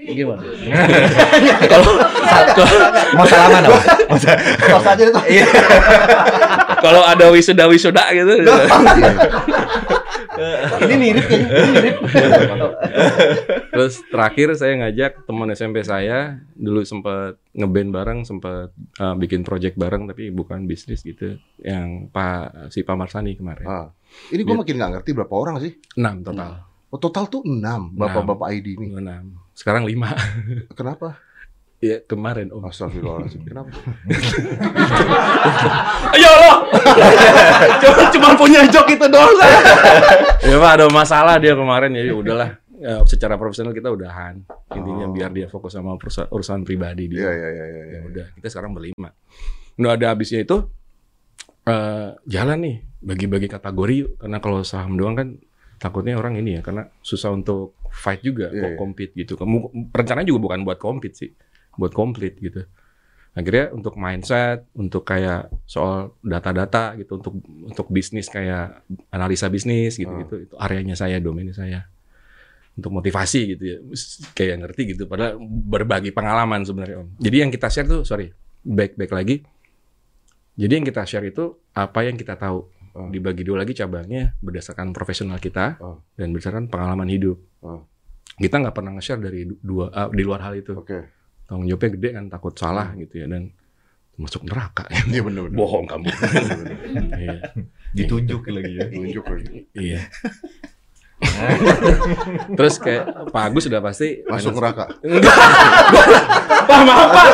Gimana? 0.06 0.40
Mau 3.12 3.26
salaman 3.26 3.66
apa? 3.66 3.80
Tos 4.08 4.86
aja 4.86 5.02
itu. 5.02 5.20
Kalau 6.78 7.02
ada 7.02 7.26
wisuda-wisuda 7.28 8.04
gitu. 8.14 8.34
Ini 10.84 10.94
mirip. 10.98 11.24
Ini 11.28 11.70
mirip. 11.74 11.96
Terus 13.74 13.94
terakhir 14.10 14.48
saya 14.58 14.74
ngajak 14.84 15.28
teman 15.28 15.48
SMP 15.54 15.82
saya 15.86 16.40
dulu 16.54 16.82
sempat 16.82 17.38
ngeband 17.54 17.90
bareng, 17.94 18.20
sempat 18.26 18.74
uh, 18.98 19.14
bikin 19.14 19.46
project 19.46 19.78
bareng 19.78 20.10
tapi 20.10 20.30
bukan 20.34 20.66
bisnis 20.66 21.02
gitu. 21.06 21.38
Yang 21.62 22.10
Pak 22.10 22.72
si 22.74 22.82
Pak 22.82 22.96
Marsani 22.96 23.38
kemarin. 23.38 23.66
Ah. 23.66 23.88
Ini 24.32 24.40
gue 24.40 24.56
makin 24.56 24.74
nggak 24.80 24.92
ngerti 24.98 25.10
berapa 25.12 25.34
orang 25.36 25.60
sih. 25.60 25.76
6 25.94 26.24
total. 26.24 26.64
Oh, 26.88 26.96
total 26.96 27.28
tuh 27.28 27.44
enam 27.44 27.92
bapak-bapak 27.92 28.48
ID 28.56 28.80
ini. 28.80 28.96
6. 28.96 29.04
Sekarang 29.52 29.84
5. 29.84 30.72
Kenapa? 30.78 31.20
Iya, 31.78 32.02
kemarin 32.02 32.50
Om. 32.50 32.66
Astagfirullahaladzim. 32.66 33.46
Kenapa? 33.46 33.70
Ya 36.18 36.30
Allah. 36.34 36.56
cuma, 37.78 38.02
cuma 38.10 38.28
punya 38.34 38.66
jok 38.66 38.90
itu 38.90 39.06
doang 39.06 39.30
saya. 39.38 39.58
ya 40.42 40.56
Pak 40.58 40.70
ada 40.74 40.86
masalah 40.90 41.38
dia 41.38 41.54
kemarin 41.54 41.94
ya 41.94 42.10
udahlah. 42.10 42.58
Ya, 42.78 43.02
secara 43.06 43.34
profesional 43.34 43.70
kita 43.70 43.90
udahan. 43.90 44.42
Intinya 44.70 45.06
Oh. 45.06 45.10
biar 45.10 45.30
dia 45.30 45.46
fokus 45.46 45.74
sama 45.74 45.94
urusan 46.30 46.62
pribadi 46.62 47.10
dia. 47.10 47.26
Iya, 47.26 47.32
iya, 47.34 47.48
iya, 47.50 47.66
iya. 47.66 47.84
ya 47.90 47.98
udah 48.04 48.26
kita 48.34 48.46
sekarang 48.48 48.72
berlima 48.72 49.12
udah 49.78 49.94
ada 49.94 50.10
habisnya 50.10 50.42
itu 50.42 50.66
eh 51.62 52.10
jalan 52.26 52.58
nih 52.58 52.76
bagi-bagi 52.98 53.46
kategori 53.46 53.94
yuk. 53.94 54.10
karena 54.18 54.38
kalau 54.38 54.62
saham 54.62 54.98
doang 54.98 55.14
kan 55.14 55.28
takutnya 55.78 56.18
orang 56.18 56.34
ini 56.34 56.58
ya 56.58 56.60
karena 56.62 56.90
susah 56.98 57.30
untuk 57.30 57.78
fight 57.88 58.20
juga 58.20 58.50
Iya, 58.50 58.58
kok 58.58 58.70
iya. 58.74 58.76
compete 58.76 59.12
gitu 59.14 59.38
kamu 59.38 59.70
rencananya 59.94 60.26
juga 60.26 60.40
bukan 60.42 60.58
buat 60.66 60.78
compete 60.78 61.14
sih 61.14 61.30
buat 61.78 61.94
komplit 61.94 62.36
gitu. 62.36 62.66
Akhirnya 63.32 63.70
untuk 63.70 63.94
mindset 63.94 64.66
untuk 64.74 65.06
kayak 65.06 65.46
soal 65.62 66.18
data-data 66.20 66.98
gitu 66.98 67.22
untuk 67.22 67.38
untuk 67.38 67.86
bisnis 67.86 68.26
kayak 68.26 68.82
analisa 69.08 69.46
bisnis 69.46 69.94
gitu 69.94 70.10
gitu. 70.26 70.34
Itu 70.50 70.54
areanya 70.58 70.98
saya 70.98 71.22
domainnya 71.22 71.54
saya. 71.54 71.86
Untuk 72.74 72.90
motivasi 72.90 73.54
gitu 73.54 73.62
ya. 73.62 73.78
Kayak 74.34 74.66
ngerti 74.66 74.82
gitu. 74.98 75.06
Padahal 75.06 75.38
berbagi 75.40 76.10
pengalaman 76.10 76.66
sebenarnya 76.66 77.06
om. 77.06 77.08
Jadi 77.16 77.36
yang 77.38 77.50
kita 77.54 77.70
share 77.70 77.86
tuh 77.86 78.02
sorry 78.02 78.34
back 78.66 78.98
back 78.98 79.14
lagi. 79.14 79.46
Jadi 80.58 80.72
yang 80.74 80.86
kita 80.86 81.06
share 81.06 81.30
itu 81.30 81.54
apa 81.72 82.02
yang 82.02 82.18
kita 82.18 82.34
tahu. 82.34 82.74
Oh. 82.98 83.06
dibagi 83.14 83.46
dua 83.46 83.62
lagi 83.62 83.78
cabangnya 83.78 84.34
berdasarkan 84.42 84.90
profesional 84.90 85.38
kita 85.38 85.78
Oh. 85.78 86.02
dan 86.18 86.34
berdasarkan 86.34 86.66
pengalaman 86.66 87.06
hidup. 87.06 87.38
Kita 88.34 88.58
nggak 88.58 88.74
pernah 88.74 88.98
nge-share 88.98 89.22
dari 89.22 89.46
du- 89.46 89.60
dua 89.62 89.86
ah, 89.94 90.10
di 90.10 90.22
luar 90.26 90.42
hal 90.42 90.58
itu. 90.58 90.74
Oke. 90.74 91.06
Tanggung 91.48 91.64
jawabnya 91.64 91.90
gede 91.90 92.08
kan 92.12 92.24
takut 92.28 92.54
salah 92.54 92.92
gitu 92.94 93.14
ya 93.16 93.26
dan 93.26 93.48
masuk 94.14 94.44
neraka 94.44 94.84
Iya 95.08 95.22
benar-benar. 95.22 95.56
bohong 95.56 95.84
kamu 95.84 96.06
iya 97.18 97.34
Ditunjuk 97.90 98.44
lagi 98.46 98.72
ya. 98.74 98.84
Tunjuk 98.86 99.24
lagi. 99.24 99.58
iya 99.72 100.00
terus 102.54 102.78
kayak 102.78 103.04
Pak 103.28 103.42
Agus 103.44 103.66
sudah 103.66 103.80
pasti 103.80 104.22
Masuk 104.22 104.54
neraka. 104.54 104.86
Pak 106.62 106.80
maaf 106.84 107.08
Pak 107.10 107.26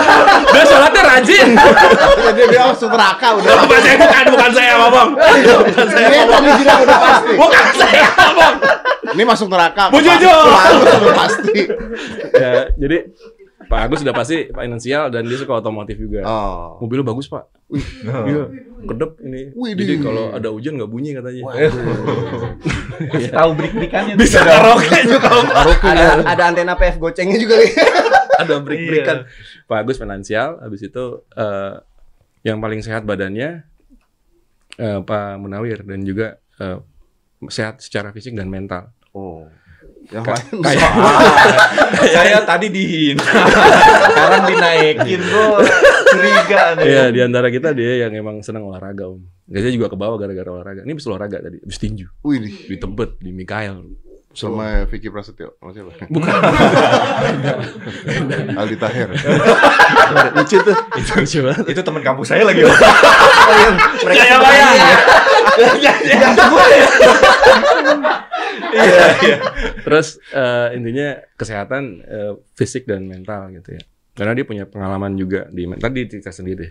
dia 0.46 0.64
sholatnya 0.64 1.02
rajin 1.04 1.48
Ya, 1.52 2.30
dia 2.32 2.46
bilang 2.48 2.72
masuk 2.72 2.88
neraka 2.88 3.26
udah. 3.34 3.54
bukan 3.60 3.80
saya 3.82 3.96
bukan 3.98 4.24
bukan 4.30 4.50
saya 4.52 4.72
ngomong 4.78 5.08
bukan 5.12 5.86
saya 5.86 6.06
Dia 6.08 6.22
tadi 6.24 6.50
bilang 6.54 6.78
udah 6.80 6.98
pasti. 6.98 7.32
bukan 7.36 7.66
saya 7.74 8.06
ngomong 8.08 8.54
Ini 9.04 9.22
masuk 9.22 9.46
neraka. 9.46 9.92
Bu 9.92 10.00
Jojo. 10.00 10.32
Pak, 10.32 10.64
udah 10.80 11.14
pasti. 11.14 11.58
ya 12.34 12.52
jadi 12.74 12.96
Pak 13.64 13.80
Agus 13.80 14.00
sudah 14.00 14.12
pasti 14.12 14.48
finansial 14.48 15.08
dan 15.08 15.24
dia 15.24 15.34
suka 15.34 15.58
otomotif 15.58 15.96
juga. 15.96 16.22
Oh. 16.22 16.76
mobilnya 16.78 17.06
bagus 17.06 17.26
Pak. 17.26 17.44
Iya 18.04 18.44
kedep 18.84 19.18
ini. 19.20 19.50
Wih, 19.52 19.72
jadi 19.72 19.96
di- 19.96 20.02
kalau 20.02 20.30
ada 20.30 20.48
hujan 20.48 20.76
nggak 20.76 20.88
bunyi 20.88 21.10
katanya. 21.12 21.42
Kasih 23.10 23.30
tahu 23.30 23.50
brik-brikannya. 23.56 24.14
bisa 24.14 24.40
karaoke 24.40 24.98
juga 25.10 25.28
ada. 25.82 26.04
Ada 26.24 26.42
antena 26.46 26.74
PF 26.74 26.96
gocengnya 26.98 27.38
juga 27.38 27.56
ada 28.42 28.60
break-breakan. 28.60 29.16
Pak 29.64 29.78
Agus 29.78 29.96
finansial, 29.96 30.60
habis 30.60 30.82
itu 30.82 31.04
eh, 31.32 31.74
yang 32.42 32.60
paling 32.60 32.80
sehat 32.80 33.02
badannya 33.02 33.64
eh, 34.76 34.98
Pak 35.00 35.40
Munawir 35.40 35.82
dan 35.82 36.04
juga 36.04 36.36
eh, 36.56 36.78
sehat 37.48 37.80
secara 37.80 38.10
fisik 38.10 38.32
dan 38.32 38.46
mental. 38.46 38.92
Oh. 39.10 39.46
Yang 40.12 40.24
lain 40.28 40.55
kayak 40.61 40.90
Saya 42.14 42.38
tadi 42.50 42.66
dihina. 42.68 43.24
Sekarang 44.12 44.42
dinaikin, 44.44 45.20
Bro. 45.24 45.64
Curiga 46.12 46.62
nih. 46.76 46.84
Iya, 46.84 47.05
di 47.09 47.20
antara 47.24 47.48
kita 47.48 47.72
dia 47.72 48.05
yang 48.07 48.12
emang 48.12 48.44
senang 48.44 48.68
olahraga, 48.68 49.09
Om. 49.09 49.24
Saya 49.48 49.72
juga 49.72 49.88
ke 49.88 49.96
bawah 49.96 50.16
gara-gara 50.16 50.50
olahraga. 50.50 50.84
Ini 50.84 50.92
bisa 50.92 51.09
olahraga 51.09 51.40
tadi, 51.40 51.57
habis 51.61 51.78
tinju. 51.80 52.07
Wih, 52.20 52.38
di 52.40 52.50
Di 52.68 52.76
Tebet, 52.76 53.16
di 53.18 53.32
Mikael. 53.32 53.80
sama 54.34 54.82
Vicky 54.90 55.14
Prasetyo. 55.14 55.55
Sama 55.62 55.70
siapa? 55.70 56.11
Bukan. 56.11 56.34
Aldi 58.59 58.76
Taher. 58.82 59.14
Lucu 60.34 60.59
tuh. 60.59 60.74
Itu 60.98 61.12
lucu 61.22 61.38
banget. 61.46 61.64
Itu 61.70 61.80
teman 61.86 62.02
kampus 62.02 62.34
saya 62.34 62.42
lagi. 62.42 62.66
Mereka 62.66 64.11
Kayak 64.11 64.38
bayang. 64.42 64.74
Iya, 68.75 69.07
iya. 69.22 69.39
Terus 69.87 70.18
eh, 70.35 70.68
intinya 70.75 71.09
kesehatan 71.39 71.83
eh, 72.03 72.33
fisik 72.59 72.85
dan 72.91 73.07
mental 73.07 73.55
gitu 73.55 73.79
ya. 73.79 73.83
Karena 74.14 74.35
dia 74.35 74.47
punya 74.47 74.64
pengalaman 74.66 75.14
juga 75.14 75.47
di 75.51 75.66
tadi 75.79 76.01
cerita 76.11 76.31
sendiri. 76.35 76.66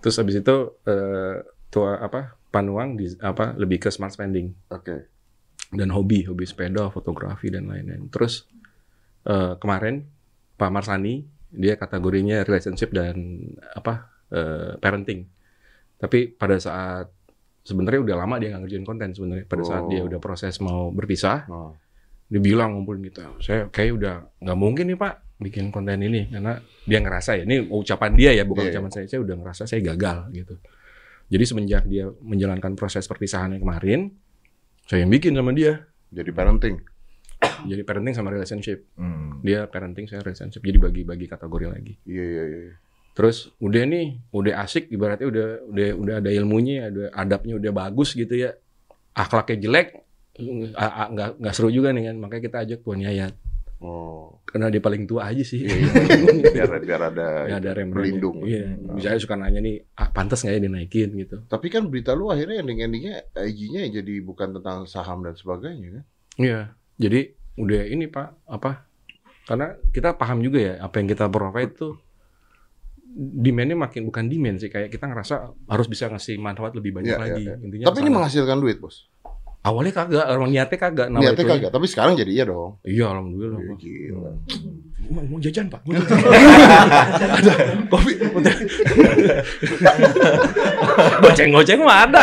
Terus 0.00 0.16
habis 0.20 0.40
itu 0.40 0.56
eh, 0.84 1.44
tua 1.72 2.00
apa 2.00 2.40
Panuang 2.50 2.98
di 2.98 3.06
apa 3.22 3.54
lebih 3.54 3.78
ke 3.86 3.94
smart 3.94 4.10
spending 4.10 4.50
Oke. 4.74 5.06
dan 5.70 5.94
hobi, 5.94 6.26
hobi 6.26 6.42
sepeda, 6.42 6.90
fotografi 6.90 7.46
dan 7.46 7.70
lain-lain. 7.70 8.10
Terus 8.10 8.42
eh, 9.22 9.54
kemarin 9.54 10.02
Pak 10.58 10.70
Marsani 10.74 11.22
dia 11.54 11.78
kategorinya 11.78 12.42
relationship 12.42 12.90
dan 12.90 13.38
apa 13.70 14.10
eh, 14.34 14.74
parenting. 14.82 15.30
Tapi 16.00 16.34
pada 16.34 16.58
saat 16.58 17.06
sebenarnya 17.70 18.00
udah 18.02 18.16
lama 18.18 18.34
dia 18.36 18.50
nggak 18.50 18.62
ngerjain 18.62 18.82
konten 18.84 19.08
sebenarnya. 19.10 19.46
Pada 19.46 19.62
saat 19.62 19.86
dia 19.86 20.02
Oh. 20.02 20.08
udah 20.10 20.18
proses 20.18 20.58
mau 20.58 20.90
berpisah, 20.90 21.46
Oh. 21.46 21.72
dia 22.26 22.38
bilang 22.38 22.74
ngumpulin 22.74 23.02
gitu 23.04 23.22
saya 23.38 23.66
kayak 23.66 23.90
udah 23.92 24.14
nggak 24.38 24.54
mungkin 24.56 24.86
nih 24.86 24.94
pak 24.94 25.14
bikin 25.36 25.70
konten 25.70 25.98
ini 25.98 26.28
karena 26.28 26.58
dia 26.84 26.98
ngerasa 26.98 27.30
ya 27.32 27.42
ini 27.42 27.64
ucapan 27.64 28.10
dia 28.12 28.30
ya 28.30 28.44
bukan 28.44 28.66
Iya. 28.66 28.70
ucapan 28.72 28.90
saya 28.92 29.06
saya 29.06 29.20
udah 29.20 29.34
ngerasa 29.36 29.62
saya 29.64 29.80
gagal 29.84 30.30
gitu 30.30 30.54
jadi 31.26 31.42
semenjak 31.42 31.82
dia 31.84 32.06
menjalankan 32.20 32.74
proses 32.74 33.02
perpisahannya 33.04 33.58
kemarin 33.58 34.14
saya 34.84 35.02
yang 35.02 35.10
bikin 35.10 35.32
sama 35.32 35.50
dia 35.50 35.90
Jadi 36.10 36.30
parenting. 36.30 36.76
jadi 37.70 37.82
parenting 37.82 38.14
sama 38.14 38.30
relationship 38.30 38.86
Hmm. 38.94 39.40
dia 39.40 39.66
parenting 39.66 40.06
saya 40.06 40.20
relationship 40.20 40.60
jadi 40.60 40.78
bagi-bagi 40.78 41.26
kategori 41.26 41.66
lagi 41.66 41.94
Iya, 42.04 42.22
iya, 42.22 42.42
iya. 42.46 42.74
Terus 43.20 43.52
udah 43.60 43.84
nih 43.84 44.16
udah 44.32 44.64
asik 44.64 44.88
ibaratnya 44.88 45.28
udah 45.28 45.46
udah 45.68 45.86
udah 45.92 46.14
ada 46.24 46.30
ilmunya 46.32 46.88
ada 46.88 47.12
adabnya 47.12 47.60
udah 47.60 47.68
bagus 47.68 48.16
gitu 48.16 48.32
ya 48.32 48.56
akhlaknya 49.12 49.60
jelek 49.60 50.00
nggak 50.40 51.36
nggak 51.36 51.52
seru 51.52 51.68
juga 51.68 51.92
nih 51.92 52.08
kan 52.08 52.16
makanya 52.16 52.42
kita 52.48 52.56
ajak 52.64 52.78
Puan 52.80 53.04
Yayat 53.04 53.36
Oh. 53.80 54.36
karena 54.44 54.68
dia 54.68 54.76
paling 54.76 55.08
tua 55.08 55.32
aja 55.32 55.40
sih 55.40 55.64
Iya, 55.64 55.72
iya. 55.72 56.52
Biar 56.52 56.68
biar 56.84 57.00
ada, 57.00 57.48
Ya, 57.48 57.56
ada 57.56 57.72
rem 57.72 57.88
berlindung. 57.88 58.44
Iya, 58.44 58.76
misalnya 58.76 59.16
suka 59.24 59.40
nanya 59.40 59.56
nih, 59.64 59.80
ah, 59.96 60.12
pantas 60.12 60.44
nggak 60.44 60.52
ya 60.52 60.60
dinaikin 60.68 61.08
gitu. 61.16 61.40
Tapi 61.48 61.72
kan 61.72 61.88
berita 61.88 62.12
lu 62.12 62.28
akhirnya 62.28 62.60
ending-endingnya 62.60 63.32
IG-nya 63.40 63.88
jadi 63.88 64.20
bukan 64.20 64.60
tentang 64.60 64.84
saham 64.84 65.24
dan 65.24 65.32
sebagainya 65.32 65.96
kan? 65.96 66.04
Iya, 66.36 66.60
jadi 67.00 67.32
udah 67.56 67.82
ini 67.88 68.04
pak 68.12 68.28
apa? 68.52 68.84
Karena 69.48 69.72
kita 69.96 70.12
paham 70.12 70.44
juga 70.44 70.60
ya 70.60 70.74
apa 70.84 71.00
yang 71.00 71.08
kita 71.08 71.24
provide 71.32 71.72
tuh 71.72 71.96
demandnya 73.12 73.74
makin 73.74 74.04
bukan 74.04 74.24
demand 74.24 74.56
sih 74.56 74.66
kayak 74.66 74.88
kita 74.88 75.04
ngerasa 75.04 75.34
harus 75.66 75.86
bisa 75.86 76.06
ngasih 76.06 76.36
manfaat 76.36 76.72
lebih 76.72 76.90
banyak 76.92 77.10
Iya, 77.10 77.18
iya, 77.18 77.24
lagi. 77.26 77.42
iya. 77.42 77.54
Intinya 77.58 77.84
Tapi 77.86 77.98
ini 78.00 78.10
menghasilkan 78.10 78.56
duit, 78.56 78.78
Bos. 78.78 79.10
awalnya 79.60 79.92
kagak, 79.92 80.24
orang 80.24 80.48
niatnya 80.48 80.78
kagak. 80.78 81.08
nama 81.08 81.20
Niatnya 81.20 81.42
itu- 81.42 81.52
kagak, 81.52 81.70
tapi 81.70 81.86
sekarang 81.86 82.12
jadi 82.14 82.30
iya 82.32 82.44
dong. 82.44 82.80
Iya, 82.80 83.06
alhamdulillah. 83.08 83.58
Iya, 83.58 83.68
Pak. 83.68 83.76
Gila. 83.76 84.30
Mau, 85.10 85.22
mau 85.26 85.38
jajan 85.38 85.66
pak? 85.66 85.80
Mau 85.82 85.92
jajan. 85.98 86.18
ada 87.18 87.52
kopi. 87.90 88.12
Goceng-goceng 91.20 91.80
mah 91.82 92.06
ada. 92.06 92.20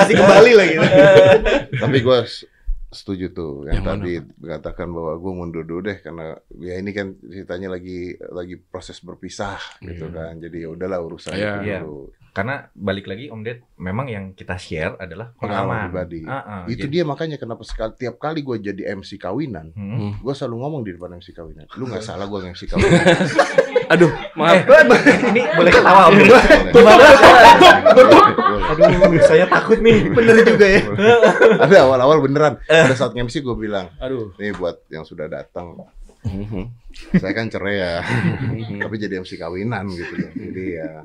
Masih 0.00 0.14
kembali 0.16 0.52
lagi. 0.54 0.74
Tapi 1.76 1.96
gue 2.00 2.18
setuju 2.90 3.30
tuh 3.30 3.70
yang, 3.70 3.80
Yang 3.80 3.84
mana, 3.86 3.94
tadi 3.96 4.12
mengatakan 4.36 4.88
bahwa 4.90 5.12
gue 5.14 5.32
mundur 5.32 5.62
dulu 5.62 5.80
deh 5.86 5.98
karena 5.98 6.34
ya 6.58 6.74
ini 6.74 6.90
kan 6.90 7.14
ceritanya 7.16 7.68
lagi 7.70 7.98
lagi 8.28 8.58
proses 8.58 8.98
berpisah 8.98 9.58
gitu 9.80 10.06
Iya. 10.06 10.14
kan. 10.14 10.32
Jadi 10.36 10.56
ya 10.60 10.68
udahlah 10.68 10.98
urusan 10.98 11.32
Iya. 11.32 11.52
itu 11.56 11.86
dulu. 11.86 11.98
Karena 12.30 12.62
balik 12.72 13.06
lagi 13.06 13.26
Om 13.26 13.42
Ded, 13.42 13.58
memang 13.76 14.06
yang 14.06 14.24
kita 14.32 14.54
share 14.54 14.94
adalah 14.96 15.34
Pengalaman 15.34 15.86
pribadi. 15.86 16.22
Ah, 16.24 16.62
ah, 16.62 16.62
Itu 16.66 16.86
jadi- 16.86 16.92
dia 16.92 17.04
makanya 17.04 17.36
kenapa 17.36 17.62
sekali 17.62 17.94
tiap 17.96 18.18
kali 18.18 18.42
gue 18.42 18.56
jadi 18.60 18.94
MC 18.94 19.18
kawinan, 19.18 19.74
Hmm. 19.74 20.14
gue 20.18 20.30
selalu 20.30 20.56
ngomong 20.58 20.82
di 20.82 20.94
depan 20.94 21.10
MC 21.12 21.30
kawinan. 21.30 21.66
Lu 21.74 21.86
nggak 21.86 22.02
salah 22.06 22.26
gue 22.26 22.38
MC 22.44 22.66
kawinan. 22.66 23.02
Aduh, 23.90 24.10
maaf. 24.38 24.62
ini 25.34 25.42
boleh 25.50 25.70
ketawa 25.74 26.14
Om. 26.14 26.22
Aduh, 28.70 29.22
saya 29.26 29.50
takut 29.50 29.82
nih. 29.82 30.14
Bener 30.14 30.46
juga 30.46 30.66
ya. 30.66 30.80
Ada 31.66 31.90
awal-awal 31.90 32.22
beneran. 32.22 32.62
Pada 32.62 32.94
saat 32.94 33.18
MC 33.18 33.42
gue 33.42 33.56
bilang, 33.58 33.90
Aduh. 33.98 34.30
nih 34.38 34.54
buat 34.54 34.86
yang 34.94 35.02
sudah 35.02 35.26
datang, 35.26 35.74
saya 37.18 37.32
kan 37.34 37.50
cerai 37.50 37.76
ya, 37.82 37.94
tapi 38.78 38.94
jadi 38.94 39.18
MC 39.18 39.34
kawinan 39.42 39.90
gitu. 39.90 40.14
Jadi 40.38 40.64
ya, 40.78 41.02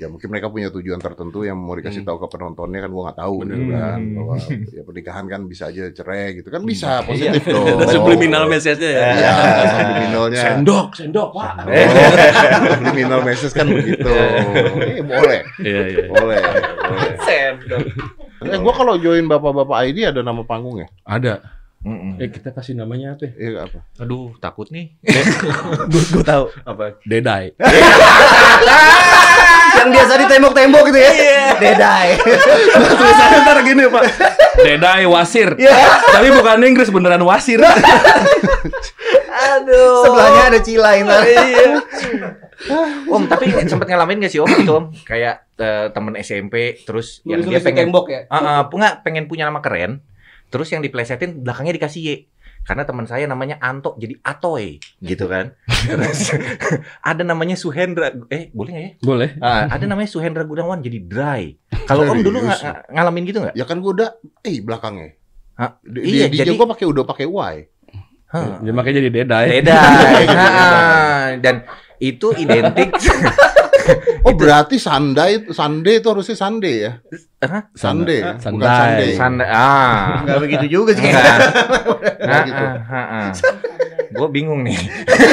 ya 0.00 0.06
mungkin 0.08 0.28
mereka 0.32 0.48
punya 0.48 0.72
tujuan 0.72 0.98
tertentu 0.98 1.44
yang 1.44 1.60
mau 1.60 1.76
dikasih 1.76 2.02
tahu 2.02 2.16
ke 2.22 2.26
penontonnya 2.32 2.82
kan 2.82 2.90
gue 2.90 3.02
nggak 3.04 3.18
tahu 3.18 3.34
gitu 3.44 3.64
kan. 3.70 3.98
Bahwa 4.16 4.34
ya 4.76 4.82
pernikahan 4.82 5.24
kan 5.28 5.40
bisa 5.46 5.64
aja 5.68 5.84
cerai 5.92 6.40
gitu 6.40 6.48
kan 6.48 6.62
bisa 6.64 7.04
positif 7.04 7.42
dong. 7.46 7.66
Subliminal 7.94 8.48
message-nya 8.48 8.90
ya. 8.90 9.02
Iya, 9.14 9.32
subliminalnya. 9.76 10.40
Sendok, 10.42 10.88
sendok, 10.96 11.28
Pak. 11.36 11.50
Subliminal 12.80 13.20
message 13.22 13.54
kan 13.54 13.66
begitu. 13.68 14.08
Eh, 14.08 15.02
boleh, 15.04 15.40
Iya, 15.60 15.82
iya. 15.88 16.04
boleh. 16.08 16.40
boleh. 16.40 17.82
Eh, 18.42 18.58
gua 18.58 18.74
kalau 18.74 18.98
join 18.98 19.24
bapak-bapak 19.30 19.86
ID 19.92 20.10
ada 20.10 20.20
nama 20.26 20.42
panggungnya. 20.42 20.90
Ada. 21.06 21.62
Mm-mm. 21.82 22.14
Eh, 22.22 22.30
kita 22.30 22.54
kasih 22.54 22.78
namanya 22.78 23.18
apa? 23.18 23.26
ya? 23.26 23.32
Iya 23.34 23.58
apa? 23.66 23.78
Aduh, 23.98 24.38
takut 24.38 24.70
nih. 24.70 24.94
Gue 25.90 26.22
tahu. 26.22 26.46
Apa? 26.62 26.94
Dedai. 27.02 27.58
Yang 29.82 29.90
biasa 29.98 30.12
di 30.14 30.26
tembok-tembok 30.30 30.82
gitu 30.94 30.98
ya. 31.02 31.10
Dedai. 31.58 32.08
Tulisannya 33.02 33.38
ntar 33.42 33.58
gini, 33.66 33.84
Pak. 33.90 34.04
Dedai 34.62 35.02
wasir. 35.10 35.58
Tapi 36.08 36.28
bukan 36.30 36.62
Inggris, 36.62 36.88
beneran 36.94 37.22
wasir. 37.26 37.58
Aduh. 39.32 40.06
Sebelahnya 40.06 40.42
ada 40.54 40.58
Cilai 40.62 41.02
ntar. 41.02 41.22
Om, 43.10 43.26
tapi 43.26 43.50
sempat 43.66 43.90
ngalamin 43.90 44.22
gak 44.22 44.30
sih 44.30 44.38
Om 44.38 44.50
itu 44.62 44.70
Om? 44.70 44.84
Kayak 45.02 45.50
eh, 45.58 45.90
temen 45.90 46.14
SMP 46.22 46.78
terus 46.86 47.18
yang 47.26 47.42
dia 47.42 47.58
pengen 47.58 47.90
tembok 47.90 48.06
ya. 48.06 48.30
Ah, 48.30 48.70
enggak, 48.70 49.02
pengen 49.02 49.26
punya 49.26 49.50
nama 49.50 49.58
keren. 49.58 49.98
Terus 50.52 50.68
yang 50.70 50.84
diplesetin 50.84 51.42
belakangnya 51.42 51.74
dikasih 51.80 52.00
Y. 52.04 52.08
Karena 52.62 52.86
teman 52.86 53.04
saya 53.04 53.26
namanya 53.26 53.58
Anto 53.58 53.98
jadi 53.98 54.14
Atoy 54.22 54.78
gitu 55.02 55.26
kan. 55.26 55.50
Terus 55.66 56.30
ada 57.10 57.22
namanya 57.22 57.58
Suhendra 57.58 58.14
eh 58.30 58.54
boleh 58.54 58.70
nggak 58.70 58.84
ya? 58.84 58.92
Boleh. 59.02 59.30
Ah, 59.38 59.66
ada 59.66 59.84
namanya 59.84 60.06
Suhendra 60.06 60.46
Gunawan 60.46 60.78
jadi 60.78 61.02
Dry. 61.02 61.58
Kalau 61.84 62.06
Om 62.06 62.22
dulu 62.22 62.38
nggak 62.40 62.90
ngalamin 62.90 63.22
gitu 63.26 63.38
nggak? 63.42 63.54
Ya 63.58 63.66
kan 63.66 63.82
gua 63.82 63.90
udah 63.92 64.08
eh 64.40 64.62
belakangnya. 64.62 65.18
Hah? 65.58 65.76
Di, 65.82 65.98
Iya, 66.00 66.26
di, 66.30 66.38
jadi- 66.38 66.54
dia 66.54 66.58
gua 66.58 66.70
pakai 66.70 66.86
udah 66.86 67.04
pakai 67.04 67.26
Y. 67.26 67.56
Hah. 68.32 68.64
Ya, 68.64 68.72
makanya 68.72 68.96
jadi 69.02 69.10
Dedai. 69.10 69.46
Beda. 69.60 69.76
Ah, 70.32 71.26
dan 71.36 71.66
itu 71.98 72.30
identik. 72.32 72.88
Oh 74.22 74.32
berarti 74.32 74.78
Sunday 74.78 75.50
Sunday 75.50 75.98
itu 75.98 76.06
harusnya 76.06 76.38
Sunday 76.38 76.74
ya. 76.78 76.92
Hah? 77.42 77.66
Sunday, 77.74 78.22
Sandai. 78.38 78.54
bukan 78.54 78.70
Sunday. 78.70 79.10
Sanda, 79.18 79.44
ah. 79.50 80.22
Enggak 80.22 80.38
begitu 80.40 80.66
juga 80.70 80.94
sih. 80.94 81.02
Enggak. 81.02 81.26
Nggak 82.22 82.40
gitu. 82.46 82.64
Gue 84.12 84.28
bingung 84.30 84.62
nih. 84.62 84.78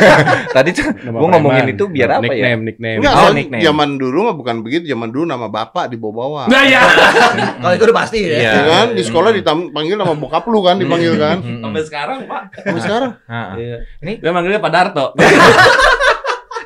Tadi 0.57 0.73
tuh 0.73 0.89
gue 0.89 1.05
ngomongin 1.29 1.69
itu 1.69 1.85
biar 1.85 2.17
apa 2.17 2.25
ya? 2.25 2.57
nickname, 2.57 2.61
Nickname, 2.65 2.97
Enggak, 2.97 3.13
Oh, 3.13 3.19
soalnya 3.21 3.37
nickname. 3.37 3.61
zaman 3.61 3.89
dulu 4.01 4.17
mah 4.25 4.33
bukan 4.33 4.55
begitu, 4.65 4.83
zaman 4.89 5.09
dulu 5.13 5.23
nama 5.27 5.45
bapak 5.45 5.93
dibawa-bawa. 5.93 6.49
Nah 6.49 6.63
ya. 6.65 6.81
Kalau 7.61 7.73
itu 7.77 7.83
udah 7.85 7.97
pasti 8.01 8.17
ya. 8.25 8.39
Iya. 8.41 8.49
Ya 8.49 8.63
kan 8.65 8.87
di 8.97 9.03
sekolah 9.05 9.29
dipanggil 9.29 9.93
nama 9.93 10.17
bokap 10.17 10.49
lu 10.49 10.65
kan 10.65 10.81
dipanggil 10.81 11.13
kan. 11.13 11.37
Sampai 11.45 11.81
sekarang, 11.85 12.17
Pak. 12.25 12.41
Sampai 12.57 12.81
sekarang. 12.81 13.11
Ah, 13.29 13.35
ah. 13.37 13.49
Iya. 13.53 13.77
Ini 14.01 14.13
Dia 14.17 14.31
manggilnya 14.33 14.57
Pak 14.57 14.71
Darto. 14.73 15.05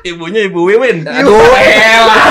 Ibunya 0.04 0.40
Ibu 0.44 0.60
Wiwin. 0.68 0.98
Aduh, 1.08 1.40
elah. 1.56 2.24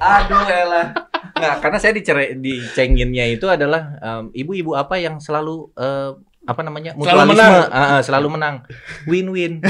Aduh, 0.00 0.44
elah. 0.48 0.86
Nggak, 1.34 1.54
karena 1.60 1.78
saya 1.78 1.92
dicerai, 1.92 2.38
dicenginnya 2.38 3.28
itu 3.28 3.44
adalah 3.44 3.98
em, 3.98 4.32
ibu-ibu 4.32 4.72
apa 4.72 4.96
yang 4.96 5.18
selalu 5.18 5.68
eh, 5.76 6.14
apa 6.44 6.60
namanya 6.60 6.92
Selalu 6.94 7.00
mutualisme 7.00 7.40
menang. 7.40 7.52
Ah, 7.68 7.80
ah, 7.80 8.00
selalu 8.04 8.28
menang 8.36 8.56
win-win 9.08 9.64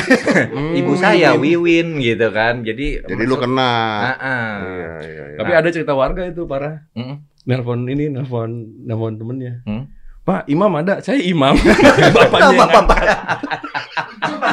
ibu 0.74 0.92
saya 0.98 1.38
win-win 1.38 2.02
gitu 2.02 2.34
kan 2.34 2.66
jadi 2.66 3.06
Jadi 3.06 3.22
lu 3.24 3.38
maksud- 3.38 3.42
kena. 3.46 3.70
Ah, 3.70 4.10
ah. 4.18 4.52
Iya, 4.60 4.92
iya, 5.06 5.24
iya. 5.30 5.38
Tapi 5.38 5.52
ada 5.54 5.68
cerita 5.70 5.94
warga 5.94 6.26
itu 6.26 6.42
parah. 6.44 6.82
Mm. 6.92 7.16
Nelpon 7.46 7.80
ini, 7.86 8.10
nelpon, 8.10 8.50
nelpon 8.82 9.14
temennya. 9.16 9.62
Hmm? 9.64 9.86
Pak, 10.24 10.48
imam 10.48 10.72
ada. 10.74 10.98
Saya 10.98 11.20
imam. 11.20 11.52
Bapaknya 12.16 12.56
yang 12.56 12.70
Bapak. 12.72 12.98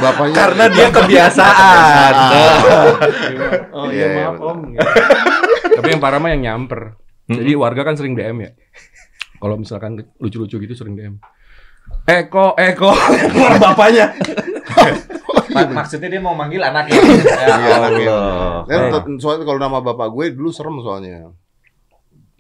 Bapaknya 0.01 0.35
karena 0.35 0.63
dia 0.67 0.87
kebiasaan 0.89 2.13
Oh 3.75 3.87
Iya, 3.87 3.95
iya, 3.95 4.07
iya, 4.11 4.27
maaf 4.27 4.39
om. 4.41 4.59
Tapi 5.71 5.87
yang 5.87 6.01
parah 6.03 6.19
mah 6.19 6.29
yang 6.29 6.43
nyamper. 6.43 6.99
Jadi 7.25 7.51
warga 7.55 7.81
kan 7.81 7.95
sering 7.95 8.13
DM 8.13 8.37
ya. 8.37 8.51
Kalau 9.39 9.55
misalkan 9.55 9.95
lucu-lucu 10.19 10.59
gitu 10.59 10.73
sering 10.75 10.93
DM. 10.93 11.15
Eko, 12.03 12.53
Eko, 12.55 12.91
keluar 13.31 13.55
bapaknya. 13.57 14.11
Ma- 15.51 15.71
maksudnya 15.73 16.07
dia 16.07 16.19
mau 16.19 16.31
manggil 16.31 16.59
anaknya 16.59 16.99
Iya, 16.99 17.55
anaknya. 17.73 18.11
Allah. 18.11 18.63
Kan 18.65 18.79
tet- 18.91 19.19
soalnya 19.19 19.43
kalau 19.43 19.59
nama 19.59 19.79
bapak 19.79 20.07
gue 20.09 20.25
dulu 20.31 20.51
serem 20.51 20.75
soalnya. 20.79 21.31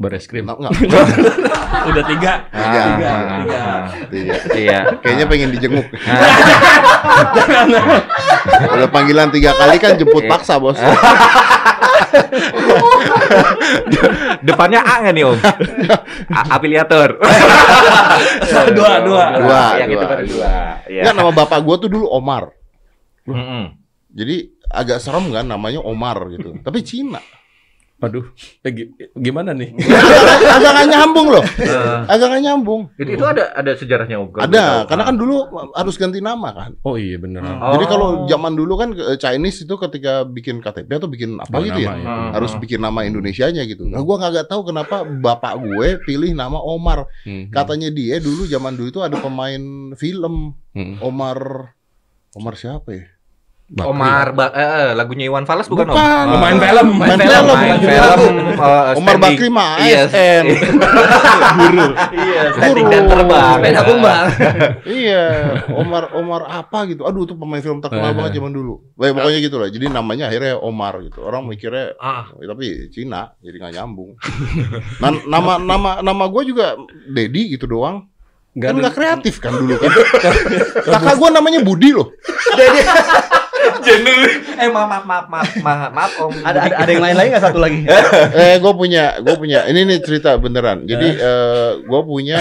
Beres 0.01 0.25
krim. 0.25 0.43
Nah, 0.43 0.55
enggak. 0.59 0.73
Udah 1.83 2.03
tiga. 2.03 2.33
Tiga. 2.49 2.81
Ah, 2.81 2.87
Tiga. 2.89 3.11
ah, 3.11 3.85
Tiga. 4.09 4.33
iya 4.51 4.79
Kayaknya 4.97 5.25
pengen 5.25 5.49
dijenguk. 5.51 5.85
Ah, 6.01 6.17
Udah 8.73 8.89
panggilan 8.89 9.29
tiga 9.29 9.53
kali 9.53 9.77
kan 9.77 9.93
jemput 9.95 10.21
Iya. 10.21 10.29
paksa 10.31 10.57
bos. 10.57 10.77
depannya 14.41 14.81
A 14.81 14.93
nggak 14.99 15.13
nih 15.13 15.23
om 15.23 15.37
A- 16.29 16.47
afiliator 16.51 17.09
Dua, 18.71 18.91
dua. 18.99 19.25
Dua, 19.37 19.63
yang 19.77 19.89
itu 19.89 19.97
dua. 19.97 20.09
kan 20.09 20.19
dua 20.23 20.51
Iya. 20.83 21.01
Enggak 21.01 21.15
nama 21.15 21.31
bapak 21.31 21.59
gue 21.61 21.75
tuh 21.77 21.89
dulu 21.89 22.05
Omar. 22.09 22.51
Mm-mm. 23.23 23.77
Jadi 24.11 24.49
agak 24.67 24.99
serem 24.99 25.29
kan 25.29 25.45
namanya 25.45 25.79
Omar 25.79 26.27
gitu. 26.27 26.57
Tapi 26.57 26.81
Cina. 26.81 27.21
Aduh, 28.01 28.25
eh, 28.59 28.71
gi- 28.71 28.89
gimana 29.13 29.53
nih? 29.53 29.77
agak 30.57 30.71
nggak 30.73 30.87
nyambung 30.89 31.27
loh. 31.29 31.45
Eh, 31.55 31.97
Agak 32.09 32.27
nggak 32.27 32.43
nyambung. 32.43 32.81
itu, 32.95 33.13
itu 33.13 33.21
ada 33.23 33.53
ada 33.53 33.71
sejarahnya 33.71 34.17
om 34.17 34.33
Ada, 34.33 34.41
tahu. 34.41 34.89
karena 34.89 35.03
kan 35.05 35.15
dulu 35.15 35.35
harus 35.71 35.95
ganti 35.95 36.17
nama 36.17 36.49
kan. 36.49 36.71
Oh 36.81 36.97
iya 36.97 37.15
beneran. 37.15 37.61
Oh. 37.61 37.77
Jadi 37.77 37.85
kalau 37.85 38.07
zaman 38.25 38.53
dulu 38.53 38.73
kan 38.73 38.89
eh, 38.91 39.15
Chinese 39.15 39.63
itu 39.63 39.75
ketika 39.77 40.23
bikin 40.23 40.59
KTP 40.59 40.89
atau 40.91 41.05
bikin 41.05 41.37
apa 41.37 41.53
Dua 41.53 41.63
gitu 41.63 41.79
ya, 41.79 41.93
nama 41.93 42.01
Hmm. 42.01 42.31
harus 42.33 42.51
bikin 42.57 42.79
nama 42.79 42.99
Indonesianya 43.03 43.61
gitu. 43.63 43.85
Nah, 43.85 44.01
gua 44.01 44.17
nggak 44.19 44.47
tahu 44.47 44.61
kenapa 44.65 45.05
bapak 45.05 45.53
gue 45.55 45.87
pilih 46.01 46.33
nama 46.33 46.57
Omar. 46.57 47.05
Hmm. 47.21 47.47
Katanya 47.47 47.87
dia 47.87 48.17
dulu 48.17 48.43
zaman 48.43 48.73
dulu 48.73 48.89
itu 48.89 48.99
ada 48.99 49.15
pemain 49.15 49.61
film 49.93 50.57
Hmm. 50.71 50.97
Omar 50.99 51.69
Omar 52.31 52.55
siapa 52.55 52.89
ya? 52.91 53.05
Bakri. 53.71 53.87
Omar 53.87 54.27
ba- 54.31 54.51
eh, 54.51 54.59
eh, 54.67 54.89
lagunya 54.91 55.25
Iwan 55.25 55.47
Fals 55.47 55.63
bukan, 55.65 55.87
om 55.87 55.95
Bukan. 55.95 56.25
Oh, 56.27 56.37
main 56.37 56.59
film. 56.59 56.87
Main 56.91 57.15
film, 57.15 57.23
film. 57.23 57.45
main 57.47 57.71
Main 57.71 57.79
film, 57.79 58.35
eh, 58.51 58.99
Omar. 58.99 59.15
Bakri 59.15 59.47
mah 59.47 59.79
Iya. 59.79 59.99
ASN. 60.05 60.45
Guru. 61.53 61.85
iya 62.11 62.41
standing 62.51 62.83
Guru. 62.83 62.93
dan 62.93 63.03
terbang 63.07 63.55
Sepeda 63.55 63.81
kumbang. 63.83 64.25
iya, 64.83 65.25
Omar 65.71 66.03
Omar 66.11 66.41
apa 66.45 66.83
gitu. 66.85 67.03
Aduh, 67.03 67.23
itu 67.23 67.33
pemain 67.33 67.59
film 67.59 67.79
terkenal 67.79 68.11
Eh. 68.11 68.13
banget 68.13 68.31
zaman 68.35 68.51
dulu. 68.51 68.83
Baik, 68.93 69.15
pokoknya 69.15 69.39
gitu 69.39 69.55
lah. 69.55 69.69
Jadi 69.69 69.85
namanya 69.87 70.25
akhirnya 70.27 70.53
Omar 70.57 70.93
gitu. 71.01 71.19
Orang 71.21 71.47
mikirnya 71.47 71.95
ah 71.97 72.27
tapi 72.35 72.91
Cina 72.91 73.31
jadi 73.39 73.55
nggak 73.57 73.73
nyambung. 73.73 74.19
Nah, 74.99 75.15
nama 75.25 75.55
nama 75.57 75.91
nama 76.01 76.23
gue 76.27 76.43
juga 76.45 76.75
Dedi 77.07 77.47
gitu 77.49 77.65
doang. 77.65 78.03
Nggak 78.51 78.67
kan 78.67 78.75
nggak 78.77 78.93
kreatif 78.93 79.35
kan 79.39 79.55
dulu 79.55 79.79
kan. 79.79 79.87
Kakak 80.83 81.15
gue 81.15 81.29
namanya 81.31 81.63
Budi 81.63 81.95
loh. 81.95 82.11
Eh 84.57 84.69
maaf 84.69 84.87
maaf 84.87 85.05
maaf 85.05 85.25
maaf 85.27 85.49
maaf, 85.57 85.91
maaf 85.91 86.11
om 86.19 86.33
Ada 86.37 86.59
ada, 86.61 86.75
ada 86.77 86.91
yang 86.91 87.03
lain 87.03 87.15
lagi 87.15 87.29
nggak 87.29 87.43
satu 87.43 87.59
lagi? 87.59 87.79
eh 88.33 88.55
gue 88.57 88.73
punya 88.73 89.03
gue 89.19 89.35
punya 89.35 89.65
ini 89.65 89.83
nih 89.83 89.99
cerita 89.99 90.35
beneran. 90.35 90.83
Jadi 90.83 91.07
eh, 91.11 91.71
gue 91.79 92.01
punya 92.03 92.37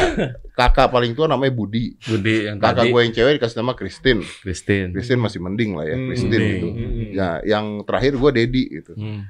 kakak 0.52 0.88
paling 0.88 1.12
tua 1.12 1.26
namanya 1.26 1.50
Budi. 1.50 1.96
Budi 1.98 2.46
yang 2.46 2.56
Kakak 2.56 2.84
tadi. 2.84 2.90
gue 2.90 3.00
yang 3.00 3.14
cewek 3.14 3.32
dikasih 3.36 3.58
nama 3.58 3.72
Christine. 3.72 4.20
Christine. 4.40 4.88
Christine 4.90 5.18
masih 5.18 5.40
mending 5.40 5.70
lah 5.72 5.86
ya, 5.86 5.96
Hmm, 5.96 6.08
Christine 6.08 6.32
mending. 6.34 6.60
gitu. 6.60 6.68
Ya, 7.16 7.28
yang 7.42 7.64
terakhir 7.82 8.12
gue 8.14 8.30
Dedi 8.30 8.64
gitu. 8.70 8.92
Hmm. 8.92 9.24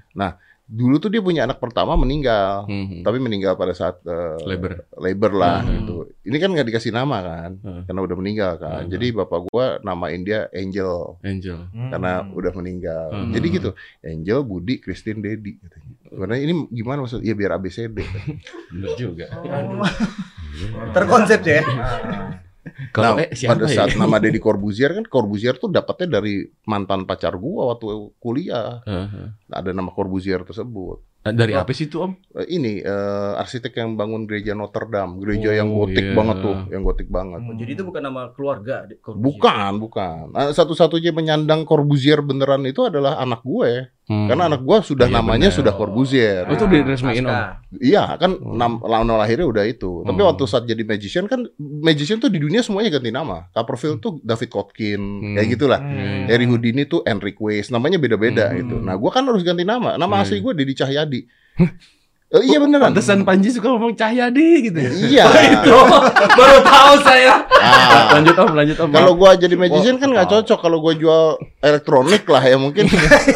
Dulu 0.70 1.02
tuh 1.02 1.10
dia 1.10 1.18
punya 1.18 1.42
anak 1.44 1.58
pertama 1.58 1.98
meninggal. 1.98 2.70
Mhm. 2.70 3.02
Tapi 3.02 3.18
meninggal 3.18 3.58
pada 3.58 3.74
saat 3.74 3.98
eh, 4.00 4.38
Labor. 4.46 4.86
labor 4.94 5.32
lah 5.34 5.58
Hmm. 5.60 5.70
gitu. 5.82 5.94
Ini 6.22 6.36
kan 6.38 6.54
nggak 6.54 6.68
dikasih 6.70 6.94
nama 6.94 7.18
kan, 7.20 7.50
Hmm. 7.58 7.82
karena 7.84 8.00
udah 8.00 8.16
meninggal 8.16 8.52
kan. 8.56 8.86
Hmm. 8.86 8.90
Jadi 8.90 9.06
bapak 9.10 9.50
gua 9.50 9.82
namain 9.82 10.22
dia 10.22 10.46
Angel 10.50 11.18
Angel. 11.20 11.58
karena 11.74 12.22
udah 12.30 12.52
meninggal. 12.54 13.04
Hmm. 13.10 13.34
Jadi 13.34 13.46
gitu, 13.50 13.70
Angel, 14.00 14.38
Budi, 14.40 14.78
Christine, 14.78 15.18
Dedi 15.18 15.58
katanya. 15.58 15.90
Karena 16.10 16.36
ini 16.38 16.52
gimana 16.70 17.02
maksud? 17.02 17.20
Ya 17.20 17.34
biar 17.34 17.50
ABCD. 17.52 17.98
Bener 18.70 18.92
juga. 18.94 19.26
Terkonsep 20.92 21.40
ya. 21.42 21.62
Kalau 22.92 23.16
nah, 23.16 23.24
eh, 23.24 23.32
siapa 23.32 23.56
pada 23.56 23.66
ya? 23.68 23.76
saat 23.84 23.96
nama 23.96 24.20
Deddy 24.20 24.40
Corbuzier 24.44 24.92
kan 24.92 25.04
Corbuzier 25.08 25.56
tuh 25.56 25.72
dapatnya 25.72 26.20
dari 26.20 26.44
mantan 26.68 27.08
pacar 27.08 27.36
gua 27.40 27.72
waktu 27.72 28.12
kuliah. 28.20 28.84
Heeh. 28.84 29.36
Ada 29.48 29.72
nama 29.72 29.88
Corbuzier 29.92 30.44
tersebut. 30.44 31.00
Eh, 31.20 31.36
Dari 31.36 31.52
apa 31.52 31.68
sih 31.76 31.84
itu 31.84 32.00
Om? 32.00 32.16
Eh, 32.40 32.56
ini 32.56 32.80
eh, 32.80 33.32
arsitek 33.36 33.76
yang 33.76 33.92
bangun 33.92 34.24
gereja 34.24 34.56
Notre 34.56 34.88
Dame, 34.88 35.20
gereja 35.20 35.52
Oh, 35.52 35.56
yang 35.60 35.68
gotik 35.68 36.06
iya. 36.08 36.16
banget 36.16 36.36
tuh, 36.40 36.56
yang 36.72 36.80
gotik 36.80 37.08
banget. 37.12 37.40
Oh, 37.44 37.54
jadi 37.60 37.70
itu 37.76 37.84
bukan 37.84 38.02
nama 38.08 38.32
keluarga. 38.32 38.88
Dek, 38.88 39.04
Corbusier. 39.04 39.24
Bukan, 39.28 39.72
bukan. 39.76 40.24
Nah, 40.32 40.48
Satu-satunya 40.56 41.12
penyandang 41.12 41.68
Corbuzier 41.68 42.24
beneran 42.24 42.64
itu 42.64 42.88
adalah 42.88 43.20
anak 43.20 43.44
gue. 43.44 43.92
Hmm. 44.10 44.26
Karena 44.26 44.50
anak 44.50 44.66
gue 44.66 44.78
sudah 44.82 45.06
Iya, 45.06 45.22
namanya 45.22 45.46
bener. 45.46 45.58
sudah 45.62 45.70
Corbuzier. 45.70 46.42
Oh, 46.42 46.58
itu 46.58 46.66
diresmiin 46.66 47.22
Om. 47.22 47.38
Iya, 47.78 48.18
kan 48.18 48.34
Oh. 48.34 48.58
nam, 48.58 48.82
nama 48.82 49.22
lahirnya 49.22 49.46
udah 49.46 49.62
itu. 49.62 50.02
Tapi 50.02 50.18
Oh. 50.18 50.26
waktu 50.26 50.42
saat 50.44 50.66
jadi 50.66 50.82
magician 50.82 51.30
kan 51.30 51.46
magician 51.60 52.18
tuh 52.18 52.26
di 52.26 52.42
dunia 52.42 52.58
semuanya 52.58 52.90
ganti 52.90 53.14
nama. 53.14 53.46
Copperfield 53.54 54.02
tuh 54.02 54.18
David 54.20 54.50
Kotkin, 54.50 54.98
Hmm. 54.98 55.34
kayak 55.38 55.48
gitulah. 55.54 55.78
Hmm. 55.78 56.26
Harry 56.26 56.42
Houdini 56.44 56.82
tuh 56.84 57.06
Enric 57.06 57.38
Weiss, 57.38 57.70
namanya 57.70 57.96
beda-beda 57.96 58.50
Hmm. 58.50 58.56
gitu. 58.58 58.74
Nah, 58.76 58.98
gua 58.98 59.14
kan 59.14 59.22
harus 59.22 59.46
ganti 59.46 59.62
nama. 59.62 59.94
Nama 59.94 60.10
Hmm. 60.10 60.22
asli 60.26 60.42
gue 60.42 60.52
Dedi 60.52 60.74
Cahyadi. 60.74 61.20
Eh, 62.30 62.46
iya 62.46 62.62
beneran. 62.62 62.94
Pantesan 62.94 63.26
Panji 63.26 63.50
suka 63.50 63.74
ngomong 63.74 63.98
Cahyadi 63.98 64.70
gitu 64.70 64.78
ya. 64.78 64.90
Iya. 64.94 65.24
Baru 66.38 66.62
tahu 66.62 66.94
saya. 67.02 67.42
Ah, 67.58 68.14
lanjut 68.14 68.38
Om, 68.38 68.50
lanjut 68.54 68.78
Om. 68.78 68.90
kalau 68.94 69.12
gua 69.18 69.34
jadi 69.34 69.58
magician 69.58 69.98
Oh, 69.98 70.00
kan 70.06 70.08
nggak 70.14 70.30
cocok 70.30 70.58
kalau 70.62 70.78
gua 70.78 70.94
jual 70.94 71.42
elektronik 71.58 72.22
lah 72.30 72.38
ya 72.46 72.54
mungkin. 72.54 72.86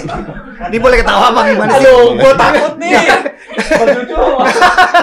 Ini 0.70 0.78
boleh 0.78 1.03
ketawa 1.03 1.34
apa 1.34 1.40
gimana 1.51 1.74
sih? 1.74 1.82
Aduh, 1.82 2.14
gue 2.14 2.32
takut 2.38 2.74
nih. 2.78 2.95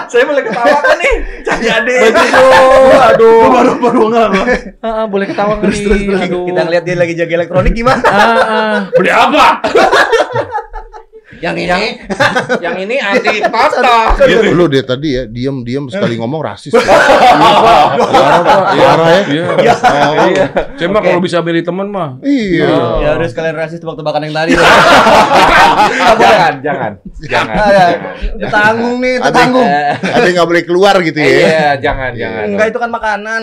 Saya 0.08 0.24
boleh 0.24 0.42
ketawa 0.48 0.78
kan 0.80 0.96
nih? 0.96 1.14
Jadi. 1.44 1.96
aduh. 3.12 3.46
Baru 3.52 3.72
baru 3.76 4.00
enggak. 4.08 4.28
Heeh, 4.80 5.04
boleh 5.06 5.26
ketawa 5.28 5.60
Terus 5.60 5.78
terus 5.84 6.00
terus. 6.02 6.20
Kita 6.32 6.60
ngeliat 6.64 6.82
dia 6.88 6.96
lagi 6.96 7.14
jaga 7.14 7.32
elektronik 7.44 7.76
gimana? 7.76 8.02
Beli 8.96 9.12
apa? 9.12 9.60
Yang 11.42 11.56
ini. 11.60 11.84
Yang 12.62 12.76
ini 12.80 12.96
anti 12.96 13.42
patah. 13.44 14.14
Gitu. 14.16 14.54
Lu 14.54 14.70
deh 14.70 14.80
tadi 14.80 15.08
ya 15.12 15.26
diam-diam 15.26 15.90
sekali 15.90 16.14
ngomong 16.14 16.40
rasis. 16.40 16.70
Iya. 16.72 16.86
Parah 18.78 19.08
ya. 19.10 19.22
Iya. 19.26 19.44
Oh, 19.74 20.26
Iya. 20.30 20.46
Mah 20.88 21.00
kalau 21.02 21.20
bisa 21.20 21.42
milih 21.42 21.62
teman 21.62 21.88
mah. 21.88 22.22
Iya. 22.22 22.70
Ya 23.02 23.10
udah 23.16 23.28
sekalian 23.28 23.56
rasis 23.56 23.78
tebak-tebakan 23.78 24.22
yang 24.22 24.34
tadi. 24.34 24.52
jangan, 26.14 26.52
jangan, 26.62 26.92
jangan. 27.22 27.56
Tanggung 28.48 28.96
nih, 29.00 29.14
tanggung. 29.20 29.66
Ada 29.66 30.24
yang 30.24 30.34
nggak 30.38 30.48
boleh 30.48 30.64
keluar 30.64 30.94
gitu 31.00 31.18
ya. 31.18 31.26
Iya, 31.26 31.68
jangan, 31.80 32.10
Iya. 32.14 32.20
jangan. 32.22 32.42
Enggak 32.48 32.66
itu 32.68 32.78
kan 32.78 32.90
makanan. 32.90 33.40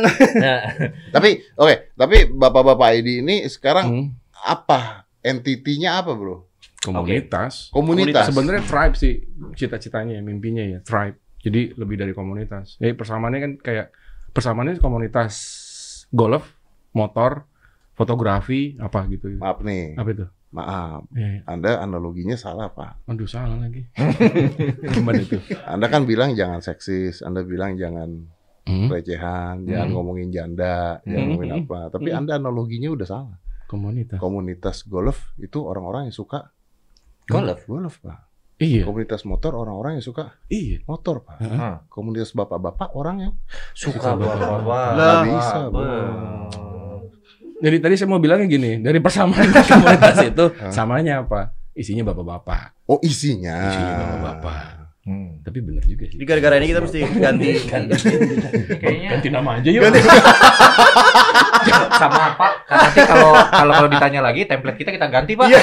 Tapi 1.10 1.30
oke, 1.56 1.74
tapi 1.94 2.18
bapak-bapak 2.30 2.88
ID 2.96 3.22
ini 3.22 3.36
sekarang 3.46 3.86
Hmm. 3.90 4.06
apa? 4.40 5.04
Entitinya 5.20 6.00
apa, 6.00 6.16
Bro? 6.16 6.48
Komunitas. 6.80 7.68
Komunitas. 7.70 8.26
Sebenarnya 8.28 8.64
tribe 8.64 8.96
sih 8.96 9.14
cita-citanya, 9.54 10.20
mimpinya 10.20 10.64
ya 10.64 10.80
tribe. 10.80 11.20
Jadi 11.40 11.76
lebih 11.76 11.96
dari 11.96 12.12
komunitas. 12.12 12.76
Jadi 12.76 12.94
persamaannya 12.94 13.40
kan 13.40 13.52
kayak 13.58 13.88
persamaannya 14.30 14.78
komunitas 14.78 15.34
golf, 16.10 16.48
motor, 16.92 17.44
fotografi, 17.94 18.76
apa 18.78 19.08
gitu. 19.08 19.36
Maaf 19.36 19.60
nih, 19.60 19.96
Apa 19.96 20.10
itu? 20.10 20.26
maaf. 20.50 21.04
Ya, 21.14 21.44
Anda 21.46 21.78
analoginya 21.78 22.34
salah, 22.34 22.68
Pak. 22.70 23.06
aduh 23.06 23.28
salah 23.28 23.56
lagi. 23.56 23.86
Gimana 24.96 25.20
itu? 25.20 25.38
Anda 25.64 25.88
kan 25.88 26.04
bilang 26.04 26.34
jangan 26.34 26.60
seksis, 26.60 27.20
Anda 27.20 27.44
bilang 27.44 27.76
jangan 27.76 28.40
Hmm? 28.66 28.86
pelecehan, 28.86 29.66
jangan 29.66 29.88
Hmm. 29.88 29.96
ngomongin 29.96 30.30
janda, 30.30 31.02
jangan 31.02 31.18
Hmm. 31.18 31.30
ngomongin 31.34 31.54
apa. 31.60 31.80
Tapi 31.90 32.10
Hmm. 32.10 32.18
Anda 32.20 32.38
analoginya 32.38 32.90
udah 32.90 33.08
salah. 33.08 33.38
Komunitas. 33.66 34.18
Komunitas 34.18 34.78
golf 34.84 35.34
itu 35.38 35.58
orang-orang 35.60 36.06
yang 36.06 36.14
suka 36.16 36.54
Golf? 37.30 37.60
golf, 37.70 37.96
Pak. 38.02 38.20
Iya, 38.60 38.84
Komunitas 38.84 39.24
motor 39.24 39.56
orang-orang 39.56 39.98
yang 39.98 40.04
suka 40.04 40.36
iya. 40.52 40.84
motor, 40.84 41.24
Pak. 41.24 41.38
Heeh. 41.40 41.74
Komunitas 41.88 42.36
bapak-bapak 42.36 42.92
orang 42.92 43.16
yang 43.24 43.34
Suka 43.72 44.20
bapak-bapak. 44.20 44.88
Nggak 45.00 45.16
bisa, 45.32 45.60
Bu. 45.72 45.82
Jadi 47.60 47.78
tadi 47.84 47.94
saya 48.00 48.08
mau 48.08 48.20
bilangnya 48.24 48.48
gini, 48.48 48.80
dari 48.80 49.00
persamaan 49.04 49.52
komunitas 49.72 50.18
itu 50.24 50.46
samanya 50.72 51.24
apa? 51.24 51.56
Isinya 51.76 52.12
bapak-bapak. 52.12 52.88
Oh 52.88 53.00
isinya. 53.00 53.72
Isinya 53.72 53.94
bapak-bapak. 53.96 54.79
Hmm. 55.10 55.42
Tapi 55.42 55.58
bener 55.66 55.82
juga 55.90 56.06
sih. 56.06 56.22
Gara-gara 56.22 56.62
ini 56.62 56.70
kita 56.70 56.86
mesti 56.86 57.00
ganti. 57.26 57.50
Kayaknya 58.78 59.08
Ganti 59.18 59.28
nama 59.34 59.58
aja 59.58 59.70
yuk. 59.74 59.82
sama 62.00 62.38
Pak. 62.38 62.52
Nanti 62.70 63.00
kalau 63.04 63.32
kalau 63.50 63.74
kalau 63.76 63.90
ditanya 63.90 64.22
lagi 64.22 64.46
template 64.46 64.78
kita 64.78 64.92
kita 64.94 65.08
ganti 65.10 65.34
Pak. 65.34 65.48
Iya. 65.50 65.60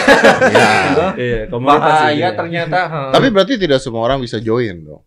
Iya, 1.16 1.40
komunitas 1.52 1.94
Bahaya 2.02 2.18
ya. 2.18 2.28
ternyata. 2.34 2.78
Tapi 3.14 3.26
berarti 3.30 3.54
tidak 3.56 3.78
semua 3.78 4.02
orang 4.04 4.18
bisa 4.18 4.42
join 4.42 4.82
dong. 4.82 5.02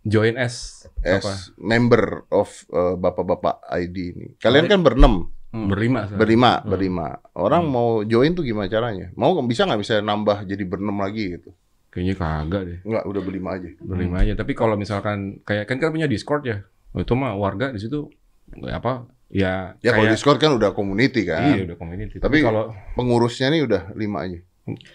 Join 0.00 0.38
S 0.40 0.88
As 1.04 1.20
apa? 1.20 1.32
member 1.60 2.24
of 2.32 2.48
uh, 2.70 2.96
bapak-bapak 2.96 3.60
ID 3.74 3.96
ini. 4.16 4.26
Kalian 4.40 4.64
kan 4.64 4.80
berenam, 4.80 5.28
Berlima. 5.50 6.08
Sar. 6.08 6.16
berlima, 6.16 6.52
Hmm. 6.56 6.68
berlima. 6.72 7.06
Orang 7.34 7.68
mau 7.68 8.00
join 8.00 8.32
tuh 8.32 8.40
gimana 8.40 8.70
caranya? 8.70 9.12
Mau 9.12 9.36
bisa 9.44 9.68
nggak 9.68 9.80
bisa 9.80 10.00
nambah 10.00 10.46
jadi 10.46 10.62
berenam 10.64 10.96
lagi 10.96 11.36
gitu? 11.36 11.50
Kayaknya 11.90 12.14
kagak 12.14 12.62
deh. 12.64 12.78
Nggak, 12.82 13.02
udah 13.04 13.22
berlima 13.22 13.50
aja. 13.54 13.68
Berlima 13.76 14.16
aja. 14.22 14.32
Tapi 14.32 14.52
kalau 14.54 14.74
misalkan 14.74 15.42
kayak 15.42 15.66
kan 15.66 15.76
kita 15.76 15.90
punya 15.90 16.06
Discord 16.06 16.42
ya. 16.42 16.62
Oh, 16.90 17.02
Itu 17.02 17.14
mah 17.14 17.34
warga 17.34 17.70
di 17.70 17.78
situ 17.78 18.06
apa? 18.64 19.10
Ya, 19.26 19.74
Ya 19.78 19.90
kalau 19.92 20.06
Discord 20.06 20.38
kan 20.38 20.50
udah 20.52 20.70
community 20.70 21.22
kan. 21.22 21.50
Iya, 21.50 21.66
udah 21.66 21.76
community. 21.76 22.18
Tapi- 22.18 22.22
Tapi 22.22 22.38
kalau 22.42 22.74
Pengurusnya 22.94 23.46
nih 23.48 23.62
udah 23.62 23.82
lima 23.94 24.22
aja. 24.22 24.38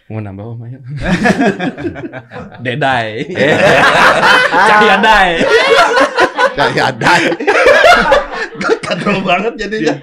mau 0.07 0.19
nambah 0.19 0.55
apa 0.55 0.65
ya? 0.67 0.79
Dedai. 2.63 3.27
Cahaya 4.47 4.95
Dai. 4.97 5.31
Ya 6.55 6.83
ada. 6.85 7.11
Kadang 8.79 9.19
banget 9.19 9.53
jadinya. 9.57 9.95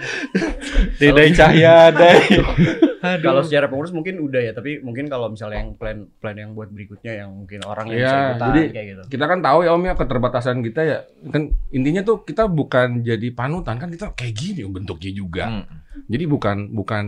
Dedai 1.01 1.33
Cahaya 1.33 1.89
Dai. 1.89 2.21
Kalau 3.03 3.43
secara 3.43 3.67
pengurus 3.67 3.91
mungkin 3.91 4.23
udah 4.23 4.39
ya, 4.39 4.53
tapi 4.55 4.79
mungkin 4.79 5.11
kalau 5.11 5.27
misalnya 5.27 5.59
yang 5.59 5.75
plan 5.75 6.07
plan 6.23 6.39
yang 6.39 6.55
buat 6.55 6.71
berikutnya 6.71 7.27
yang 7.27 7.35
mungkin 7.35 7.67
orang 7.67 7.91
yang 7.91 7.99
Iya, 7.99 8.07
bisa 8.07 8.19
ikutan 8.23 8.49
jadi- 8.55 8.71
kayak 8.71 8.87
gitu. 8.87 9.03
Kita 9.19 9.25
kan 9.27 9.39
tahu 9.43 9.59
ya 9.67 9.71
Om 9.75 9.85
ya 9.91 9.95
keterbatasan 9.99 10.57
kita 10.63 10.81
ya. 10.87 10.99
Kan 11.35 11.43
intinya 11.75 12.03
tuh 12.07 12.23
kita 12.23 12.47
bukan 12.47 13.03
jadi 13.03 13.29
panutan 13.35 13.77
kan 13.83 13.91
kita 13.91 14.15
kayak 14.15 14.35
gini 14.39 14.63
bentuknya 14.71 15.11
juga. 15.11 15.45
Hmm. 15.51 15.67
Jadi 16.07 16.25
bukan 16.31 16.71
bukan 16.71 17.05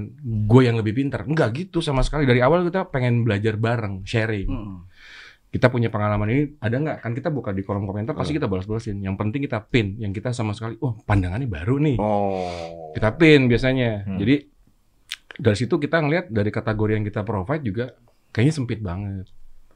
gue 0.50 0.62
yang 0.66 0.74
lebih 0.74 0.98
pintar. 0.98 1.22
Enggak 1.24 1.54
gitu 1.54 1.78
sama 1.78 2.02
sekali. 2.02 2.26
Dari 2.26 2.42
awal 2.42 2.66
kita 2.66 2.90
pengen 2.90 3.22
belajar 3.22 3.54
bareng, 3.54 4.02
sharing. 4.02 4.48
Mm. 4.48 4.78
Kita 5.50 5.70
punya 5.70 5.86
pengalaman 5.86 6.26
ini 6.30 6.42
ada 6.58 6.74
nggak? 6.74 6.98
Kan 6.98 7.12
kita 7.14 7.30
buka 7.30 7.54
di 7.54 7.62
kolom 7.62 7.86
komentar 7.86 8.16
pasti 8.18 8.34
kita 8.34 8.50
balas-balasin. 8.50 8.98
Yang 8.98 9.14
penting 9.18 9.40
kita 9.46 9.62
pin 9.62 9.94
yang 10.02 10.10
kita 10.10 10.34
sama 10.34 10.50
sekali, 10.50 10.74
oh 10.82 10.98
pandangannya 11.06 11.46
baru 11.46 11.78
nih. 11.78 11.96
Oh. 12.02 12.90
Kita 12.90 13.14
pin 13.14 13.46
biasanya. 13.46 14.02
Hmm. 14.02 14.18
Jadi 14.18 14.53
dari 15.36 15.56
situ 15.56 15.74
kita 15.76 15.98
ngelihat 15.98 16.26
dari 16.30 16.50
kategori 16.50 16.92
yang 16.94 17.04
kita 17.04 17.22
provide 17.22 17.62
juga 17.62 17.84
kayaknya 18.30 18.54
sempit 18.54 18.80
banget. 18.80 19.26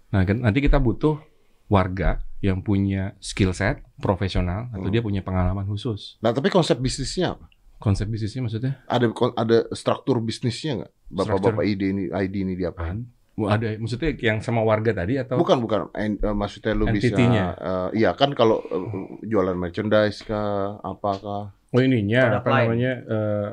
Nah, 0.09 0.25
kan 0.25 0.41
nanti 0.41 0.59
kita 0.59 0.79
butuh 0.79 1.21
warga 1.69 2.25
yang 2.41 2.63
punya 2.63 3.13
skill 3.19 3.53
set 3.53 3.83
profesional 3.99 4.71
atau 4.73 4.89
Hmm. 4.89 4.95
dia 4.95 5.03
punya 5.03 5.21
pengalaman 5.21 5.67
khusus. 5.67 6.17
Nah 6.23 6.33
tapi 6.33 6.49
konsep 6.49 6.79
bisnisnya 6.79 7.35
apa? 7.37 7.51
Konsep 7.79 8.09
bisnisnya 8.09 8.43
maksudnya? 8.43 8.73
Ada 8.87 9.11
ada 9.37 9.59
struktur 9.75 10.19
bisnisnya 10.19 10.83
nggak? 10.83 10.93
Bapak-bapak 11.09 11.65
ID 11.67 11.83
ini 11.93 12.03
ID 12.09 12.35
ini 12.43 12.55
dia 12.57 12.71
apa? 12.71 12.83
Apaan? 12.83 12.99
Mau 13.39 13.47
Ada 13.47 13.79
maksudnya 13.79 14.11
yang 14.19 14.43
sama 14.43 14.67
warga 14.67 14.91
tadi 14.91 15.15
atau 15.15 15.39
Bukan 15.39 15.63
bukan. 15.63 15.95
En- 15.95 16.19
eh, 16.19 16.35
maksudnya 16.35 16.75
lu 16.75 16.91
bisa. 16.91 17.15
Eh, 17.15 17.89
iya 18.03 18.11
kan 18.19 18.35
kalau 18.35 18.59
eh, 18.67 18.83
jualan 19.23 19.55
merchandise 19.55 20.27
kah, 20.27 20.83
apakah? 20.83 21.55
Oh 21.69 21.79
ininya 21.79 22.23
Product 22.33 22.41
apa 22.41 22.49
line. 22.49 22.61
namanya 22.65 22.93
eh, 23.05 23.49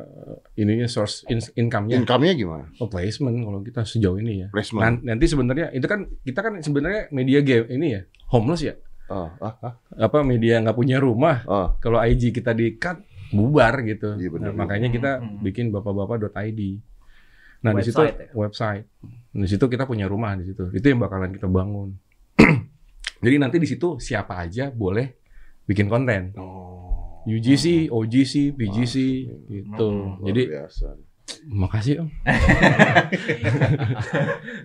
ininya 0.56 0.88
source 0.88 1.28
in- 1.28 1.52
income-nya. 1.58 2.00
Income-nya 2.00 2.34
gimana? 2.34 2.66
Oh 2.78 2.88
placement 2.88 3.36
kalau 3.38 3.60
kita 3.60 3.84
sejauh 3.84 4.16
ini 4.16 4.34
ya. 4.40 4.48
Placement. 4.50 4.82
Nan- 4.82 5.04
nanti 5.06 5.26
sebenarnya 5.28 5.68
itu 5.70 5.84
kan 5.84 6.08
kita 6.22 6.40
kan 6.40 6.54
sebenarnya 6.58 7.12
media 7.12 7.40
game 7.40 7.68
ini 7.70 7.88
ya 7.92 8.02
homeless 8.30 8.64
ya. 8.64 8.76
Oh, 9.06 9.30
ah, 9.38 9.54
ah, 9.60 9.74
Apa 10.00 10.24
media 10.24 10.58
nggak 10.58 10.74
punya 10.74 10.98
rumah. 10.98 11.44
oh. 11.46 11.76
Kalau 11.78 12.00
IG 12.00 12.32
kita 12.32 12.52
di 12.52 12.74
cut 12.76 13.04
bubar 13.30 13.84
gitu. 13.84 14.16
Iya, 14.16 14.30
benar 14.32 14.48
Nah, 14.48 14.54
juga. 14.54 14.62
makanya 14.64 14.90
kita 14.90 15.12
Hmm. 15.20 15.44
bikin 15.44 15.66
bapak-bapak.id. 15.70 16.62
Nah 17.62 17.72
di 17.72 17.82
situ 17.82 17.98
Website 17.98 18.18
ya? 18.18 18.28
website. 18.34 18.86
Di 19.32 19.48
situ 19.48 19.66
kita 19.66 19.84
punya 19.84 20.06
rumah 20.06 20.34
di 20.34 20.46
situ. 20.46 20.70
Itu 20.70 20.86
yang 20.86 20.98
bakalan 21.00 21.34
kita 21.34 21.46
bangun. 21.46 21.98
Jadi 23.20 23.36
nanti 23.36 23.58
di 23.58 23.66
situ 23.66 23.98
siapa 23.98 24.38
aja 24.38 24.70
boleh 24.70 25.18
bikin 25.64 25.86
konten. 25.86 26.32
Oh. 26.36 26.85
UGC, 27.26 27.90
OGC, 27.90 28.34
PGC 28.54 28.96
gitu. 29.46 29.90
Luar 30.16 30.22
Jadi 30.24 30.42
biasa. 30.48 30.88
makasih 31.48 31.94
Om. 32.00 32.10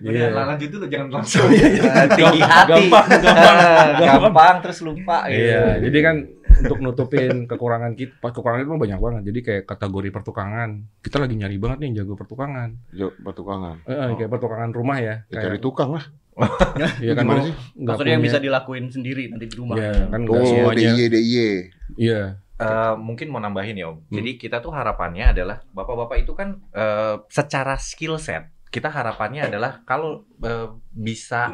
Udah, 0.01 0.13
Iya. 0.13 0.29
lanjut 0.29 0.69
dulu 0.69 0.85
jangan 0.87 1.07
langsung. 1.15 1.49
Eh, 1.49 2.07
tinggi 2.11 2.39
hati. 2.39 2.69
Gampang, 2.85 3.07
Eh, 3.11 3.87
gampang 3.99 4.55
terus 4.61 4.79
lupa 4.81 5.25
gitu. 5.27 5.41
Iya, 5.41 5.81
jadi 5.81 5.97
kan 6.01 6.15
untuk 6.61 6.77
nutupin 6.79 7.45
kekurangan 7.45 7.93
kita, 7.93 8.13
kekurangan 8.23 8.61
itu 8.61 8.69
mah 8.69 8.77
banyak 8.79 8.99
banget. 8.99 9.21
Jadi 9.25 9.39
kayak 9.41 9.63
kategori 9.67 10.09
pertukangan, 10.11 10.69
kita 11.01 11.17
lagi 11.17 11.35
nyari 11.35 11.57
banget 11.57 11.77
nih 11.77 11.85
yang 11.87 11.95
jago 11.99 12.13
pertukangan. 12.15 12.69
Jo, 12.91 13.09
pertukangan. 13.15 13.75
Eh, 13.83 13.93
eh, 13.93 14.09
kayak 14.15 14.29
pertukangan 14.29 14.69
rumah 14.71 14.97
ya. 14.97 15.15
Ya, 15.27 15.41
cari 15.41 15.57
Kayak, 15.57 15.63
tukang 15.63 15.91
lah. 15.91 16.05
Iya 17.03 17.13
kan 17.13 17.25
sih? 17.43 17.53
Maksudnya 17.75 18.13
yang 18.15 18.23
bisa 18.23 18.37
dilakuin 18.37 18.87
sendiri 18.87 19.27
nanti 19.27 19.45
di 19.45 19.55
rumah. 19.55 19.75
Iya, 19.75 20.07
kan 20.07 20.19
nggak 20.23 20.33
Oh, 20.33 20.45
semuanya. 20.45 20.89
DIY, 20.93 21.07
DIY. 21.09 21.49
Iya. 21.97 22.21
Eh, 22.61 22.93
mungkin 22.95 23.27
mau 23.27 23.41
nambahin 23.41 23.73
ya 23.73 23.89
Om. 23.89 24.05
Jadi 24.07 24.37
kita 24.37 24.61
tuh 24.61 24.69
harapannya 24.69 25.33
adalah 25.33 25.65
bapak-bapak 25.73 26.21
itu 26.21 26.37
kan 26.37 26.61
eh, 26.71 27.17
secara 27.25 27.73
skill 27.75 28.21
set 28.21 28.53
kita 28.69 28.87
harapannya 28.87 29.49
adalah 29.49 29.81
kalau 29.83 30.23
eh, 30.39 30.69
bisa 30.91 31.49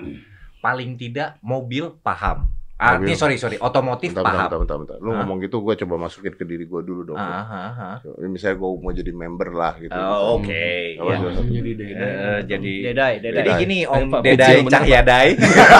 paling 0.59 0.99
tidak 0.99 1.39
mobil 1.39 1.95
paham. 1.97 2.51
Ah, 2.77 2.93
Mobil. 2.93 3.09
ini 3.09 3.13
sorry 3.17 3.41
sorry 3.41 3.57
otomotif 3.57 4.13
Bentar, 4.13 4.21
paham. 4.21 4.37
bentar, 4.45 4.57
bentar, 4.61 4.77
bentar. 4.77 4.97
Lu 5.01 5.09
Hah? 5.09 5.25
ngomong 5.25 5.41
gitu, 5.41 5.65
gue 5.65 5.73
coba 5.81 5.97
masukin 5.97 6.37
ke 6.37 6.45
diri 6.45 6.69
gue 6.69 6.81
dulu 6.85 7.09
dong. 7.09 7.17
Ah, 7.17 7.41
ah, 7.41 7.73
ah. 7.73 7.97
Misalnya 8.21 8.61
gue 8.61 8.69
mau 8.69 8.93
jadi 8.93 9.09
member 9.09 9.49
lah 9.49 9.73
gitu. 9.81 9.97
Oh, 9.97 10.37
Oke. 10.37 10.93
Apa 10.93 11.09
ya. 11.09 11.17
tuh? 11.17 11.31
Jadi 11.49 11.71
Eh, 11.73 12.39
jadi 12.45 12.73
Dedai, 12.85 13.13
dedai. 13.17 13.37
jadi 13.41 13.51
gini 13.57 13.77
Om 13.81 14.13
Pak 14.13 14.21
Dedai 14.21 14.55
Cahyadai. 14.61 15.27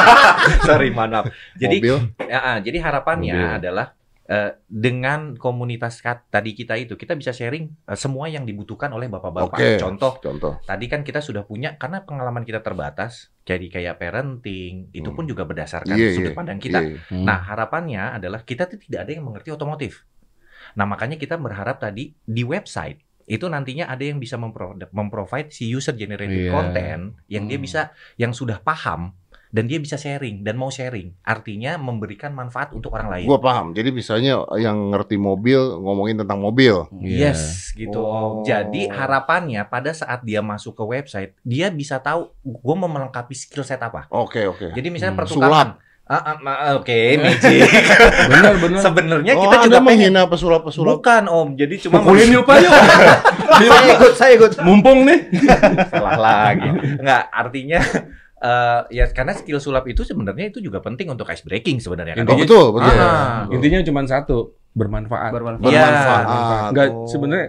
sorry, 0.68 0.90
maaf. 0.90 1.30
Jadi 1.54 1.78
Mobil. 1.78 1.98
Ya, 2.26 2.40
ah, 2.42 2.58
jadi 2.58 2.78
harapannya 2.82 3.36
Mobil. 3.36 3.58
adalah 3.62 3.88
eh, 4.28 4.52
dengan 4.68 5.34
komunitas 5.34 6.00
kat- 6.00 6.28
tadi 6.28 6.52
kita 6.52 6.76
itu 6.76 6.94
kita 6.94 7.16
bisa 7.16 7.32
sharing 7.32 7.72
eh, 7.84 7.96
semua 7.96 8.28
yang 8.28 8.44
dibutuhkan 8.44 8.92
oleh 8.92 9.08
bapak-bapak. 9.08 9.56
Oke. 9.56 9.80
Contoh, 9.80 10.20
Contoh. 10.20 10.60
tadi 10.62 10.86
kan 10.86 11.02
kita 11.02 11.20
sudah 11.20 11.42
punya 11.42 11.76
karena 11.76 12.04
pengalaman 12.04 12.44
kita 12.44 12.60
terbatas, 12.60 13.32
jadi 13.42 13.64
kayak 13.66 13.96
parenting 13.98 14.92
itu 14.92 15.10
pun 15.10 15.24
juga 15.24 15.44
berdasarkan 15.44 15.96
Iya, 15.96 16.12
sudut 16.14 16.32
iya, 16.32 16.38
pandang 16.38 16.60
kita. 16.60 16.80
Iya, 16.84 16.90
iya. 16.94 17.00
Hmm. 17.08 17.24
Nah, 17.24 17.40
harapannya 17.42 18.04
adalah 18.14 18.44
kita 18.44 18.68
tuh 18.68 18.78
tidak 18.78 19.08
ada 19.08 19.12
yang 19.12 19.24
mengerti 19.24 19.50
otomotif. 19.50 20.04
Nah, 20.76 20.84
makanya 20.84 21.16
kita 21.16 21.40
berharap 21.40 21.80
tadi 21.80 22.12
di 22.14 22.44
website 22.44 23.00
itu 23.24 23.44
nantinya 23.44 23.88
ada 23.88 24.04
yang 24.04 24.20
bisa 24.20 24.36
mempro- 24.36 24.76
memprovide 24.92 25.52
si 25.52 25.68
user 25.68 25.96
generated 25.96 26.48
Iya. 26.48 26.52
content 26.52 27.04
yang 27.28 27.44
dia 27.46 27.60
Hmm. 27.60 27.66
bisa 27.66 27.82
yang 28.16 28.32
sudah 28.32 28.60
paham 28.60 29.12
dan 29.48 29.64
dia 29.66 29.80
bisa 29.80 29.96
sharing 29.96 30.44
dan 30.44 30.60
mau 30.60 30.68
sharing. 30.68 31.16
Artinya 31.24 31.80
memberikan 31.80 32.36
manfaat 32.36 32.76
untuk 32.76 32.92
orang 32.94 33.08
lain. 33.08 33.28
Gua 33.28 33.40
paham. 33.40 33.72
Jadi 33.72 33.90
misalnya 33.90 34.44
yang 34.60 34.92
ngerti 34.92 35.16
mobil 35.16 35.80
ngomongin 35.80 36.20
tentang 36.20 36.40
mobil. 36.40 36.88
Iya. 37.00 37.32
Yes, 37.32 37.72
gitu. 37.74 38.04
Oh. 38.04 38.42
Om. 38.42 38.46
Jadi 38.46 38.92
harapannya 38.92 39.64
pada 39.68 39.92
saat 39.92 40.24
dia 40.24 40.44
masuk 40.44 40.76
ke 40.76 40.84
website, 40.84 41.32
dia 41.42 41.72
bisa 41.72 42.00
tahu 42.00 42.32
gue 42.44 42.76
mau 42.76 42.92
melengkapi 42.92 43.34
skill 43.34 43.64
set 43.64 43.80
apa. 43.80 44.08
Oke, 44.12 44.48
oke. 44.48 44.72
Jadi 44.76 44.88
misalnya 44.92 45.16
Hmm. 45.16 45.22
pertukaran. 45.24 45.70
Ah, 46.08 46.24
ah, 46.24 46.38
ah, 46.40 46.72
Oke, 46.80 47.20
magic. 47.20 47.68
Bener, 48.32 48.56
bener. 48.64 48.80
Sebenarnya 48.80 49.34
Oh, 49.36 49.44
kita 49.44 49.68
juga 49.68 49.76
Anda 49.76 49.80
pengen 49.84 50.16
menghina 50.16 50.24
pesulap-pesulap. 50.32 51.04
Bukan 51.04 51.24
Om, 51.28 51.48
jadi 51.60 51.76
cuma 51.84 52.00
Pukulin 52.00 52.32
yuk 52.32 52.48
Pak 52.48 52.58
yuk. 52.64 52.72
saya 53.68 53.84
ikut, 53.92 54.12
saya 54.16 54.32
ikut. 54.40 54.52
Mumpung 54.64 55.04
nih. 55.04 55.28
salah 55.92 56.16
lagi. 56.16 56.64
Enggak, 56.96 57.24
artinya 57.28 57.80
eh 58.38 58.82
ya 58.94 59.06
karena 59.10 59.34
skill 59.34 59.58
sulap 59.58 59.86
itu 59.86 60.02
sebenarnya 60.02 60.50
itu 60.50 60.60
juga 60.60 60.78
penting 60.78 61.10
untuk 61.10 61.26
ice 61.26 61.42
breaking 61.42 61.78
sebenarnya 61.78 62.14
kan. 62.14 62.24
Oh, 62.24 62.32
Intinya- 62.32 62.44
betul, 62.46 62.66
betul. 62.72 62.94
Ah. 62.96 63.50
Intinya 63.50 63.80
cuma 63.82 64.02
satu, 64.04 64.38
bermanfaat. 64.72 65.32
Bermanfaat. 65.32 65.66
Iya. 65.68 65.82
Bermanfaat. 65.82 66.26
Enggak, 66.70 66.88
Oh. 66.92 67.08
sebenarnya 67.08 67.48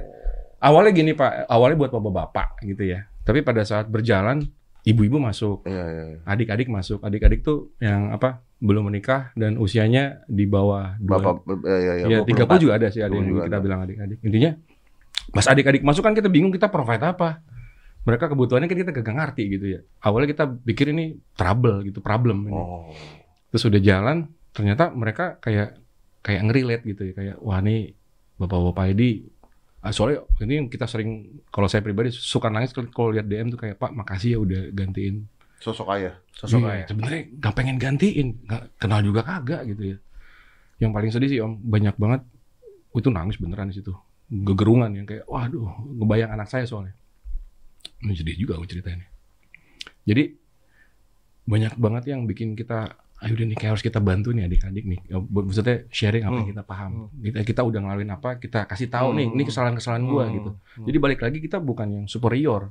awalnya 0.59 0.93
gini 0.93 1.12
Pak, 1.12 1.45
awalnya 1.47 1.76
buat 1.76 1.91
bapak-bapak 1.91 2.64
gitu 2.64 2.82
ya. 2.86 3.05
Tapi 3.20 3.45
pada 3.45 3.61
saat 3.62 3.84
berjalan, 3.86 4.41
ibu-ibu 4.82 5.20
masuk, 5.20 5.61
Iya, 5.62 5.84
iya. 5.84 6.03
iya. 6.09 6.18
adik-adik 6.24 6.66
masuk. 6.66 7.05
Adik-adik 7.05 7.43
tuh 7.43 7.76
yang 7.78 8.09
apa? 8.09 8.41
Belum 8.59 8.82
menikah 8.82 9.30
dan 9.34 9.55
usianya 9.55 10.24
di 10.24 10.43
bawah 10.43 10.97
dua- 10.99 11.20
Bapak 11.20 11.45
eh, 11.62 11.78
ya, 11.78 11.93
ya, 11.95 12.07
Iya, 12.09 12.18
24. 12.24 12.57
30 12.57 12.59
juga 12.59 12.72
ada 12.74 12.89
sih, 12.89 13.01
ada 13.01 13.12
30 13.12 13.20
yang 13.20 13.36
kita 13.39 13.45
ada. 13.47 13.59
bilang 13.61 13.80
adik-adik. 13.84 14.18
Intinya, 14.18 14.51
pas 15.28 15.45
adik-adik 15.47 15.82
masuk 15.82 16.01
kan 16.01 16.16
kita 16.16 16.26
bingung 16.26 16.49
kita 16.49 16.66
provide 16.66 17.05
apa. 17.05 17.45
Mereka 18.07 18.30
kebutuhannya 18.30 18.68
kan 18.70 18.78
kita 18.78 18.90
gak 18.94 19.16
ngerti 19.16 19.42
gitu 19.59 19.66
ya. 19.78 19.80
Awalnya 20.05 20.28
kita 20.30 20.44
pikir 20.49 20.94
ini 20.94 21.18
trouble 21.34 21.84
gitu, 21.86 21.99
problem 22.03 22.49
ini. 22.49 22.57
Oh. 22.57 22.90
Terus 23.53 23.64
udah 23.68 23.80
jalan, 23.80 24.28
ternyata 24.53 24.92
mereka 24.92 25.40
kayak 25.40 25.76
kayak 26.22 26.40
ngerelate 26.44 26.84
gitu 26.84 27.03
ya, 27.09 27.12
kayak 27.14 27.36
wah 27.40 27.62
nih 27.62 27.94
bapak-bapak 28.38 28.94
ini 28.94 29.26
ah, 29.82 29.94
soalnya 29.94 30.26
ini 30.42 30.62
yang 30.62 30.66
kita 30.66 30.86
sering 30.90 31.40
kalau 31.55 31.70
saya 31.70 31.82
pribadi 31.82 32.11
suka 32.11 32.51
nangis 32.51 32.74
kalau- 32.74 33.14
lihat 33.14 33.26
DM 33.26 33.55
tuh 33.55 33.61
kayak 33.62 33.78
Pak 33.78 33.94
makasih 33.94 34.34
ya 34.34 34.38
udah 34.42 34.62
gantiin 34.74 35.26
Sosok 35.59 35.90
ayah. 35.99 36.14
Sosok 36.30 36.62
Iya, 36.62 36.70
ayah. 36.70 36.86
Sebenarnya 36.86 37.20
nggak 37.34 37.55
pengen 37.59 37.76
gantiin, 37.82 38.28
nggak 38.46 38.62
kenal 38.78 39.01
juga 39.03 39.26
kagak 39.26 39.66
gitu 39.66 39.82
ya. 39.94 39.96
Yang 40.78 40.90
paling 40.94 41.11
sedih 41.11 41.28
sih 41.34 41.40
om, 41.42 41.59
banyak 41.59 41.99
banget 41.99 42.22
itu 42.94 43.11
nangis 43.11 43.42
beneran 43.42 43.70
di 43.70 43.74
situ, 43.78 43.90
gegerungan 44.30 44.90
yang 44.94 45.07
kayak, 45.07 45.26
waduh, 45.26 45.66
ngebayang 45.99 46.30
anak 46.34 46.46
saya 46.46 46.62
soalnya. 46.62 46.94
Ini 47.99 48.14
sedih 48.14 48.36
juga 48.36 48.55
aku 48.55 48.64
ceritainnya. 48.64 49.09
Jadi 50.05 50.24
banyak 51.44 51.74
banget 51.74 52.05
yang 52.07 52.24
bikin 52.24 52.53
kita, 52.53 52.92
ayo 53.18 53.32
deh 53.32 53.44
nih 53.44 53.57
kayak 53.57 53.70
harus 53.74 53.82
kita 53.82 53.99
bantu 53.99 54.30
nih 54.30 54.44
adik-adik 54.44 54.84
nih. 54.84 55.01
Ya, 55.05 55.16
Maksudnya 55.18 55.88
sharing 55.88 56.22
apa 56.22 56.34
yang 56.34 56.44
Hmm. 56.44 56.53
kita 56.53 56.62
paham. 56.62 56.90
Kita 57.18 57.38
kita 57.42 57.61
udah 57.62 57.80
ngelaluin 57.80 58.11
apa, 58.11 58.30
kita 58.36 58.64
kasih 58.64 58.86
tahu 58.86 59.12
nih, 59.12 59.26
Hmm. 59.26 59.34
ini 59.34 59.42
kesalahan-kesalahan 59.44 60.05
gua 60.05 60.24
Hmm. 60.24 60.34
gitu. 60.34 60.51
Jadi 60.84 60.96
balik 60.99 61.20
lagi 61.20 61.38
kita 61.38 61.59
bukan 61.59 61.88
yang 61.92 62.05
superior. 62.07 62.70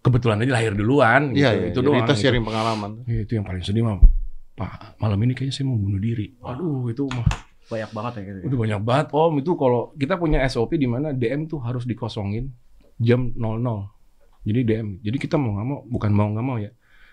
Kebetulan 0.00 0.40
aja 0.40 0.52
lahir 0.54 0.72
duluan 0.72 1.30
gitu. 1.30 1.44
Iya, 1.44 1.50
iya. 1.52 1.66
Itu 1.68 1.78
Jadi 1.78 1.86
doang. 1.86 1.98
kita 2.00 2.12
gitu. 2.14 2.22
sharing 2.22 2.40
pengalaman. 2.42 2.90
Iya, 3.04 3.20
itu 3.20 3.32
yang 3.36 3.44
paling 3.44 3.60
sedih 3.60 3.84
mah. 3.84 4.00
Pak, 4.50 4.72
malam 4.96 5.18
ini 5.20 5.32
kayaknya 5.34 5.52
saya 5.52 5.66
mau 5.66 5.76
bunuh 5.76 6.00
diri. 6.00 6.36
Aduh, 6.40 6.88
itu 6.88 7.04
mah 7.06 7.28
Banyak 7.68 7.90
banget 7.92 8.12
ya 8.12 8.22
gitu. 8.24 8.36
ya. 8.36 8.44
udah 8.48 8.58
banyak 8.58 8.80
banget 8.82 9.06
Om. 9.10 9.32
Itu 9.38 9.50
kalau 9.54 9.80
kita 9.94 10.14
punya 10.16 10.38
SOP 10.42 10.74
di 10.74 10.84
mana 10.84 11.12
DM 11.12 11.46
tuh 11.46 11.60
harus 11.60 11.84
dikosongin 11.84 12.48
jam 12.96 13.30
00. 13.30 13.92
Jadi 14.40 14.60
DM. 14.62 14.88
Jadi 15.00 15.16
kita 15.16 15.36
mau 15.36 15.52
nggak 15.52 15.66
mau, 15.66 15.78
bukan 15.84 16.10
mau 16.10 16.28
nggak 16.28 16.46
mau 16.46 16.56
ya. 16.56 16.70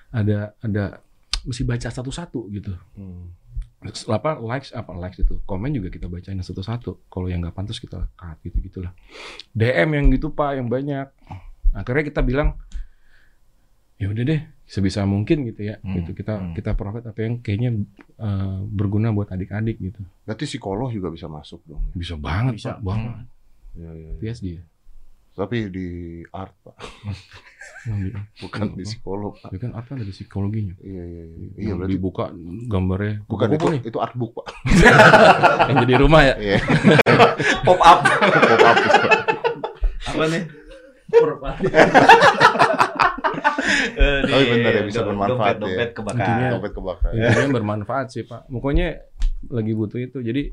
Ada 0.09 0.55
ada 0.57 0.83
mesti 1.43 1.63
baca 1.63 1.87
satu-satu 1.87 2.39
gitu. 2.49 2.71
Hmm. 2.95 3.31
Apa 4.07 4.39
likes 4.39 4.71
apa 4.71 4.91
likes 4.93 5.19
itu. 5.19 5.37
Komen 5.43 5.69
juga 5.71 5.87
kita 5.87 6.07
bacain 6.07 6.39
satu-satu. 6.39 7.07
Kalau 7.07 7.27
yang 7.27 7.41
nggak 7.41 7.53
pantas 7.53 7.77
kita 7.77 8.07
cut 8.13 8.37
gitu 8.41 8.57
gitulah. 8.63 8.91
DM 9.51 9.89
yang 9.93 10.05
gitu 10.09 10.31
Pak, 10.31 10.55
yang 10.55 10.67
banyak. 10.67 11.07
Akhirnya 11.71 12.03
kita 12.03 12.21
bilang 12.21 12.55
ya 13.97 14.07
udah 14.07 14.23
deh 14.23 14.41
sebisa 14.61 15.01
mungkin 15.09 15.41
gitu 15.49 15.65
ya 15.65 15.81
Hmm, 15.81 15.97
gitu 15.97 16.13
kita 16.13 16.37
hmm. 16.37 16.53
kita 16.53 16.77
profit 16.77 17.09
apa 17.09 17.17
yang 17.17 17.41
kayaknya 17.41 17.81
eh, 18.13 18.59
berguna 18.61 19.09
buat 19.09 19.25
adik-adik 19.27 19.81
gitu 19.81 20.05
Berarti 20.21 20.45
psikolog 20.45 20.93
juga 20.93 21.09
bisa 21.09 21.25
masuk 21.25 21.65
dong. 21.65 21.81
bisa 21.97 22.13
banget 22.13 22.61
Bisa. 22.61 22.77
pak 22.77 22.85
banget 22.85 23.25
Iya, 23.73 23.89
iya. 23.89 24.09
iya. 24.13 24.19
PSD 24.21 24.45
ya 24.53 24.63
Tapi 25.37 25.69
di 25.69 25.87
art, 26.27 26.49
Pak. 26.59 26.75
Bukan 28.41 28.73
di 28.73 28.81
Apa? 28.81 28.89
psikolog. 28.89 29.33
Pak. 29.37 29.53
ya 29.53 29.59
kan 29.59 29.71
apa 29.71 29.89
ada 29.93 30.03
psikologinya 30.03 30.73
Iya, 30.81 31.03
iya, 31.05 31.23
iya. 31.29 31.47
Iya, 31.55 31.73
berarti 31.73 31.93
dibuka 31.93 32.25
gambarnya 32.65 33.13
bukan 33.23 33.47
itu, 33.53 33.65
nih 33.69 33.81
itu 33.85 33.97
art 33.97 34.11
book, 34.13 34.33
Pak. 34.35 34.45
yang 35.69 35.77
jadi 35.85 35.93
rumah 35.97 36.21
ya 36.23 36.35
Iya. 36.35 36.57
Pop 37.65 37.79
up. 37.79 37.99
Pop 38.01 38.65
up. 38.65 38.77
Apa 40.07 40.23
nih? 40.27 40.43
Tapi 43.87 44.43
benar 44.51 44.71
ya, 44.73 44.81
bisa 44.83 45.01
bermanfaat 45.01 45.55
ya. 45.55 45.61
Dompet 45.61 45.89
kebakar. 45.93 46.19
Intinya- 46.19 46.51
Dompet 46.51 46.73
kebakar. 46.73 47.11
intinya 47.13 47.49
bermanfaat 47.53 48.07
sih 48.09 48.23
pak 48.23 48.41
pokoknya 48.47 48.87
lagi 49.47 49.71
butuh 49.71 49.99
itu 50.01 50.17
jadi 50.19 50.49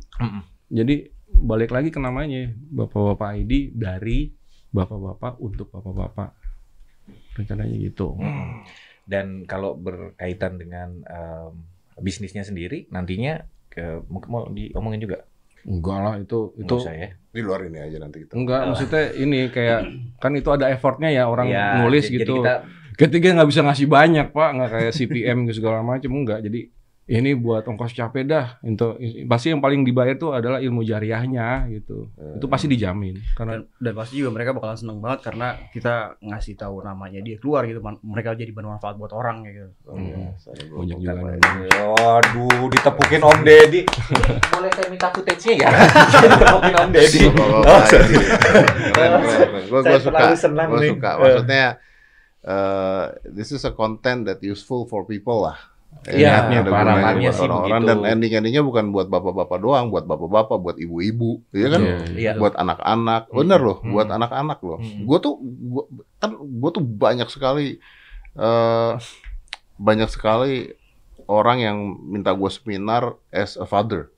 jadi 0.68 0.94
balik 1.34 1.70
lagi 1.70 1.88
ke 1.88 1.98
namanya 1.98 2.52
bapak-bapak 2.68 3.40
ID 3.40 3.52
dari 3.72 4.30
bapak-bapak 4.74 5.38
untuk 5.38 5.70
bapak-bapak 5.70 6.34
rencananya 7.34 7.76
gitu 7.76 8.18
Dan 9.04 9.44
kalau 9.44 9.76
berkaitan 9.76 10.56
dengan 10.56 10.88
em, 11.00 11.52
bisnisnya 11.96 12.40
sendiri, 12.40 12.88
nantinya 12.88 13.38
ke, 13.68 14.00
mungkin 14.06 14.28
mau 14.28 14.42
diomongin 14.48 14.98
juga. 14.98 15.22
enggak 15.62 15.96
lah 15.98 16.14
itu 16.18 16.52
itu 16.54 16.64
Nggak 16.66 16.82
usah 16.82 16.92
ya. 16.94 17.08
Di 17.30 17.40
luar 17.40 17.60
ini 17.62 17.78
aja 17.78 17.96
nanti 17.96 18.20
kita. 18.20 18.32
enggak 18.32 18.60
maksudnya 18.66 19.02
ini 19.14 19.48
kayak 19.48 19.80
kan 20.18 20.32
itu 20.32 20.48
ada 20.48 20.68
effortnya 20.68 21.08
ya 21.08 21.24
orang 21.24 21.48
Iya, 21.48 21.80
nulis 21.80 22.04
jadi- 22.04 22.14
gitu 22.18 22.34
Jadi 22.36 22.40
kita 22.42 22.54
ketiga 22.94 23.28
nggak 23.32 23.48
bisa 23.48 23.60
ngasih 23.62 23.86
banyak 23.86 24.26
pak 24.30 24.48
nggak 24.50 24.70
kayak 24.70 24.92
CPM 24.92 25.36
gitu 25.44 25.58
segala 25.58 25.80
macam 25.80 26.10
enggak 26.12 26.40
jadi 26.40 26.60
ini 27.04 27.36
buat 27.36 27.64
ongkos 27.64 27.96
capek 27.96 28.24
dah. 28.28 28.46
Itu 28.64 29.00
pasti 29.28 29.52
yang 29.52 29.64
paling 29.64 29.84
dibayar 29.84 30.16
tuh 30.16 30.36
adalah 30.36 30.60
ilmu 30.60 30.84
jariahnya 30.84 31.68
gitu. 31.72 32.12
Itu 32.36 32.46
pasti 32.48 32.68
dijamin 32.70 33.20
karena 33.34 33.54
dan, 33.54 33.70
dan 33.78 33.92
pasti 33.94 34.18
juga 34.18 34.30
mereka 34.34 34.50
bakalan 34.50 34.78
seneng 34.78 34.98
banget 34.98 35.20
karena 35.30 35.54
kita 35.70 36.18
ngasih 36.18 36.54
tahu 36.58 36.82
namanya 36.82 37.22
dia 37.22 37.38
keluar 37.38 37.62
gitu 37.66 37.78
mereka 38.02 38.34
jadi 38.34 38.50
bermanfaat 38.50 38.98
buat 38.98 39.12
orang 39.14 39.46
gitu 39.46 39.70
banyak 40.74 40.98
juga 40.98 41.12
Waduh, 41.94 42.66
ditepukin 42.70 43.20
Om 43.22 43.38
Deddy. 43.46 43.82
Boleh 44.54 44.70
saya 44.74 44.86
minta 44.90 45.08
footage-nya 45.10 45.54
ya? 45.66 45.68
ditepukin 46.22 46.74
Om 46.74 46.90
Deddy. 46.90 47.22
Gue 49.68 49.80
Saya 49.82 49.98
suka, 49.98 50.18
terlalu 50.18 50.36
senang 50.38 50.66
gue 50.70 50.80
suka. 50.94 51.10
Maksudnya, 51.18 51.66
uh, 52.46 53.04
this 53.26 53.50
is 53.50 53.62
a 53.66 53.72
content 53.72 54.26
that 54.28 54.38
useful 54.42 54.86
for 54.86 55.06
people 55.06 55.46
lah. 55.46 55.73
Iya, 56.04 56.30
Ada 56.44 56.60
para 56.62 56.82
gunanya 56.84 56.84
harapannya 56.84 57.22
buat 57.24 57.34
sih 57.34 57.44
orang-orang 57.44 57.80
begitu. 57.80 57.88
dan 57.88 58.12
ending-endingnya 58.12 58.62
bukan 58.62 58.84
buat 58.90 59.06
bapak-bapak 59.08 59.58
doang, 59.58 59.86
buat 59.88 60.04
bapak-bapak, 60.04 60.56
buat 60.60 60.76
ibu-ibu, 60.76 61.30
iya 61.50 61.68
kan? 61.68 61.80
Iya, 61.80 61.96
Iya. 62.12 62.32
Buat 62.36 62.54
anak-anak, 62.54 63.22
Hmm. 63.26 63.36
bener 63.40 63.60
loh, 63.60 63.78
Hmm. 63.80 63.90
buat 63.90 64.08
anak-anak 64.08 64.58
loh. 64.60 64.78
Hmm. 64.78 65.02
Gue 65.02 65.18
tuh, 65.18 65.34
gua, 65.40 65.84
kan 66.18 66.30
gue 66.34 66.70
tuh 66.70 66.84
banyak 66.84 67.28
sekali, 67.28 67.80
eh 68.34 68.92
banyak 69.74 70.06
sekali 70.06 70.70
orang 71.24 71.58
yang 71.58 71.76
minta 72.04 72.30
gue 72.30 72.48
seminar 72.48 73.16
as 73.28 73.56
a 73.56 73.64
father. 73.64 74.12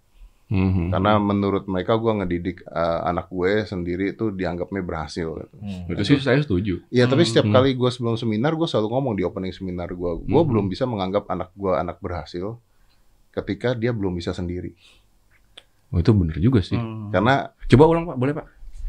Mhm. 0.47 0.95
Karena 0.95 1.19
menurut 1.19 1.67
mereka 1.67 1.99
gue 1.99 2.13
ngedidik 2.15 2.63
eh, 2.63 3.01
anak 3.03 3.27
gue 3.29 3.63
sendiri 3.63 4.15
itu 4.15 4.31
dianggapnya 4.31 4.79
berhasil. 4.81 5.27
Gitu. 5.27 5.57
Hmm. 5.59 5.91
itu 5.91 6.03
sih 6.05 6.17
saya 6.19 6.39
setuju. 6.39 6.87
Iya, 6.87 7.05
tapi 7.05 7.23
Hmm. 7.23 7.29
setiap 7.29 7.47
Hmm. 7.47 7.55
kali 7.55 7.75
gue 7.75 7.91
sebelum 7.91 8.15
seminar 8.15 8.55
gue 8.55 8.65
selalu 8.65 8.89
ngomong 8.89 9.15
di 9.15 9.23
opening 9.23 9.51
seminar 9.51 9.91
gue, 9.91 10.11
gue 10.23 10.31
Hmm. 10.39 10.47
belum 10.47 10.67
bisa 10.67 10.87
menganggap 10.87 11.27
anak 11.27 11.51
gue 11.53 11.73
anak 11.73 11.99
berhasil 11.99 12.63
ketika 13.33 13.75
dia 13.75 13.91
belum 13.91 14.15
bisa 14.15 14.31
sendiri. 14.31 14.71
Oh, 15.91 15.99
itu 15.99 16.11
bener 16.11 16.39
juga 16.39 16.63
sih. 16.63 16.79
Hmm. 16.79 17.11
Karena 17.11 17.51
Coba 17.67 17.85
ulang 17.87 18.07
Pak, 18.07 18.17
boleh 18.17 18.35
Pak? 18.35 18.47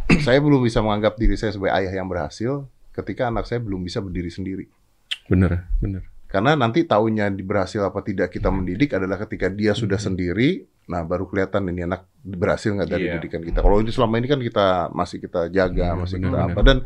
saya 0.25 0.37
belum 0.37 0.61
bisa 0.61 0.79
menganggap 0.79 1.17
diri 1.17 1.33
saya 1.33 1.49
sebagai 1.49 1.73
ayah 1.75 1.91
yang 1.91 2.05
berhasil 2.05 2.69
ketika 2.93 3.27
anak 3.27 3.45
saya 3.45 3.57
belum 3.57 3.81
bisa 3.81 3.97
berdiri 3.97 4.29
sendiri. 4.29 4.65
Bener, 5.25 5.65
bener. 5.77 6.05
Karena 6.27 6.53
nanti 6.53 6.83
tahunya 6.83 7.31
di 7.31 7.41
berhasil 7.41 7.81
apa 7.81 8.03
tidak 8.03 8.29
kita 8.29 8.47
mendidik 8.47 8.93
adalah 8.93 9.17
ketika 9.17 9.47
dia 9.47 9.73
Hmm. 9.73 9.81
sudah 9.81 9.97
sendiri, 9.97 10.69
nah 10.87 11.03
baru 11.03 11.23
kelihatan 11.25 11.67
ini 11.67 11.83
anak 11.83 12.07
berhasil 12.21 12.71
nggak 12.71 12.87
dari 12.87 13.05
Iya. 13.05 13.13
didikan 13.15 13.39
kita. 13.41 13.59
Kalau 13.59 13.77
ini 13.77 13.91
selama 13.91 14.15
ini 14.15 14.25
kan 14.25 14.39
kita 14.39 14.65
masih 14.91 15.17
kita 15.17 15.47
jaga, 15.47 15.87
Bener, 15.89 16.01
masih 16.01 16.15
bener, 16.15 16.25
kita 16.25 16.37
bener. 16.37 16.49
apa 16.49 16.61
dan 16.61 16.77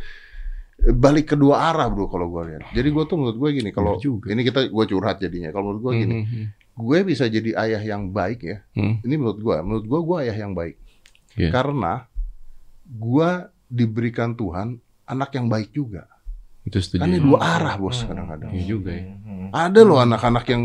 eh, 0.80 0.96
balik 0.96 1.26
kedua 1.30 1.56
arah 1.64 1.88
bro 1.88 2.06
kalau 2.06 2.28
gue 2.28 2.44
lihat. 2.48 2.64
Jadi 2.72 2.88
gue 2.88 3.04
tuh 3.04 3.16
menurut 3.16 3.38
gue 3.38 3.50
gini, 3.56 3.70
kalau 3.70 3.96
Bener 3.96 4.04
juga. 4.04 4.28
ini 4.28 4.42
kita 4.42 4.60
gue 4.68 4.86
curhat 4.88 5.18
jadinya. 5.18 5.50
Kalau 5.50 5.66
menurut 5.68 5.82
gue 5.84 5.94
gini, 6.00 6.18
Mhm. 6.20 6.46
gue 6.76 6.98
bisa 7.04 7.26
jadi 7.26 7.50
ayah 7.60 7.82
yang 7.88 8.10
baik 8.10 8.40
ya. 8.42 8.58
Hmm. 8.72 8.98
Ini 9.00 9.16
menurut 9.16 9.38
gue, 9.40 9.58
menurut 9.60 9.86
gue 9.86 10.00
gue 10.02 10.18
ayah 10.20 10.38
yang 10.40 10.54
baik. 10.54 10.76
Iya. 11.36 11.50
Karena 11.52 11.94
gue 12.84 13.30
diberikan 13.68 14.34
Tuhan 14.34 14.78
anak 15.06 15.30
yang 15.32 15.48
baik 15.48 15.72
juga. 15.72 16.10
Itu 16.62 16.78
setuju. 16.78 17.02
Kan 17.02 17.10
ini 17.10 17.20
dua 17.20 17.40
arah 17.40 17.76
bos 17.76 17.98
Hmm. 18.00 18.08
kadang-kadang. 18.10 18.50
Iya 18.52 18.66
juga 18.68 18.92
ya. 18.92 19.04
Hmm. 19.16 19.50
Ada 19.50 19.82
loh 19.82 20.00
anak-anak 20.00 20.46
yang 20.48 20.64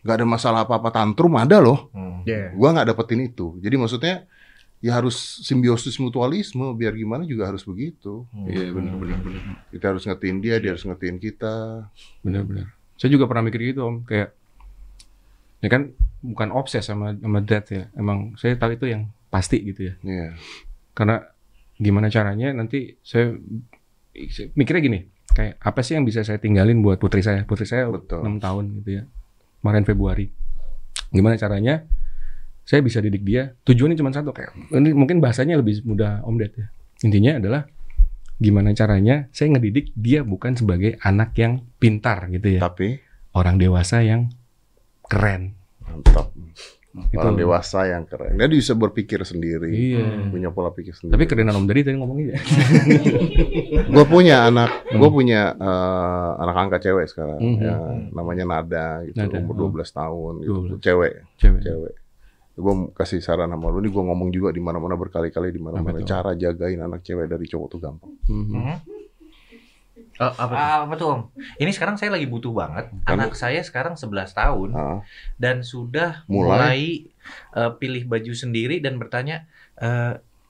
nggak 0.00 0.16
ada 0.16 0.26
masalah 0.26 0.60
apa-apa 0.64 0.88
tantrum 0.92 1.36
ada 1.36 1.60
loh. 1.60 1.92
Hmm. 1.92 2.24
Yeah. 2.24 2.52
Gua 2.56 2.72
nggak 2.72 2.92
dapetin 2.92 3.24
itu. 3.24 3.56
Jadi 3.60 3.76
maksudnya 3.76 4.14
ya 4.80 4.96
harus 4.96 5.44
simbiosis 5.44 6.00
mutualisme 6.00 6.72
biar 6.72 6.96
gimana 6.96 7.28
juga 7.28 7.52
harus 7.52 7.60
begitu. 7.68 8.24
Iya, 8.48 8.72
bener, 8.72 8.96
bener, 8.96 9.18
bener. 9.20 9.42
Kita 9.68 9.92
harus 9.92 10.08
ngertiin 10.08 10.40
dia, 10.40 10.56
dia 10.56 10.72
harus 10.72 10.84
ngertiin 10.88 11.20
kita. 11.20 11.84
Bener-bener. 12.24 12.72
Saya 12.96 13.12
juga 13.12 13.28
pernah 13.28 13.44
mikir 13.44 13.76
gitu 13.76 13.84
om, 13.84 14.04
kayak 14.08 14.32
ya 15.60 15.68
kan 15.68 15.92
bukan 16.24 16.48
obses 16.56 16.84
sama 16.88 17.12
sama 17.12 17.44
dad 17.44 17.64
ya. 17.68 17.92
Emang 17.92 18.32
saya 18.40 18.56
tahu 18.56 18.76
itu 18.76 18.88
yang 18.88 19.12
pasti 19.28 19.60
gitu 19.60 19.92
ya. 19.92 19.94
Iya. 20.00 20.28
Karena 20.96 21.28
gimana 21.76 22.08
caranya 22.08 22.52
nanti 22.56 22.96
saya, 23.04 23.36
saya 24.32 24.48
mikirnya 24.56 24.82
gini, 24.84 24.98
kayak 25.32 25.60
apa 25.60 25.80
sih 25.84 25.96
yang 25.96 26.08
bisa 26.08 26.24
saya 26.24 26.40
tinggalin 26.40 26.80
buat 26.80 26.96
putri 26.96 27.20
saya? 27.20 27.44
Putri 27.44 27.68
saya 27.68 27.88
Betul. 27.92 28.24
6 28.24 28.40
tahun 28.40 28.64
gitu 28.80 28.90
ya. 29.00 29.04
Kemarin 29.60 29.84
Februari. 29.84 30.26
Gimana 31.12 31.36
caranya 31.36 31.84
saya 32.64 32.80
bisa 32.80 33.02
didik 33.02 33.24
dia? 33.24 33.52
Tujuannya 33.66 33.98
cuma 33.98 34.14
satu 34.14 34.30
kayak 34.32 34.54
ini 34.72 34.94
mungkin 34.94 35.18
bahasanya 35.18 35.58
lebih 35.58 35.84
mudah 35.84 36.24
Om 36.24 36.36
Ded 36.40 36.52
ya. 36.56 36.66
Intinya 37.04 37.36
adalah 37.40 37.62
gimana 38.40 38.72
caranya 38.72 39.28
saya 39.36 39.52
ngedidik 39.52 39.92
dia 39.92 40.24
bukan 40.24 40.56
sebagai 40.56 40.96
anak 41.04 41.36
yang 41.36 41.60
pintar 41.76 42.28
gitu 42.32 42.56
ya. 42.56 42.60
Tapi 42.64 43.00
Orang 43.30 43.62
dewasa 43.62 44.02
yang 44.02 44.26
keren. 45.06 45.54
mantap. 45.86 46.34
Itu. 46.90 47.22
Orang 47.22 47.38
dewasa 47.38 47.86
yang 47.86 48.02
keren. 48.02 48.34
Dia 48.34 48.50
bisa 48.50 48.74
berpikir 48.74 49.22
sendiri. 49.22 49.70
Iya. 49.70 50.26
Punya 50.26 50.50
pola 50.50 50.74
pikir 50.74 50.90
sendiri. 50.90 51.14
Tapi 51.14 51.24
kerenan 51.30 51.54
Om 51.62 51.66
Dari 51.70 51.86
tadi 51.86 51.94
ngomongnya 51.94 52.34
ya. 52.34 52.38
gue 53.94 54.04
punya 54.10 54.50
anak, 54.50 54.90
gue 54.90 55.10
punya 55.14 55.54
eh, 55.54 56.30
anak 56.42 56.56
angkat 56.66 56.90
cewek 56.90 57.06
sekarang. 57.06 57.38
Hmm. 57.38 57.58
Ya, 57.62 57.76
namanya 58.10 58.42
Nada 58.42 59.06
gitu, 59.06 59.22
Nada, 59.22 59.38
umur 59.38 59.70
oh. 59.70 59.70
12 59.70 59.86
tahun 59.86 60.32
gitu. 60.42 60.60
12. 60.82 60.82
Cewek, 60.82 61.12
Cewek. 61.38 61.60
cewek. 61.62 61.94
Gue 62.58 62.74
kasih 62.98 63.22
saran 63.22 63.54
sama 63.54 63.70
lu 63.70 63.78
nih, 63.86 63.90
gue 63.94 64.04
ngomong 64.10 64.28
juga 64.34 64.50
di 64.50 64.58
mana-mana 64.58 64.98
berkali-kali 64.98 65.54
di 65.54 65.62
mana-mana 65.62 66.02
cara 66.02 66.34
jagain 66.34 66.82
anak 66.82 67.06
cewek 67.06 67.30
dari 67.30 67.46
cowok 67.46 67.68
tuh 67.70 67.78
gampang. 67.78 68.12
Mhm. 68.26 68.50
Hmm. 68.50 68.78
Eh, 70.20 70.32
apa? 70.36 70.52
Ah, 70.52 70.78
apa 70.84 70.94
tuh 70.94 71.08
Om? 71.08 71.20
Ini 71.56 71.70
sekarang 71.70 71.96
saya 71.96 72.12
lagi 72.12 72.24
butuh 72.24 72.52
banget. 72.52 72.92
Anak 73.02 73.32
saya 73.32 73.56
sekarang 73.60 73.96
11 73.96 74.30
tahun 74.30 74.68
Ah, 74.70 75.00
dan 75.34 75.64
sudah 75.64 76.22
Mulai? 76.26 76.44
mulai, 76.44 76.80
eh, 77.56 77.70
pilih 77.74 78.04
baju 78.04 78.32
sendiri 78.32 78.78
dan 78.78 78.94
bertanya 78.94 79.48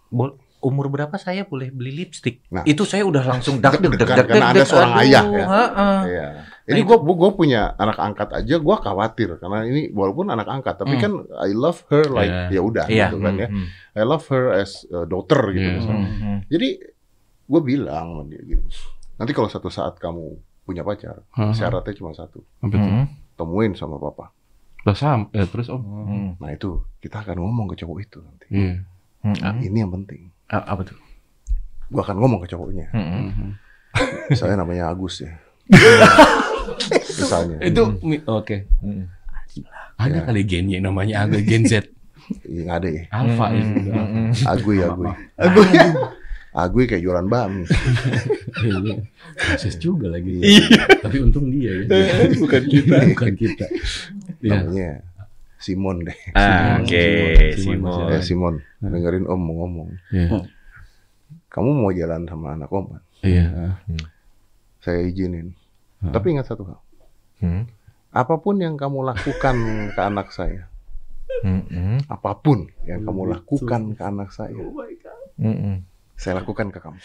bol- 0.08 0.34
umur 0.60 0.90
berapa 0.90 1.14
saya 1.14 1.46
boleh 1.46 1.70
beli 1.70 1.94
lipstick? 1.96 2.42
Nah. 2.50 2.60
itu 2.64 2.82
saya 2.82 3.00
udah 3.02 3.22
langsung 3.24 3.62
dak 3.62 3.78
deg 3.78 3.94
Deg-degan, 3.94 4.12
deg 4.12 4.26
karena 4.28 4.46
Anda 4.50 4.60
seorang 4.62 4.92
aduh, 4.92 5.00
ayah 5.00 5.24
ya. 5.24 5.46
heeh. 5.46 6.00
Iya. 6.04 6.26
Nah, 6.28 6.68
Ini 6.68 6.80
gue 6.82 6.96
gue 7.00 7.30
punya 7.32 7.60
anak 7.74 7.96
angkat 7.96 8.28
aja, 8.34 8.54
gue 8.58 8.76
khawatir 8.76 9.30
karena 9.36 9.58
ini 9.64 9.88
walaupun 9.90 10.28
anak 10.28 10.46
angkat, 10.46 10.76
tapi 10.76 10.94
Hmm. 10.94 11.02
kan 11.02 11.12
I 11.40 11.54
love 11.54 11.80
her 11.88 12.04
like 12.06 12.28
Iya. 12.28 12.46
ya 12.50 12.60
udah 12.60 12.84
Iya. 12.86 13.06
gitu 13.06 13.16
kan 13.18 13.34
ya. 13.36 13.48
hmm, 13.48 13.66
I 13.92 14.02
love 14.02 14.26
her 14.28 14.52
as 14.52 14.84
a 14.88 15.02
daughter 15.04 15.40
gitu. 15.48 15.64
Iya. 15.64 15.78
misalnya. 15.78 16.04
hmm, 16.04 16.18
hmm. 16.20 16.38
Jadi 16.48 16.68
gue 17.46 17.60
bilang 17.64 18.06
sama 18.12 18.22
dia 18.26 18.42
gitu. 18.44 18.66
Nanti 19.20 19.30
kalau 19.30 19.46
satu 19.46 19.68
saat 19.68 19.94
kamu 19.94 20.24
punya 20.64 20.80
pacar, 20.80 21.20
Hah. 21.30 21.52
syaratnya 21.52 21.92
cuma 21.92 22.10
satu, 22.10 22.40
tuh? 22.40 22.72
Hmm, 22.72 23.04
temuin 23.36 23.72
sama 23.74 24.00
papa. 24.00 24.32
Lah 24.80 24.96
sam, 24.96 25.28
eh, 25.30 25.44
terus 25.44 25.68
Om. 25.68 25.76
hmm, 25.76 26.28
Nah 26.40 26.50
itu 26.50 26.80
kita 26.98 27.20
akan 27.20 27.36
ngomong 27.36 27.68
ke 27.68 27.76
cowok 27.76 27.98
itu 28.00 28.18
nanti. 28.18 28.46
Iya. 28.48 28.74
hmm, 29.20 29.36
Nah, 29.38 29.52
hmm. 29.52 29.60
ini 29.62 29.76
yang 29.78 29.92
penting. 29.92 30.32
A- 30.48 30.64
apa 30.66 30.88
tuh? 30.88 30.96
Gue 31.86 32.00
akan 32.00 32.16
ngomong 32.16 32.40
ke 32.40 32.48
cowoknya. 32.48 32.88
Hmm, 32.90 33.28
hmm. 33.28 33.50
Misalnya 34.28 34.64
namanya 34.64 34.88
Agus 34.88 35.20
ya. 35.20 35.36
Misalnya. 37.12 37.58
Itu 37.60 37.82
oke. 38.24 38.56
Hmm. 38.80 39.04
Ada 40.00 40.16
Ya. 40.16 40.24
kali 40.24 40.42
gennya 40.48 40.78
namanya 40.80 41.28
agak 41.28 41.44
Gen 41.44 41.68
Z. 41.68 41.84
Iya, 42.46 42.78
ada 42.78 42.88
ya. 42.88 43.02
Alpha 43.10 43.46
ya. 43.50 43.60
Hmm, 43.60 43.84
hmm, 43.84 44.06
hmm. 44.06 44.28
Agui, 44.48 44.76
agui. 46.51 46.84
Agui 46.84 46.84
kayak 46.90 47.03
jualan 47.03 47.26
bami. 47.26 47.64
Iya. 48.61 49.01
Proses 49.38 49.80
juga 49.80 50.12
lagi. 50.12 50.36
Tapi 51.01 51.16
untung 51.22 51.48
dia 51.48 51.80
ya. 51.80 52.28
Bukan 52.36 52.62
kita. 52.68 52.96
Bukan 53.16 53.32
kita. 53.38 53.64
Iya. 54.42 54.66
Namanya 54.66 54.90
Simon 55.57 55.96
deh. 56.05 56.18
Ah, 56.36 56.76
Simon, 56.76 56.84
Oke, 56.84 57.05
Simon, 57.05 57.57
Simon. 57.57 57.92
Simon. 57.92 58.11
Eh, 58.12 58.20
Simon, 58.20 58.55
dengerin 58.82 59.24
Om 59.24 59.42
ngomong. 59.48 59.88
Iya. 60.12 60.28
Kamu 61.48 61.70
mau 61.72 61.90
jalan 61.94 62.28
sama 62.28 62.53
anak 62.59 62.68
Om 62.68 62.84
kan? 62.92 63.03
Iya. 63.24 63.46
Saya 64.80 65.01
izinin. 65.05 65.53
Hmm. 66.01 66.12
Tapi 66.12 66.36
ingat 66.36 66.48
satu 66.48 66.64
hal. 66.64 66.80
Hmm, 67.40 67.64
Apa 68.12 68.36
pun 68.40 68.61
yang 68.61 68.76
kamu 68.76 69.01
lakukan 69.01 69.57
ke 69.96 70.01
anak 70.01 70.28
saya, 70.32 70.68
hmm, 71.40 71.62
hmm, 71.72 71.98
apa 72.12 72.36
pun 72.36 72.68
yang 72.84 73.01
kamu 73.01 73.32
lakukan 73.32 73.96
ke 73.96 74.03
anak 74.05 74.28
saya, 74.28 74.61
hmm, 75.40 75.57
hmm. 75.57 75.76
Saya 76.20 76.44
lakukan 76.44 76.68
ke 76.68 76.76
kamu. 76.84 77.00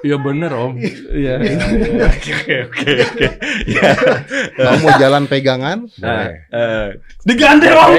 Iya 0.00 0.16
bener 0.16 0.50
Om. 0.50 0.80
Iya. 1.12 1.38
Oke, 2.10 2.32
oke, 2.66 2.90
oke. 3.04 3.28
Ya. 3.68 3.92
Kamu 4.56 4.80
mau 4.80 4.92
jalan 4.96 5.28
pegangan? 5.28 5.84
Boleh. 6.00 6.48
Eh, 6.50 6.88
Digandeng 7.22 7.76
Om. 7.76 7.92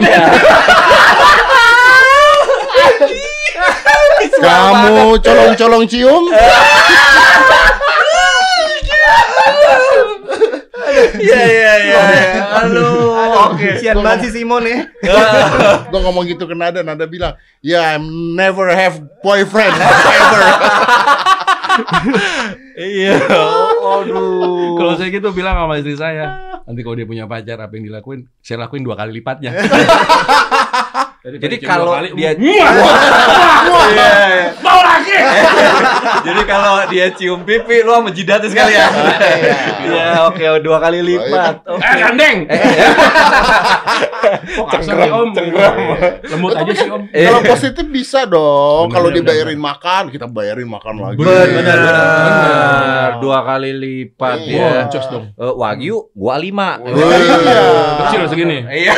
Kamu 4.41 5.21
colong-colong 5.21 5.85
cium? 5.85 6.23
Iya, 11.17 11.41
iya, 11.47 11.73
iya. 11.85 12.01
Halo. 12.61 12.89
Oke. 13.51 13.79
Sian 13.81 14.01
banget 14.01 14.29
si 14.29 14.41
Simon 14.41 14.63
ya. 14.65 14.85
Gue 15.91 15.99
ngomong 16.01 16.25
gitu 16.27 16.45
ke 16.45 16.55
Nada, 16.55 16.81
Nada 16.85 17.05
bilang, 17.09 17.33
ya 17.63 17.95
I 17.95 18.01
never 18.37 18.69
have 18.69 19.01
boyfriend, 19.25 19.73
ever. 19.77 20.43
Iya. 22.71 23.15
Aduh. 23.79 24.75
Kalau 24.75 24.93
saya 24.99 25.07
gitu 25.07 25.31
bilang 25.31 25.55
sama 25.55 25.79
istri 25.79 25.95
saya, 25.95 26.51
Nanti 26.71 26.87
kalau 26.87 26.95
dia 26.95 27.07
punya 27.09 27.25
pacar 27.25 27.57
apa 27.57 27.73
yang 27.73 27.89
dilakuin, 27.89 28.29
saya 28.39 28.63
lakuin 28.63 28.85
dua 28.85 28.95
kali 28.95 29.11
lipatnya. 29.17 29.51
Jadi 31.43 31.61
kalau 31.61 31.93
dia 32.15 32.33
Mau 34.63 34.79
lagi. 34.81 34.90
Jadi 36.27 36.41
kalau 36.45 36.85
dia 36.87 37.07
cium 37.11 37.41
pipi 37.41 37.81
lu 37.81 37.91
sama 37.91 38.09
jidatnya 38.09 38.49
sekali 38.49 38.73
ya. 38.73 38.87
Iya, 39.81 40.07
oke 40.29 40.43
dua 40.61 40.77
kali 40.79 40.99
lipat. 41.01 41.65
Eh, 41.65 41.93
gandeng. 41.97 42.37
Kok 44.51 44.67
kasar 44.69 44.95
sih, 45.01 45.11
Om? 45.11 45.29
Lembut 46.29 46.53
aja 46.53 46.73
sih, 46.73 46.89
Om. 46.89 47.03
Eh. 47.11 47.25
Kalau 47.25 47.41
positif 47.43 47.85
bisa 47.87 48.23
dong. 48.25 48.87
Kalau 48.89 49.09
dibayarin 49.09 49.57
makan, 49.57 50.09
kita 50.09 50.29
bayarin 50.29 50.69
makan 50.69 50.95
lagi. 51.01 51.17
Benar, 51.17 51.45
Benar, 51.51 51.77
benar. 51.77 53.09
Dua 53.21 53.39
kali 53.43 53.71
lipat 53.73 54.37
Iya. 54.41 54.85
ya. 54.85 54.89
Cos 54.89 55.07
dong. 55.09 55.25
Eh, 55.33 55.53
Wagyu 55.53 56.09
gua 56.13 56.35
lima. 56.37 56.77
Iya. 56.81 57.61
Kecil 58.05 58.21
segini. 58.29 58.57
Iya. 58.65 58.93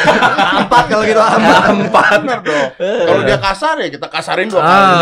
Empat 0.63 0.83
kalau 0.91 1.03
gitu 1.07 1.19
empat. 1.19 2.19
Bener 2.23 2.39
dong. 2.43 2.67
Kalau 2.79 3.21
dia 3.23 3.37
kasar 3.39 3.75
ya 3.79 3.87
kita 3.89 4.07
kasarin 4.07 4.47
dua 4.51 4.61
kali. 4.61 4.95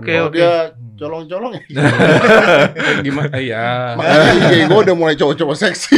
Oke, 0.00 0.10
Kalau 0.10 0.26
oke. 0.26 0.34
dia 0.34 0.52
colong-colong 0.96 1.52
ya. 1.52 1.62
gimana? 3.00 3.32
Iya. 3.36 3.64
Makanya 3.96 4.30
IG 4.32 4.52
gue 4.66 4.80
udah 4.80 4.96
mulai 4.96 5.14
cowok-cowok 5.14 5.56
seksi. 5.56 5.96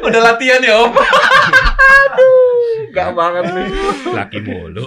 Udah 0.00 0.20
latihan 0.22 0.62
ya, 0.62 0.74
Om. 0.80 0.92
Aduh, 1.78 2.90
gak 2.90 3.10
banget 3.12 3.44
nih. 3.50 3.66
Laki 4.14 4.38
mulu. 4.40 4.84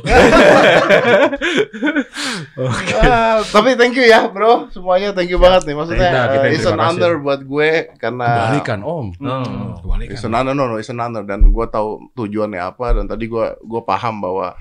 Ah, 2.97 3.39
tapi 3.45 3.75
thank 3.75 3.95
you 3.95 4.03
ya 4.03 4.27
bro, 4.27 4.67
semuanya 4.69 5.11
thank 5.11 5.29
you 5.29 5.37
banget 5.37 5.67
nih. 5.67 5.75
Maksudnya 5.75 6.09
Kita- 6.09 6.29
kita 6.31 6.47
uh, 6.47 6.53
it's 6.53 6.67
an 6.67 6.79
honor 6.79 7.13
buat 7.19 7.41
gue 7.41 7.69
karena 7.97 8.27
Kebalikan, 8.49 8.79
Om. 8.81 9.07
Hmm. 9.17 9.75
Kebalikan. 9.79 10.11
It's 10.13 10.23
an 10.23 10.33
honor, 10.33 10.53
no, 10.53 10.63
no, 10.67 10.75
it's 10.77 10.91
an 10.91 10.99
honor. 10.99 11.23
Dan 11.23 11.51
gue 11.51 11.65
tahu 11.67 12.11
tujuannya 12.13 12.61
apa 12.61 12.95
dan 12.95 13.05
tadi 13.07 13.27
gue 13.27 13.45
gue 13.57 13.81
paham 13.83 14.19
bahwa 14.19 14.55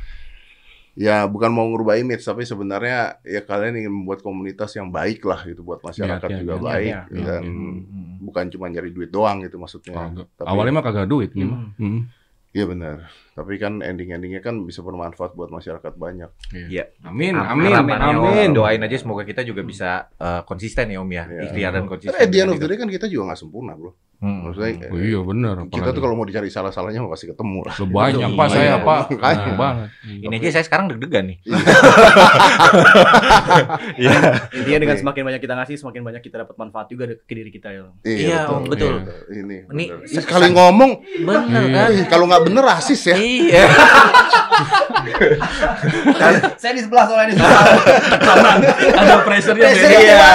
ya 0.93 1.24
bukan 1.24 1.49
mau 1.49 1.64
ngubah 1.64 1.97
image 1.97 2.20
tapi 2.20 2.43
sebenarnya 2.43 2.99
ya 3.22 3.41
kalian 3.41 3.78
ingin 3.78 3.93
membuat 3.93 4.20
komunitas 4.20 4.72
yang 4.72 4.88
baik 4.88 5.22
lah 5.22 5.43
gitu 5.43 5.61
buat 5.61 5.80
masyarakat 5.80 6.18
Niatnya, 6.20 6.41
juga 6.41 6.53
niatnya, 6.53 6.66
baik 6.66 6.91
niatnya. 6.91 7.22
dan 7.24 7.43
Hmm. 7.45 8.11
bukan 8.20 8.45
cuma 8.49 8.66
nyari 8.66 8.91
duit 8.91 9.09
doang 9.09 9.41
gitu 9.41 9.57
maksudnya. 9.57 9.95
Kagak. 9.97 10.26
Tapi- 10.34 10.49
Awalnya 10.49 10.72
mah 10.72 10.84
kagak 10.84 11.07
duit 11.07 11.30
nih 11.32 11.45
mah. 11.45 11.61
Hmm. 11.74 12.03
Iya 12.51 12.66
benar. 12.66 13.07
Tapi 13.30 13.55
kan 13.57 13.78
ending-endingnya 13.78 14.41
kan 14.41 14.59
bisa 14.61 14.82
bermanfaat 14.82 15.32
buat 15.32 15.49
masyarakat 15.49 15.95
banyak. 15.95 16.30
Iya. 16.51 16.91
Amin, 17.01 17.38
Amin, 17.38 17.70
amin, 17.70 17.95
amin. 17.95 18.51
Doain 18.51 18.82
aja 18.82 18.97
semoga 18.97 19.22
kita 19.22 19.41
juga 19.41 19.62
bisa 19.62 20.11
eh, 20.12 20.43
konsisten 20.45 20.91
ya 20.91 20.99
Om 20.99 21.07
ya. 21.09 21.24
Iya. 21.24 21.41
Ikhtiar 21.47 21.70
dan 21.72 21.80
Tapi 21.80 21.91
konsisten. 21.95 22.18
at 22.18 22.26
the 22.26 22.38
end 22.41 22.51
of 22.51 22.59
the 22.59 22.66
day 22.66 22.74
kan 22.74 22.91
kita 22.91 23.07
juga 23.07 23.30
nggak 23.30 23.38
sempurna 23.38 23.72
bro. 23.72 23.95
Hmm. 24.21 24.45
Maksudnya 24.45 24.85
Oh, 24.87 25.01
iya 25.01 25.16
benar. 25.18 25.64
kita 25.66 25.91
tuh 25.91 26.03
kalau 26.05 26.12
mau 26.12 26.23
dicari 26.23 26.47
salah-salahnya 26.47 27.01
pasti 27.09 27.25
ketemu 27.27 27.64
lah. 27.64 27.73
Lo 27.75 27.87
banyak 27.87 28.21
Iya. 28.23 28.37
pak 28.37 28.47
saya 28.49 28.75
pak. 28.79 29.01
Makanya. 29.11 29.41
Nah, 29.41 29.57
banget. 29.57 29.89
Ini 30.05 30.35
aja 30.37 30.49
saya 30.53 30.64
sekarang 30.66 30.87
deg-degan 30.89 31.25
nih. 31.27 31.39
Intinya 34.53 34.79
dengan 34.79 34.97
semakin 34.97 35.23
banyak 35.25 35.41
kita 35.41 35.55
ngasih, 35.55 35.77
semakin 35.77 36.03
banyak 36.03 36.21
kita 36.21 36.37
dapat 36.39 36.53
manfaat 36.55 36.87
juga 36.89 37.09
ke 37.16 37.33
diri 37.33 37.49
kita 37.49 37.68
ya. 37.71 37.89
Iya, 38.03 38.39
Om, 38.47 38.68
betul. 38.68 39.09
Ini, 39.31 39.57
Ini 39.66 39.85
sekali 40.12 40.51
ngomong, 40.51 40.91
Bener 41.21 41.62
Iya. 41.62 41.81
kan? 41.81 41.89
eh, 41.91 42.07
kalau 42.07 42.25
nggak 42.27 42.43
bener 42.45 42.62
rasis 42.62 43.01
ya. 43.07 43.16
Iya. 43.16 43.64
Saya 46.57 46.73
di 46.77 46.83
sebelah 46.83 47.05
soalnya 47.07 47.27
di 47.27 47.35
sebelah. 47.35 47.64
Ada 48.95 49.14
pressure-nya. 49.25 49.68
Iya. 49.71 50.29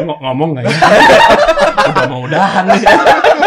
Ng- 0.00 0.20
ngomong 0.22 0.48
nggak 0.56 0.64
ya? 0.64 0.72
Udah 1.88 2.04
mau 2.06 2.20
udahan 2.22 2.64
nih. 2.66 2.82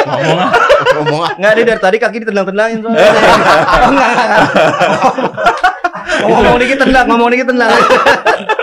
Ngomong 0.02 0.40
ah. 0.40 0.52
ngomong 0.98 1.22
ah, 1.24 1.32
Enggak 1.38 1.52
dia 1.56 1.66
dari 1.66 1.82
tadi 1.82 1.98
kaki 2.02 2.18
ditendang-tendangin 2.26 2.78
soalnya. 2.84 3.02
Oh, 3.02 3.90
enggak, 3.92 4.10
enggak, 4.12 4.28
enggak. 4.28 4.42
Ngomong 6.22 6.58
dikit 6.62 6.78
tendang, 6.86 7.06
ngomong 7.10 7.30
dikit 7.34 7.48
tendang. 7.50 7.72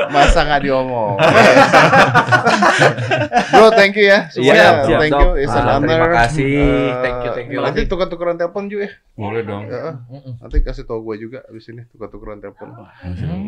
masa 0.09 0.41
nggak 0.45 0.63
diomong. 0.65 1.21
Bro, 3.53 3.69
thank 3.77 3.93
you 3.97 4.09
ya. 4.09 4.29
Semuanya, 4.33 4.57
Siap, 4.57 4.75
siap, 4.89 5.01
thank 5.05 5.21
you. 5.21 5.31
It's 5.37 5.53
an 5.53 5.69
honor. 5.69 5.89
terima 5.89 6.09
kasih. 6.17 6.49
Eh, 6.49 6.93
Thank 7.05 7.19
you, 7.21 7.31
thank 7.37 7.49
you. 7.53 7.61
Nanti 7.61 7.81
tukar-tukaran 7.85 8.41
telepon 8.41 8.73
juga 8.73 8.89
ya. 8.89 8.93
Boleh 9.15 9.45
dong. 9.45 9.69
Ya, 9.69 10.01
Nanti 10.41 10.57
kasih 10.65 10.89
tau 10.89 11.05
gue 11.05 11.17
juga 11.21 11.45
abis 11.45 11.69
ini 11.71 11.85
tukar-tukaran 11.93 12.41
telepon. 12.41 12.73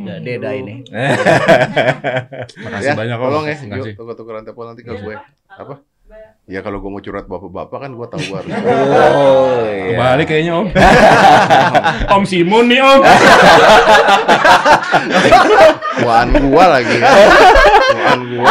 Ya, 0.04 0.20
Deda 0.20 0.52
ini. 0.52 0.84
Makasih 2.64 2.92
banyak 2.92 3.16
Om. 3.16 3.24
Tolong 3.24 3.44
ya, 3.48 3.56
tukar-tukaran 3.96 4.44
telepon 4.44 4.64
nanti 4.68 4.84
ke 4.84 4.92
gue. 5.00 5.16
Apa? 5.48 5.80
Ya 6.51 6.66
kalau 6.66 6.83
gue 6.83 6.91
mau 6.91 6.99
curhat 6.99 7.31
bapak-bapak 7.31 7.79
kan 7.79 7.91
gue 7.95 8.07
tahu 8.11 8.23
gue 8.27 8.39
harus. 8.43 8.51
Oh, 8.61 9.62
iya. 9.71 9.95
Kebalik 9.95 10.27
kayaknya 10.27 10.53
Om. 10.59 10.66
Om 12.18 12.25
Simun 12.27 12.66
nih, 12.66 12.83
Om. 12.83 13.01
Tuaan 16.03 16.29
gue 16.35 16.64
lagi. 16.66 16.99
Tuaan 17.95 18.21
gue. 18.27 18.47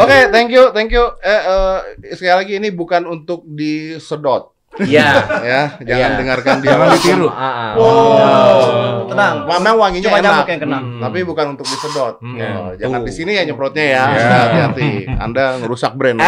Oke, 0.00 0.18
thank 0.32 0.48
you, 0.48 0.72
thank 0.72 0.88
you. 0.88 1.04
Eh, 1.20 1.42
eh, 1.44 1.76
sekali 2.16 2.36
lagi 2.40 2.52
ini 2.56 2.72
bukan 2.72 3.04
untuk 3.04 3.44
disedot 3.44 4.55
Iya. 4.76 5.08
ya, 5.40 5.62
jangan 5.80 6.10
Iya. 6.12 6.18
dengarkan 6.20 6.54
dia. 6.60 6.68
Jangan 6.76 6.88
ditiru. 6.92 7.28
Ah. 7.32 7.72
Oh, 7.80 9.08
tenang. 9.08 9.48
Memang 9.48 9.74
wanginya 9.80 10.08
Cuma 10.12 10.18
enak, 10.20 10.44
yang 10.48 10.60
kena. 10.60 10.78
Hmm. 10.84 11.00
tapi 11.00 11.18
bukan 11.24 11.46
untuk 11.56 11.64
disedot. 11.64 12.20
Hmm. 12.20 12.36
Oh, 12.36 12.70
jangan 12.76 13.00
di 13.00 13.12
sini 13.12 13.36
ya 13.36 13.42
nyemprotnya 13.44 13.84
ya. 13.84 14.02
Ya. 14.12 14.28
Hati-hati. 14.48 14.90
Anda 15.16 15.56
ngerusak 15.64 15.96
brand. 15.96 16.20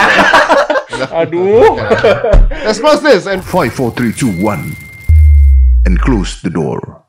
Aduh. 1.12 1.76
Let's 2.64 2.80
close 2.80 3.04
this 3.04 3.28
and 3.28 3.44
5, 3.44 3.70
4, 3.70 3.92
3, 3.92 4.12
2, 4.16 4.32
1. 4.40 4.74
And 5.86 5.94
close 6.00 6.40
the 6.40 6.50
door. 6.50 7.04